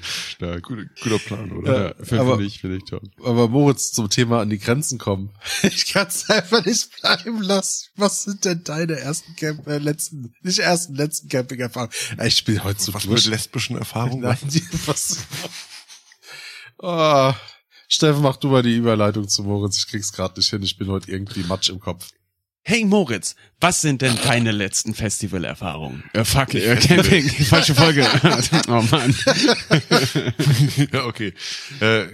[0.02, 0.62] stark.
[0.62, 1.88] guter, guter Plan, oder?
[1.88, 3.02] Ja, finde aber- find ich, finde ich toll.
[3.24, 5.30] Aber Moritz, zum Thema an die Grenzen kommen.
[5.62, 7.88] Ich kann es einfach nicht bleiben lassen.
[7.96, 11.92] Was sind denn deine ersten Camp äh, letzten, nicht ersten, letzten Camping-Erfahrungen?
[12.24, 13.26] Ich bin heute so Was mit durch.
[13.26, 14.20] lesbischen Erfahrungen?
[14.22, 15.18] Nein, die, was?
[16.78, 17.32] Oh,
[17.88, 19.78] Steffen, mach du mal die Überleitung zu Moritz.
[19.78, 20.62] Ich krieg's gerade nicht hin.
[20.62, 22.08] Ich bin heute irgendwie Matsch im Kopf.
[22.64, 26.04] Hey Moritz, was sind denn deine letzten Festivalerfahrungen?
[26.12, 28.06] Äh, fuck, äh, Camping, falsche Folge.
[28.68, 29.14] oh Mann.
[30.92, 31.34] ja, okay.
[31.80, 32.06] Äh,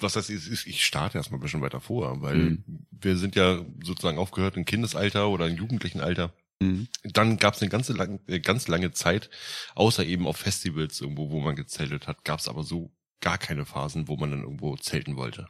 [0.00, 2.64] was heißt, ich, ich starte erstmal ein bisschen weiter vor, weil Mhm.
[2.92, 6.32] wir sind ja sozusagen aufgehört im Kindesalter oder im jugendlichen Alter.
[6.60, 6.86] Mhm.
[7.02, 9.28] Dann gab es eine ganze lang, äh, ganz lange Zeit,
[9.74, 13.64] außer eben auf Festivals irgendwo, wo man gezeltet hat, gab es aber so gar keine
[13.64, 15.48] Phasen, wo man dann irgendwo zelten wollte.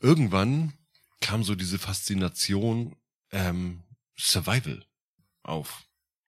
[0.00, 0.72] Irgendwann
[1.20, 2.96] kam so diese Faszination
[3.32, 3.82] ähm,
[4.18, 4.84] Survival
[5.42, 5.84] auf,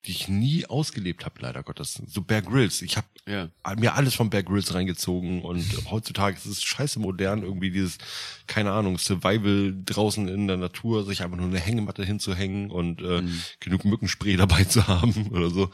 [0.06, 2.00] die ich nie ausgelebt habe, leider Gottes.
[2.06, 2.80] So Bear Grylls.
[2.82, 3.50] Ich habe Ja.
[3.76, 7.98] mir alles von Bear Grylls reingezogen und heutzutage ist es scheiße modern, irgendwie dieses,
[8.46, 13.22] keine Ahnung, Survival draußen in der Natur, sich einfach nur eine Hängematte hinzuhängen und äh,
[13.22, 13.42] Mhm.
[13.60, 15.70] genug Mückenspray dabei zu haben oder so.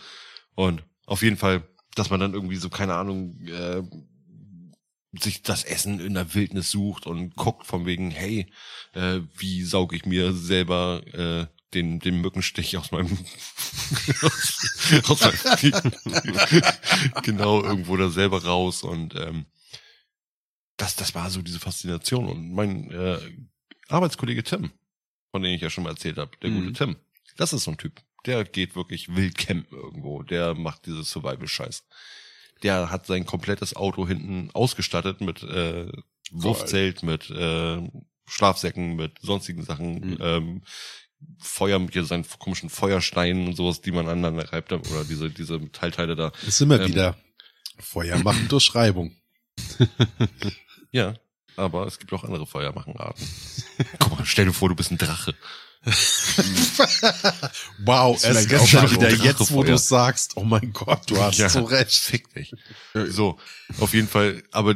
[0.55, 1.63] Und auf jeden Fall,
[1.95, 3.83] dass man dann irgendwie so, keine Ahnung, äh,
[5.19, 8.47] sich das Essen in der Wildnis sucht und guckt von wegen, hey,
[8.95, 13.19] äh, wie sauge ich mir selber äh, den, den Mückenstich aus meinem,
[14.23, 14.71] aus,
[15.09, 16.63] aus meinem
[17.23, 19.47] genau irgendwo da selber raus und ähm,
[20.77, 23.19] das, das war so diese Faszination und mein äh,
[23.89, 24.71] Arbeitskollege Tim,
[25.31, 26.67] von dem ich ja schon mal erzählt habe, der Mhm.
[26.67, 26.97] gute Tim,
[27.37, 31.85] das ist so ein Typ, der geht wirklich wild campen irgendwo, der macht dieses Survival-Scheiß.
[32.63, 35.91] Der hat sein komplettes Auto hinten ausgestattet mit äh,
[36.31, 37.89] Wurfzelt, mit äh,
[38.27, 40.17] Schlafsäcken, mit sonstigen Sachen, Mhm.
[40.21, 40.63] ähm,
[41.39, 46.15] Feuer, hier seinen komischen Feuersteinen und sowas, die man aneinander reibt, oder diese, diese Metallteile
[46.15, 46.33] da.
[46.45, 46.89] Das sind wir Ähm.
[46.89, 47.17] wieder.
[47.79, 49.17] Feuer machen durch Reibung.
[50.93, 51.15] Ja,
[51.57, 53.27] aber es gibt auch andere Feuermachenarten.
[53.99, 55.35] Guck mal, stell dir vor, du bist ein Drache.
[57.85, 61.39] Wow, es ist schon wieder so jetzt, wo du sagst, oh mein Gott, du hast
[61.39, 61.49] Ja.
[61.49, 61.93] so recht.
[61.95, 62.53] Fick dich.
[62.95, 63.39] So,
[63.79, 64.75] auf jeden Fall, aber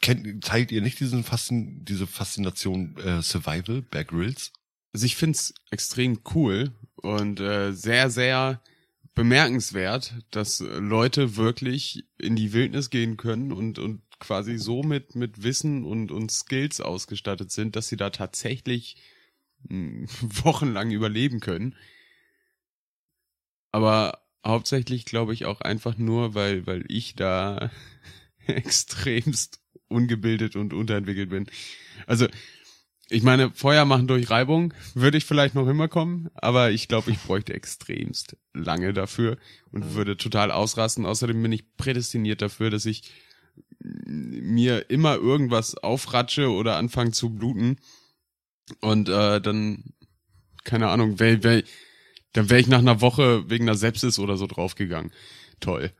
[0.00, 4.52] kennt, teilt ihr nicht diesen Faszin, diese Faszination äh, Survival, Bear Grylls?
[4.92, 8.60] Also ich find's extrem cool und äh, sehr, sehr
[9.14, 15.42] bemerkenswert, dass Leute wirklich in die Wildnis gehen können und, und quasi so mit, mit
[15.42, 18.96] Wissen und, und Skills ausgestattet sind, dass sie da tatsächlich
[19.68, 20.06] mh,
[20.44, 21.74] wochenlang überleben können.
[23.72, 27.70] Aber hauptsächlich glaube ich auch einfach nur, weil, weil ich da
[28.46, 31.46] extremst ungebildet und unterentwickelt bin.
[32.06, 32.28] Also,
[33.12, 37.18] ich meine, Feuer machen durch Reibung würde ich vielleicht noch hinbekommen, aber ich glaube, ich
[37.18, 39.36] bräuchte extremst lange dafür
[39.72, 41.06] und würde total ausrasten.
[41.06, 43.10] Außerdem bin ich prädestiniert dafür, dass ich
[44.06, 47.78] mir immer irgendwas aufratsche oder anfange zu bluten
[48.80, 49.94] und äh, dann
[50.64, 51.62] keine Ahnung, wär, wär,
[52.32, 55.12] dann wäre ich nach einer Woche wegen einer Sepsis oder so draufgegangen.
[55.60, 55.92] Toll.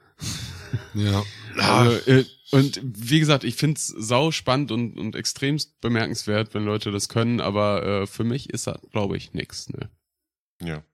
[0.94, 1.24] Ja.
[1.56, 6.92] Also, äh, und wie gesagt, ich find's sau spannend und, und extremst bemerkenswert, wenn Leute
[6.92, 9.68] das können, aber äh, für mich ist das, glaube ich, nix.
[9.68, 9.90] Ne?
[10.62, 10.84] Ja.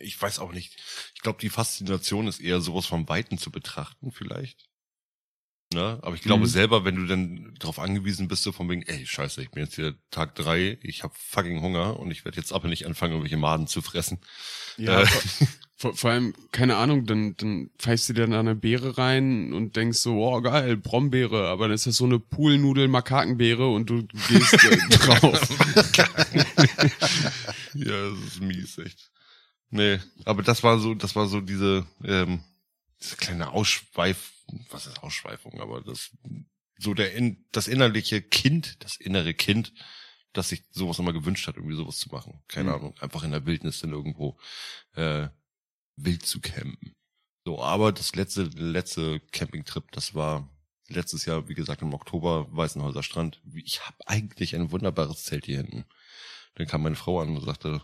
[0.00, 0.76] Ich weiß auch nicht.
[1.14, 4.68] Ich glaube, die Faszination ist eher sowas vom Weiten zu betrachten, vielleicht.
[5.76, 5.98] Ne?
[6.00, 6.48] Aber ich glaube Mhm.
[6.48, 9.74] selber, wenn du dann darauf angewiesen bist, so von wegen, ey, scheiße, ich bin jetzt
[9.74, 13.36] hier Tag drei, ich habe fucking Hunger und ich werde jetzt aber nicht anfangen, irgendwelche
[13.36, 14.18] Maden zu fressen.
[14.78, 15.06] Ja, Äh.
[15.06, 15.20] vor,
[15.76, 19.76] vor, vor allem, keine Ahnung, dann, dann pfeifst du dir da eine Beere rein und
[19.76, 24.06] denkst so, oh geil, Brombeere, aber dann ist das so eine Poolnudel Makakenbeere und du
[24.28, 25.48] gehst äh, drauf.
[27.74, 29.10] ja, das ist mies, echt.
[29.70, 32.40] Nee, aber das war so, das war so diese, ähm,
[33.02, 34.32] diese kleine Ausschweif,
[34.70, 36.16] was ist Ausschweifung, aber das,
[36.78, 39.72] so der, in, das innerliche Kind, das innere Kind,
[40.32, 42.42] das sich sowas immer gewünscht hat, irgendwie sowas zu machen.
[42.48, 42.74] Keine Mhm.
[42.74, 44.38] Ahnung, einfach in der Wildnis dann irgendwo,
[44.94, 45.28] äh,
[45.96, 46.92] wild zu campen.
[47.44, 50.48] So, aber das letzte, letzte Campingtrip, das war
[50.88, 53.40] letztes Jahr, wie gesagt, im Oktober, Weißenhäuser Strand.
[53.54, 55.84] Ich habe eigentlich ein wunderbares Zelt hier hinten.
[56.56, 57.82] Dann kam meine Frau an und sagte,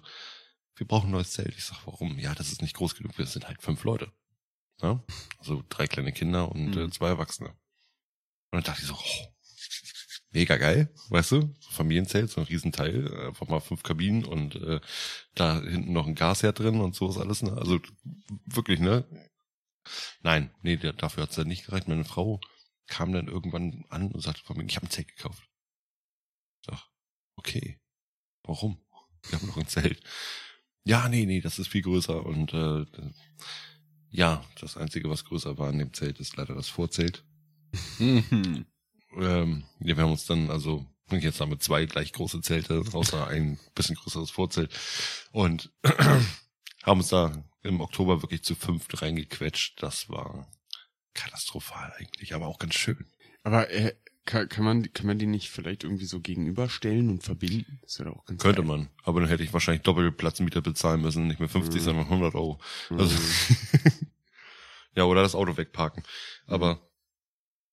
[0.76, 1.56] wir brauchen ein neues Zelt.
[1.56, 2.18] Ich sag, warum?
[2.18, 3.16] Ja, das ist nicht groß genug.
[3.18, 4.12] Wir sind halt fünf Leute.
[4.80, 5.02] Ja?
[5.38, 6.92] Also drei kleine Kinder und äh, Mhm.
[6.92, 7.50] zwei Erwachsene.
[7.50, 7.56] Und
[8.52, 9.26] dann dachte ich so, oh,
[10.30, 11.54] mega geil, weißt du?
[11.60, 14.80] So Familienzelt, so ein Riesenteil, äh, einfach mal fünf Kabinen und äh,
[15.34, 17.42] da hinten noch ein Gasherd drin und sowas alles.
[17.42, 17.52] Ne?
[17.52, 17.80] Also
[18.46, 19.04] wirklich, ne?
[20.22, 21.88] Nein, nee, dafür hat's dann nicht gereicht.
[21.88, 22.40] Meine Frau
[22.86, 25.42] kam dann irgendwann an und sagte von mir, ich habe ein Zelt gekauft.
[26.60, 26.88] Ich sag,
[27.36, 27.80] okay,
[28.44, 28.84] warum?
[29.28, 30.02] Wir haben noch ein Zelt.
[30.84, 32.84] Ja, nee, nee, das ist viel größer und äh,
[34.12, 37.24] ja, das Einzige, was größer war in dem Zelt, ist leider das Vorzelt.
[39.14, 43.26] Ähm, ja, wir haben uns dann, also jetzt haben wir zwei gleich große Zelte, außer
[43.26, 44.74] ein bisschen größeres Vorzelt.
[45.32, 45.70] Und
[46.82, 49.82] haben uns da im Oktober wirklich zu fünft reingequetscht.
[49.82, 50.50] Das war
[51.14, 53.06] katastrophal eigentlich, aber auch ganz schön.
[53.42, 53.94] Aber äh,
[54.24, 57.78] kann, kann, man, kann man die nicht vielleicht irgendwie so gegenüberstellen und verbinden?
[57.82, 58.68] Das wäre auch ganz Könnte geil.
[58.68, 58.88] man.
[59.02, 61.26] Aber dann hätte ich wahrscheinlich Doppelplatzmieter bezahlen müssen.
[61.26, 61.84] Nicht mehr 50, Mhm.
[61.84, 62.60] sondern 100 Euro.
[62.90, 62.98] Mhm.
[63.00, 63.16] Also,
[64.94, 66.02] ja, oder das Auto wegparken.
[66.46, 66.80] Aber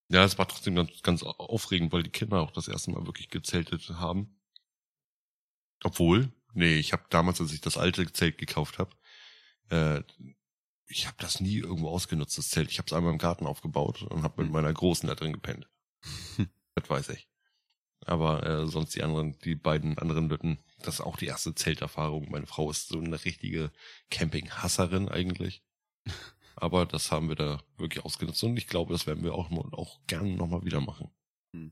[0.09, 3.29] ja, es war trotzdem ganz, ganz aufregend, weil die Kinder auch das erste Mal wirklich
[3.29, 4.39] gezeltet haben.
[5.83, 8.95] Obwohl, nee, ich habe damals, als ich das alte Zelt gekauft habe,
[9.69, 10.01] äh,
[10.87, 12.71] ich habe das nie irgendwo ausgenutzt, das Zelt.
[12.71, 15.69] Ich habe es einmal im Garten aufgebaut und habe mit meiner Großen da drin gepennt.
[16.75, 17.27] das weiß ich.
[18.05, 22.29] Aber äh, sonst die anderen, die beiden anderen Lütten, das ist auch die erste Zelterfahrung.
[22.31, 23.71] Meine Frau ist so eine richtige
[24.09, 25.63] Campinghasserin eigentlich.
[26.55, 29.99] Aber das haben wir da wirklich ausgenutzt und ich glaube, das werden wir auch, auch
[30.07, 31.09] gerne nochmal wieder machen.
[31.53, 31.71] Hm.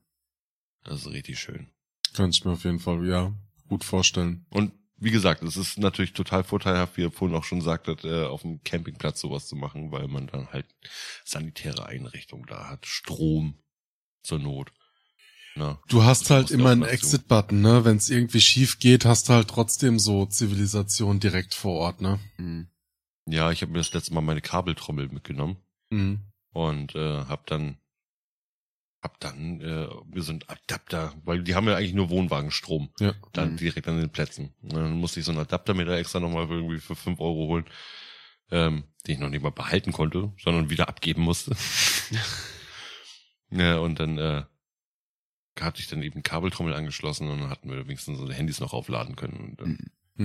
[0.83, 1.69] Das ist richtig schön.
[2.13, 3.33] Kann ich mir auf jeden Fall, ja,
[3.67, 4.45] gut vorstellen.
[4.49, 8.23] Und wie gesagt, es ist natürlich total vorteilhaft, wie ihr vorhin auch schon sagtet, äh,
[8.23, 10.65] auf dem Campingplatz sowas zu machen, weil man dann halt
[11.23, 13.59] sanitäre Einrichtungen da hat, Strom
[14.21, 14.71] zur Not.
[15.55, 16.83] Na, Du hast halt immer einen.
[16.83, 17.83] Exit-Button, ne?
[17.83, 22.19] Wenn es irgendwie schief geht, hast du halt trotzdem so Zivilisation direkt vor Ort, ne?
[22.37, 22.67] Mhm.
[23.25, 25.57] Ja, ich habe mir das letzte Mal meine Kabeltrommel mitgenommen
[25.89, 26.19] Mhm.
[26.53, 27.77] und äh, hab dann
[29.03, 33.13] hab dann äh, mir so ein Adapter, weil die haben ja eigentlich nur Wohnwagenstrom, Ja.
[33.33, 33.57] dann Mhm.
[33.57, 34.53] direkt an den Plätzen.
[34.63, 37.47] Und dann musste ich so einen Adapter mir da extra nochmal irgendwie für fünf Euro
[37.47, 37.65] holen,
[38.51, 41.55] ähm, den ich noch nicht mal behalten konnte, sondern wieder abgeben musste.
[43.51, 44.43] ja, und dann äh,
[45.59, 49.15] hatte ich dann eben Kabeltrommel angeschlossen und dann hatten wir wenigstens unsere Handys noch aufladen
[49.15, 49.37] können.
[49.57, 49.77] Und dann,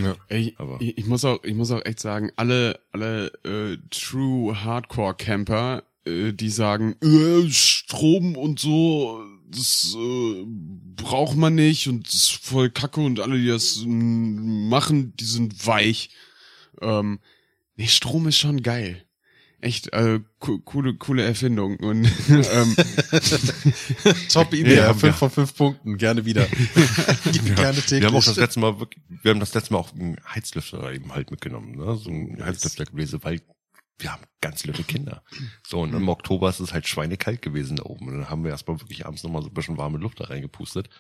[0.03, 0.17] Ja.
[0.29, 4.65] Ey, Aber- ich, ich muss auch, ich muss auch echt sagen, alle, alle äh, True
[4.65, 12.07] Hardcore Camper, äh, die sagen, äh, Strom und so, das äh, braucht man nicht und
[12.07, 16.11] das ist voll Kacke und alle, die das machen, die sind weich.
[16.81, 17.21] Ähm,
[17.77, 19.05] nee, Strom ist schon geil.
[19.63, 21.77] Echt, äh, co coole, coole Erfindung.
[21.77, 22.77] Und ähm,
[24.29, 26.47] Top Idee, Ja, ja, fünf von fünf Punkten, gerne wieder.
[27.55, 28.01] gerne täglich.
[28.01, 30.93] Wir haben auch das letzte Mal wirklich, wir haben das letzte Mal auch einen Heizlüfter
[30.93, 31.97] eben halt mitgenommen, ne?
[31.97, 33.41] So ein Heizlüfter gewesen, weil
[33.99, 35.23] wir haben ganz liebe Kinder.
[35.65, 38.09] So, und im Oktober ist es halt schweinekalt gewesen da oben.
[38.09, 40.91] Und dann haben wir erstmal wirklich abends nochmal so ein bisschen warme Luft da reingepustet.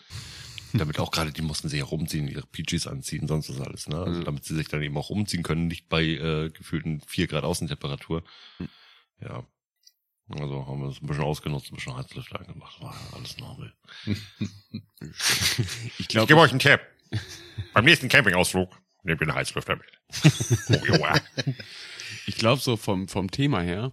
[0.74, 3.98] Damit auch gerade, die mussten sich ja rumziehen, ihre PGs anziehen, sonst was alles, ne?
[3.98, 4.24] Also Mhm.
[4.24, 8.22] damit sie sich dann eben auch umziehen können, nicht bei äh, gefühlten vier Grad Außentemperatur.
[9.20, 9.44] Ja.
[10.30, 12.80] Also haben wir das ein bisschen ausgenutzt, ein bisschen Heizlüfter angemacht.
[12.80, 13.74] War alles normal.
[15.00, 16.80] Ich Ich glaube, gebe euch einen Tipp.
[17.74, 18.70] Beim nächsten Campingausflug
[19.02, 19.86] nehmt ihr einen Heizlüfter mit.
[20.70, 21.20] Oh, joa.
[22.26, 23.92] ich glaube so vom, vom Thema her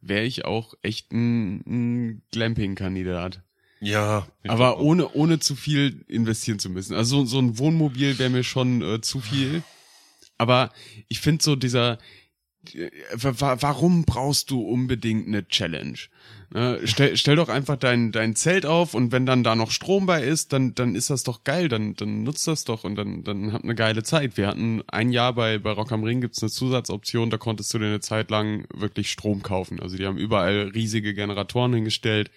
[0.00, 3.42] wäre ich auch echt ein, ein Glamping-Kandidat.
[3.90, 4.26] Ja.
[4.46, 6.94] Aber ohne, ohne zu viel investieren zu müssen.
[6.94, 9.62] Also so, so ein Wohnmobil wäre mir schon äh, zu viel.
[10.38, 10.70] Aber
[11.08, 11.98] ich finde so dieser,
[12.74, 15.98] äh, wa- warum brauchst du unbedingt eine Challenge?
[16.54, 20.06] Ne, stell, stell doch einfach dein, dein Zelt auf und wenn dann da noch Strom
[20.06, 23.24] bei ist, dann, dann ist das doch geil, dann, dann nutzt das doch und dann,
[23.24, 24.36] dann habt eine geile Zeit.
[24.36, 27.80] Wir hatten ein Jahr bei, bei Rock am Ring gibt's eine Zusatzoption, da konntest du
[27.80, 29.80] dir eine Zeit lang wirklich Strom kaufen.
[29.80, 32.30] Also die haben überall riesige Generatoren hingestellt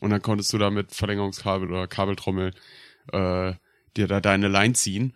[0.00, 2.52] und dann konntest du da mit Verlängerungskabel oder Kabeltrommel
[3.12, 3.52] äh,
[3.96, 5.14] dir da deine Line ziehen.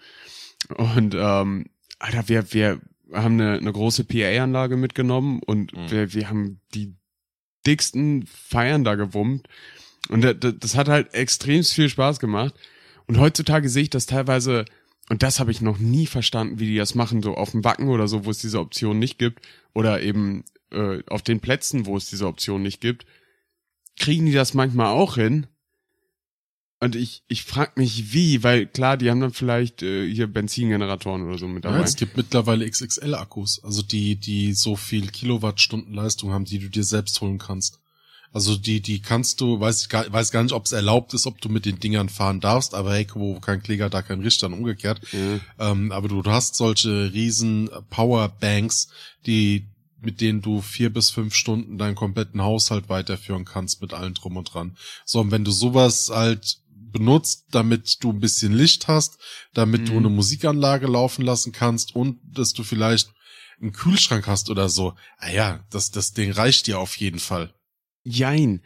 [0.77, 1.67] Und ähm,
[1.99, 2.81] Alter, wir, wir
[3.13, 5.91] haben eine, eine große PA-Anlage mitgenommen und Mhm.
[5.91, 6.95] wir, wir haben die
[7.67, 9.49] dicksten Feiern da gewummt.
[10.09, 12.55] Und das, das hat halt extrem viel Spaß gemacht.
[13.07, 14.65] Und heutzutage sehe ich das teilweise,
[15.09, 17.89] und das habe ich noch nie verstanden, wie die das machen, so auf dem Wacken
[17.89, 21.97] oder so, wo es diese Option nicht gibt, oder eben äh, auf den Plätzen, wo
[21.97, 23.05] es diese Option nicht gibt,
[24.01, 25.47] kriegen die das manchmal auch hin.
[26.83, 31.23] Und ich, ich frag mich wie, weil klar, die haben dann vielleicht äh, hier Benzingeneratoren
[31.29, 31.85] oder so mit Ja, dabei.
[31.85, 36.85] es gibt mittlerweile XXL-Akkus, also die, die so viel Kilowattstunden Leistung haben, die du dir
[36.85, 37.79] selbst holen kannst.
[38.33, 41.27] Also die, die kannst du, weiß ich gar, weiß gar nicht, ob es erlaubt ist,
[41.27, 44.47] ob du mit den Dingern fahren darfst, aber hey, wo kein Kläger, da kein Richter
[44.47, 45.01] und umgekehrt.
[45.13, 45.71] ja.
[45.73, 48.89] Ähm, aber du, du hast solche riesen Powerbanks,
[49.27, 49.67] die,
[50.03, 54.37] mit denen du vier bis fünf Stunden deinen kompletten Haushalt weiterführen kannst mit allem drum
[54.37, 54.77] und dran.
[55.05, 56.59] So, und wenn du sowas halt
[56.93, 59.19] benutzt, damit du ein bisschen Licht hast,
[59.55, 59.99] damit du Mhm.
[59.99, 63.13] eine Musikanlage laufen lassen kannst und dass du vielleicht
[63.61, 67.53] einen Kühlschrank hast oder so, ah ja, das, das Ding reicht dir auf jeden Fall.
[68.05, 68.63] Jein.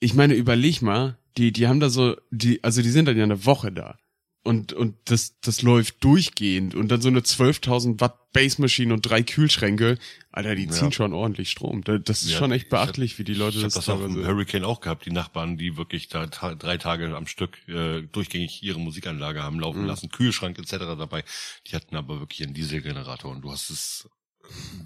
[0.00, 3.24] Ich meine, überleg mal, die, die haben da so, die, also die sind dann ja
[3.24, 3.98] eine Woche da.
[4.44, 6.74] Und, und das, das läuft durchgehend.
[6.74, 9.96] Und dann so eine 12.000 Watt Base-Maschine und drei Kühlschränke.
[10.32, 10.92] Alter, die ziehen Ja.
[10.92, 11.82] schon ordentlich Strom.
[11.82, 13.84] Da- Das ist Ja, schon echt ich hab- beachtlich, wie die Leute Ich habe das
[13.86, 14.16] das auch im.
[14.26, 18.62] Hurricane auch gehabt, die Nachbarn, die wirklich da ta drei Tage am Stück äh, durchgängig
[18.62, 19.86] ihre Musikanlage haben laufen Mhm.
[19.86, 20.72] lassen, Kühlschrank etc.
[20.98, 21.24] dabei.
[21.68, 24.08] Die hatten aber wirklich einen Dieselgenerator und du hast es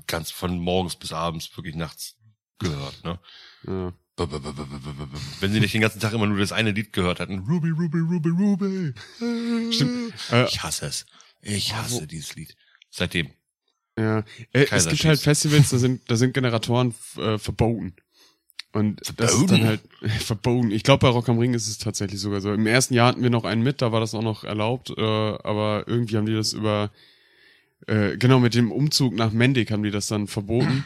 [0.07, 2.17] ganz von morgens bis abends wirklich nachts
[2.61, 3.03] gehört.
[3.03, 3.19] Ne?
[3.67, 3.93] Ja.
[5.41, 7.99] Wenn sie nicht den ganzen Tag immer nur das eine Lied gehört hatten, Ruby, Ruby,
[7.99, 8.93] Ruby, Ruby.
[9.73, 10.13] Stimmt.
[10.33, 11.07] Äh, Ich hasse es.
[11.43, 12.57] Ich hasse wo- dieses Lied.
[12.91, 13.29] Seitdem.
[13.99, 14.21] Ja,
[14.53, 15.21] äh, es gibt halt.
[15.21, 17.95] Festivals, da sind, da sind Generatoren äh, verboten.
[18.73, 19.65] Und das ist dann Verboten?
[19.67, 19.81] halt
[20.23, 20.71] verboten.
[20.71, 22.53] Ich glaube, bei Rock am Ring ist es tatsächlich sogar so.
[22.53, 25.01] Im ersten Jahr hatten wir noch einen mit, da war das auch noch erlaubt, äh,
[25.03, 26.91] aber irgendwie haben die das über,
[27.87, 30.85] äh, genau, mit dem Umzug nach Mendig haben die das dann verboten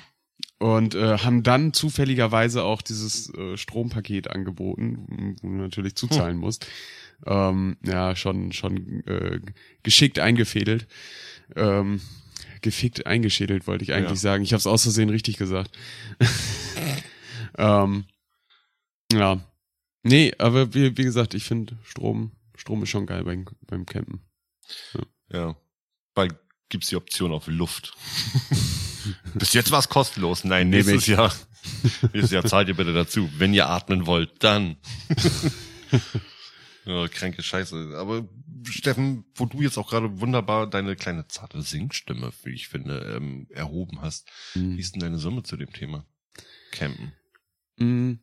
[0.62, 6.66] und äh, haben dann zufälligerweise auch dieses äh, Strompaket angeboten, wo du natürlich zuzahlen musst.
[7.26, 9.40] Ähm, ja, schon, schon äh,
[9.82, 10.86] geschickt eingefädelt.
[11.56, 12.00] Ähm,
[12.60, 14.16] gefickt eingeschädelt, wollte ich eigentlich Ja.
[14.16, 14.44] sagen.
[14.44, 15.76] Ich habe es aus Versehen richtig gesagt.
[17.58, 18.04] ähm,
[19.12, 19.40] ja.
[20.04, 24.20] Nee, aber wie, wie gesagt, ich finde Strom, Strom ist schon geil beim, beim Campen.
[25.28, 25.56] Ja.
[26.14, 26.36] Bald
[26.68, 27.94] gibt's die Option auf Luft.
[29.34, 30.44] Bis jetzt war es kostenlos.
[30.44, 31.06] Nein, nächstes.
[31.06, 31.32] Jahr.
[32.12, 33.30] Nächstes Jahr zahlt ihr bitte dazu.
[33.38, 34.76] Wenn ihr atmen wollt, dann.
[36.84, 37.94] ja, kranke Scheiße.
[37.96, 38.26] Aber
[38.64, 43.46] Steffen, wo du jetzt auch gerade wunderbar deine kleine zarte Singstimme, wie ich finde, ähm,
[43.50, 46.06] erhoben hast, wie ist denn deine Summe zu dem Thema?
[46.70, 47.12] Campen.
[47.76, 48.14] Mm.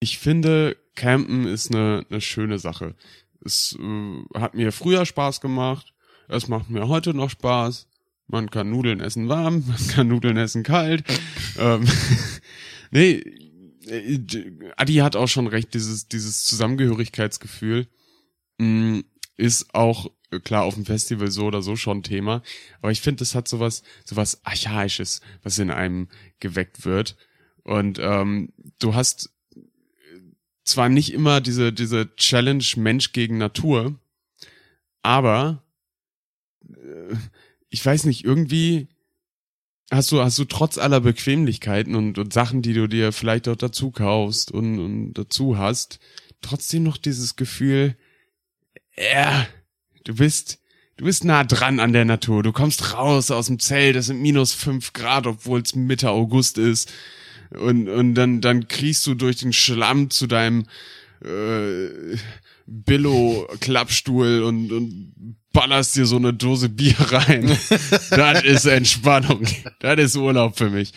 [0.00, 2.96] Ich finde, Campen ist eine, eine schöne Sache.
[3.44, 5.94] Es äh, hat mir früher Spaß gemacht.
[6.28, 7.88] Es macht mir heute noch Spaß.
[8.26, 11.04] Man kann Nudeln essen warm, man kann Nudeln essen kalt.
[11.58, 11.86] ähm,
[12.90, 13.22] nee,
[13.86, 14.18] äh,
[14.76, 17.86] Adi hat auch schon recht, dieses, dieses Zusammengehörigkeitsgefühl
[18.58, 19.00] mm,
[19.36, 22.42] ist auch äh, klar auf dem Festival so oder so schon Thema.
[22.80, 26.08] Aber ich finde, es hat sowas, sowas Archaisches, was in einem
[26.40, 27.16] geweckt wird.
[27.64, 29.30] Und ähm, du hast
[30.64, 33.98] zwar nicht immer diese, diese Challenge Mensch gegen Natur,
[35.02, 35.64] aber
[36.68, 37.16] äh,
[37.72, 38.88] ich weiß nicht, irgendwie
[39.90, 43.56] hast du, hast du trotz aller Bequemlichkeiten und, und Sachen, die du dir vielleicht auch
[43.56, 45.98] dazu kaufst und, und dazu hast,
[46.42, 47.96] trotzdem noch dieses Gefühl,
[48.94, 49.46] ja,
[50.04, 50.58] du bist,
[50.98, 52.42] du bist nah dran an der Natur.
[52.42, 56.58] Du kommst raus aus dem Zelt, es sind minus fünf Grad, obwohl es Mitte August
[56.58, 56.92] ist.
[57.50, 60.66] Und, und dann, dann kriegst du durch den Schlamm zu deinem
[61.24, 62.16] äh,
[62.66, 65.12] Billo-Klappstuhl und, und
[65.62, 67.46] ballerst dir so eine Dose Bier rein.
[68.10, 69.46] das ist Entspannung.
[69.78, 70.92] Das ist Urlaub für mich.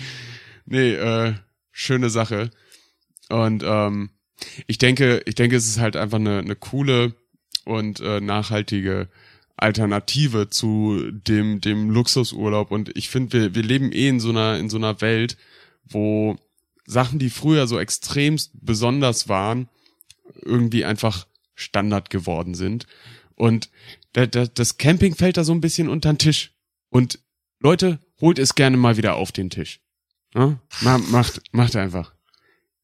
[0.65, 1.35] nee, äh,
[1.71, 2.49] schöne Sache.
[3.29, 4.09] Und ähm,
[4.65, 7.13] ich denke, ich denke, es ist halt einfach eine, eine coole
[7.63, 9.07] und äh, nachhaltige
[9.55, 12.71] Alternative zu dem dem Luxusurlaub.
[12.71, 15.37] Und ich finde, wir, wir leben eh in so einer in so einer Welt,
[15.83, 16.37] wo
[16.87, 19.69] Sachen, die früher so extremst besonders waren,
[20.41, 22.87] irgendwie einfach Standard geworden sind.
[23.35, 23.69] Und
[24.13, 26.53] da, da, das Camping fällt da so ein bisschen unter den Tisch.
[26.89, 27.19] Und
[27.59, 29.81] Leute, holt es gerne mal wieder auf den Tisch.
[30.33, 30.59] Ja?
[30.81, 32.13] Macht, macht einfach.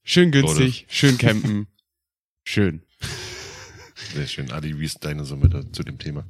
[0.04, 0.94] Schön günstig, Oder?
[0.94, 1.68] schön campen.
[2.44, 2.84] schön.
[4.14, 4.52] Sehr schön.
[4.52, 6.26] Adi, wie ist deine Summe da zu dem Thema?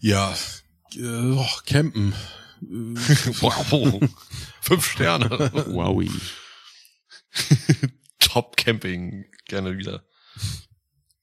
[0.00, 0.36] Ja,
[0.94, 2.14] äh, oh, campen.
[3.40, 4.00] wow.
[4.60, 5.30] Fünf Sterne.
[5.30, 6.10] Wowie.
[8.18, 9.26] Top Camping.
[9.46, 10.04] Gerne wieder.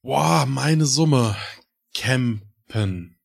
[0.01, 1.35] Boah, meine Summe.
[1.99, 3.17] Campen.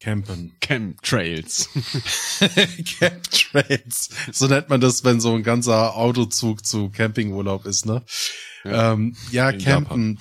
[0.00, 0.56] Campen.
[0.60, 1.68] Chemtrails.
[2.82, 4.08] Chemtrails.
[4.32, 8.02] So nennt man das, wenn so ein ganzer Autozug zu Campingurlaub ist, ne?
[8.64, 10.18] Ja, ähm, ja campen.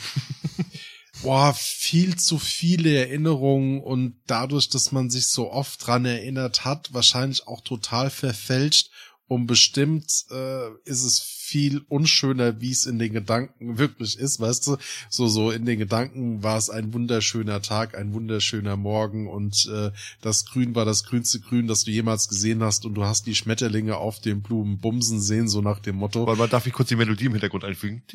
[1.21, 6.93] Boah, viel zu viele Erinnerungen und dadurch, dass man sich so oft dran erinnert hat,
[6.93, 8.91] wahrscheinlich auch total verfälscht
[9.33, 14.67] und bestimmt äh, ist es viel unschöner, wie es in den Gedanken wirklich ist, weißt
[14.67, 14.77] du?
[15.09, 19.89] So, so in den Gedanken war es ein wunderschöner Tag, ein wunderschöner Morgen und äh,
[20.21, 23.33] das Grün war das grünste Grün, das du jemals gesehen hast und du hast die
[23.33, 26.27] Schmetterlinge auf den Blumen bumsen sehen, so nach dem Motto.
[26.27, 28.03] Weil man darf ich kurz die Melodie im Hintergrund einfügen.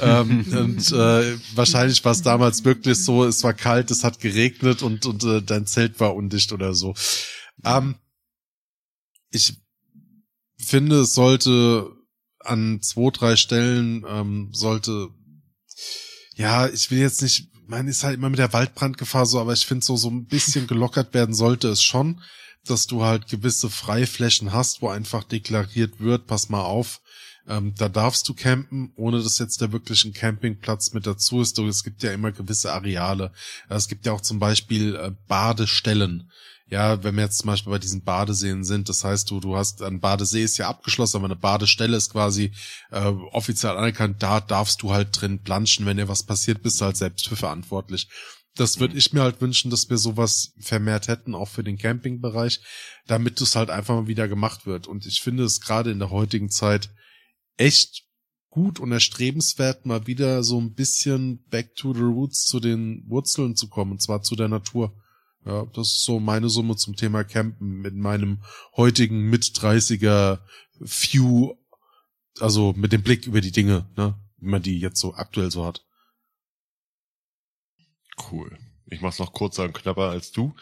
[0.00, 4.82] ähm, und äh, wahrscheinlich war es damals wirklich so, es war kalt, es hat geregnet
[4.82, 6.94] und, und äh, dein Zelt war undicht oder so.
[7.64, 7.96] Ähm,
[9.32, 9.54] ich
[10.56, 11.90] finde, es sollte
[12.38, 15.08] an zwei, drei Stellen ähm, sollte,
[16.34, 19.66] ja, ich will jetzt nicht, man ist halt immer mit der Waldbrandgefahr so, aber ich
[19.66, 22.20] finde so, so ein bisschen gelockert werden sollte es schon,
[22.64, 27.00] dass du halt gewisse Freiflächen hast, wo einfach deklariert wird, pass mal auf,
[27.46, 31.58] ähm, da darfst du campen, ohne dass jetzt der wirklich ein Campingplatz mit dazu ist.
[31.58, 33.32] Es gibt ja immer gewisse Areale.
[33.68, 36.30] Es gibt ja auch zum Beispiel äh, Badestellen
[36.72, 39.82] ja, wenn wir jetzt zum Beispiel bei diesen Badeseen sind, das heißt, du, du hast
[39.82, 42.50] ein Badesee ist ja abgeschlossen, aber eine Badestelle ist quasi
[42.90, 46.86] äh, offiziell anerkannt, da darfst du halt drin planschen, wenn dir was passiert, bist du
[46.86, 48.08] halt selbst für verantwortlich.
[48.54, 52.62] Das würde ich mir halt wünschen, dass wir sowas vermehrt hätten, auch für den Campingbereich,
[53.06, 54.86] damit es halt einfach mal wieder gemacht wird.
[54.86, 56.88] Und ich finde es gerade in der heutigen Zeit
[57.58, 58.04] echt
[58.48, 63.56] gut und erstrebenswert, mal wieder so ein bisschen back to the roots zu den Wurzeln
[63.56, 64.96] zu kommen, und zwar zu der Natur.
[65.44, 68.42] Ja, das ist so meine Summe zum Thema Campen mit meinem
[68.76, 70.38] heutigen mit 30er
[70.78, 71.54] View,
[72.38, 75.66] also mit dem Blick über die Dinge, ne, wie man die jetzt so aktuell so
[75.66, 75.84] hat.
[78.30, 78.56] Cool.
[78.86, 80.54] Ich mach's noch kurzer und knapper als du.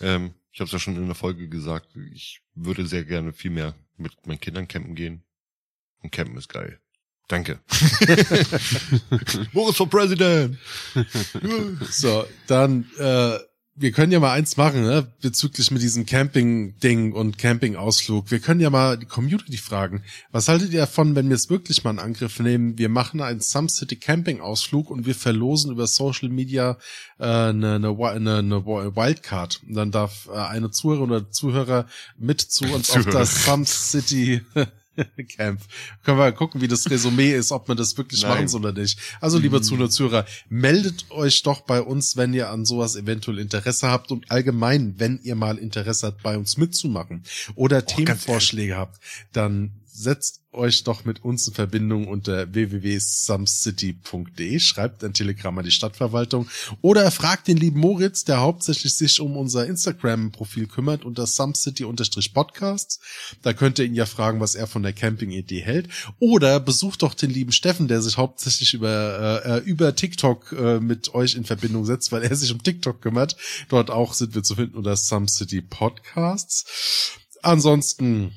[0.00, 3.50] Ähm, ich habe es ja schon in der Folge gesagt, ich würde sehr gerne viel
[3.50, 5.24] mehr mit meinen Kindern campen gehen.
[6.02, 6.80] Und campen ist geil.
[7.28, 7.60] Danke.
[9.52, 10.58] Boris for President.
[11.90, 13.38] so, dann äh,
[13.74, 15.06] wir können ja mal eins machen, ne?
[15.22, 18.30] bezüglich mit diesem Camping-Ding und Camping-Ausflug.
[18.30, 20.04] Wir können ja mal die Community fragen.
[20.30, 22.76] Was haltet ihr davon, wenn wir es wirklich mal in Angriff nehmen?
[22.76, 26.76] Wir machen einen Some City Camping-Ausflug und wir verlosen über Social Media
[27.18, 29.62] äh, eine, eine, eine, eine Wildcard.
[29.66, 31.86] Und dann darf äh, eine Zuhörer oder Zuhörer
[32.18, 34.42] mit zu uns auf das Some City
[35.36, 35.60] Camp.
[36.02, 38.30] Können wir gucken, wie das Resümee ist, ob wir das wirklich Nein.
[38.30, 38.98] machen soll oder nicht.
[39.20, 39.90] Also, lieber mhm.
[39.90, 44.94] Zuhörer, meldet euch doch bei uns, wenn ihr an sowas eventuell Interesse habt und allgemein,
[44.98, 47.24] wenn ihr mal Interesse habt, bei uns mitzumachen
[47.54, 49.00] oder oh, Themenvorschläge habt,
[49.32, 55.70] dann setzt euch doch mit uns in Verbindung unter www.sumcity.de, schreibt ein Telegramm an die
[55.70, 56.48] Stadtverwaltung
[56.80, 63.00] oder fragt den lieben Moritz, der hauptsächlich sich um unser Instagram-Profil kümmert, unter sumcity-podcasts.
[63.42, 65.88] Da könnt ihr ihn ja fragen, was er von der Camping-Idee hält.
[66.18, 71.14] Oder besucht doch den lieben Steffen, der sich hauptsächlich über, äh, über TikTok äh, mit
[71.14, 73.36] euch in Verbindung setzt, weil er sich um TikTok kümmert.
[73.68, 77.18] Dort auch sind wir zu finden unter Sumcity Podcasts.
[77.42, 78.32] Ansonsten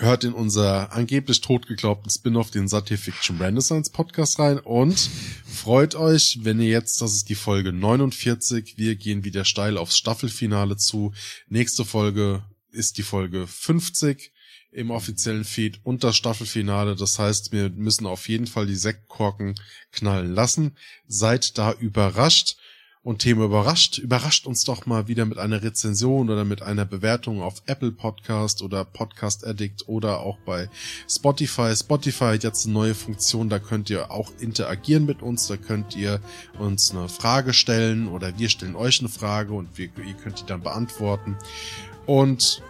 [0.00, 5.10] hört in unser angeblich totgeglaubten Spin-off, den Satifiction Renaissance Podcast rein und
[5.46, 9.98] freut euch, wenn ihr jetzt, das ist die Folge 49, wir gehen wieder steil aufs
[9.98, 11.12] Staffelfinale zu.
[11.48, 14.32] Nächste Folge ist die Folge 50
[14.72, 16.94] im offiziellen Feed und das Staffelfinale.
[16.94, 19.56] Das heißt, wir müssen auf jeden Fall die Sektkorken
[19.90, 20.76] knallen lassen.
[21.06, 22.56] Seid da überrascht
[23.02, 27.40] und Thema überrascht, überrascht uns doch mal wieder mit einer Rezension oder mit einer Bewertung
[27.40, 30.68] auf Apple Podcast oder Podcast Addict oder auch bei
[31.08, 31.74] Spotify.
[31.74, 35.96] Spotify hat jetzt eine neue Funktion, da könnt ihr auch interagieren mit uns, da könnt
[35.96, 36.20] ihr
[36.58, 40.46] uns eine Frage stellen oder wir stellen euch eine Frage und wir, ihr könnt die
[40.46, 41.36] dann beantworten.
[42.04, 42.62] und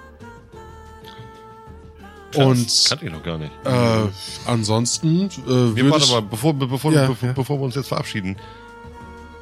[2.32, 3.51] Krass, und kannte ich noch gar nicht.
[3.65, 4.07] äh,
[4.47, 7.32] ansonsten äh, Wir, würde warte ich, mal, bevor, bevor, Ja, bevor, ja.
[7.32, 8.36] bevor wir uns jetzt verabschieden.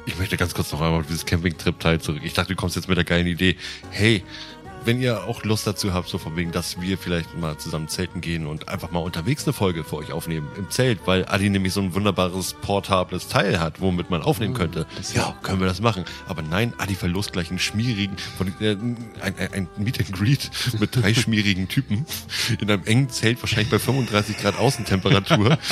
[0.09, 2.21] Ich möchte ganz kurz noch einmal auf dieses Campingtrip-Teil zurück.
[2.23, 3.55] Ich dachte, du kommst jetzt mit der geilen Idee.
[3.91, 4.23] Hey,
[4.85, 8.21] wenn ihr auch Lust dazu habt, so von wegen, dass wir vielleicht mal zusammen zelten
[8.21, 11.73] gehen und einfach mal unterwegs eine Folge für euch aufnehmen im Zelt, weil Adi nämlich
[11.73, 14.85] so ein wunderbares portables Teil hat, womit man aufnehmen könnte.
[15.13, 16.05] Ja, können wir das machen.
[16.27, 18.77] Aber nein, Adi verlost gleich einen schmierigen, von, äh,
[19.21, 20.49] ein, ein, Meet and Greet
[20.79, 22.05] mit drei schmierigen Typen
[22.59, 25.57] in einem engen Zelt, wahrscheinlich bei 35 Grad Außentemperatur.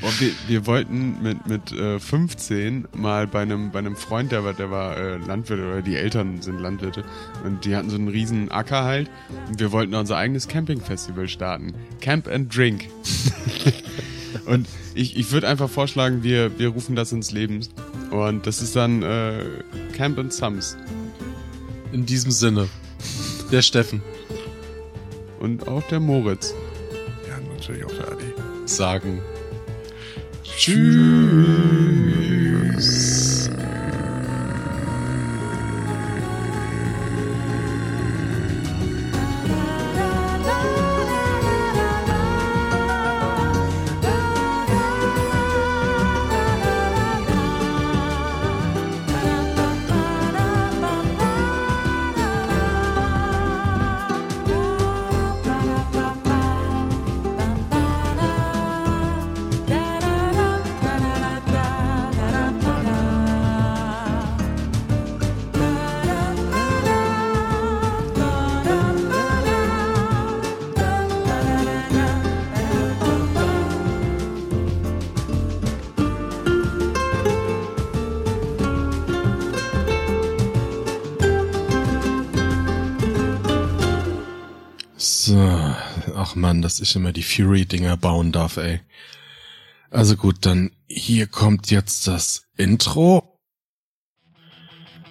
[0.00, 4.44] Boah, wir, wir wollten mit, mit äh, 15 mal bei einem, bei einem Freund, der
[4.44, 7.04] war, der war äh, Landwirt oder die Eltern sind Landwirte
[7.44, 9.10] und die hatten so einen riesen Acker halt
[9.48, 11.74] und wir wollten unser eigenes Campingfestival starten.
[12.00, 12.88] Camp and Drink.
[14.46, 17.60] und ich, ich würde einfach vorschlagen, wir, wir rufen das ins Leben
[18.10, 19.44] und das ist dann äh,
[19.92, 20.76] Camp and Sums.
[21.92, 22.68] in diesem Sinne
[23.50, 24.02] der Steffen
[25.40, 26.54] Und auch der Moritz.
[27.26, 28.34] Ja, natürlich auch der Adi.
[28.66, 29.20] sagen
[30.58, 30.78] Tschüss.
[86.28, 88.80] Ach man, dass ich immer die Fury-Dinger bauen darf, ey.
[89.90, 93.38] Also gut, dann hier kommt jetzt das Intro.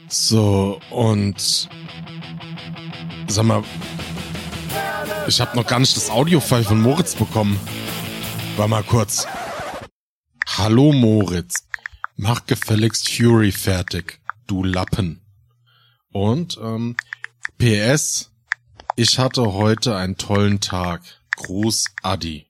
[0.08, 1.70] So, und
[3.28, 3.64] sag mal,
[5.28, 7.60] ich habe noch gar nicht das Audiofile von Moritz bekommen.
[8.56, 9.26] War mal kurz.
[10.56, 11.68] Hallo Moritz,
[12.16, 15.22] mach gefälligst Fury fertig, du Lappen.
[16.12, 16.96] Und ähm,
[17.58, 18.32] PS,
[19.00, 21.02] ich hatte heute einen tollen Tag.
[21.38, 22.48] Gruß Adi.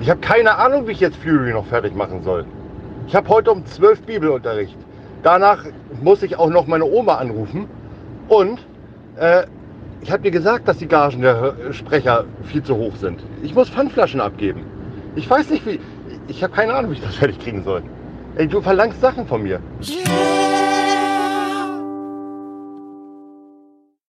[0.00, 2.44] Ich habe keine Ahnung, wie ich jetzt Fury noch fertig machen soll.
[3.06, 4.76] Ich habe heute um 12 Bibelunterricht.
[5.22, 5.64] Danach
[6.02, 7.68] muss ich auch noch meine Oma anrufen.
[8.26, 8.66] Und
[9.16, 9.46] äh,
[10.00, 13.22] ich habe dir gesagt, dass die Gagen der Sprecher viel zu hoch sind.
[13.44, 14.64] Ich muss Pfandflaschen abgeben.
[15.14, 15.78] Ich weiß nicht, wie.
[16.26, 17.84] Ich habe keine Ahnung, wie ich das fertig kriegen soll.
[18.34, 19.60] Ey, du verlangst Sachen von mir.
[19.80, 20.25] Yeah.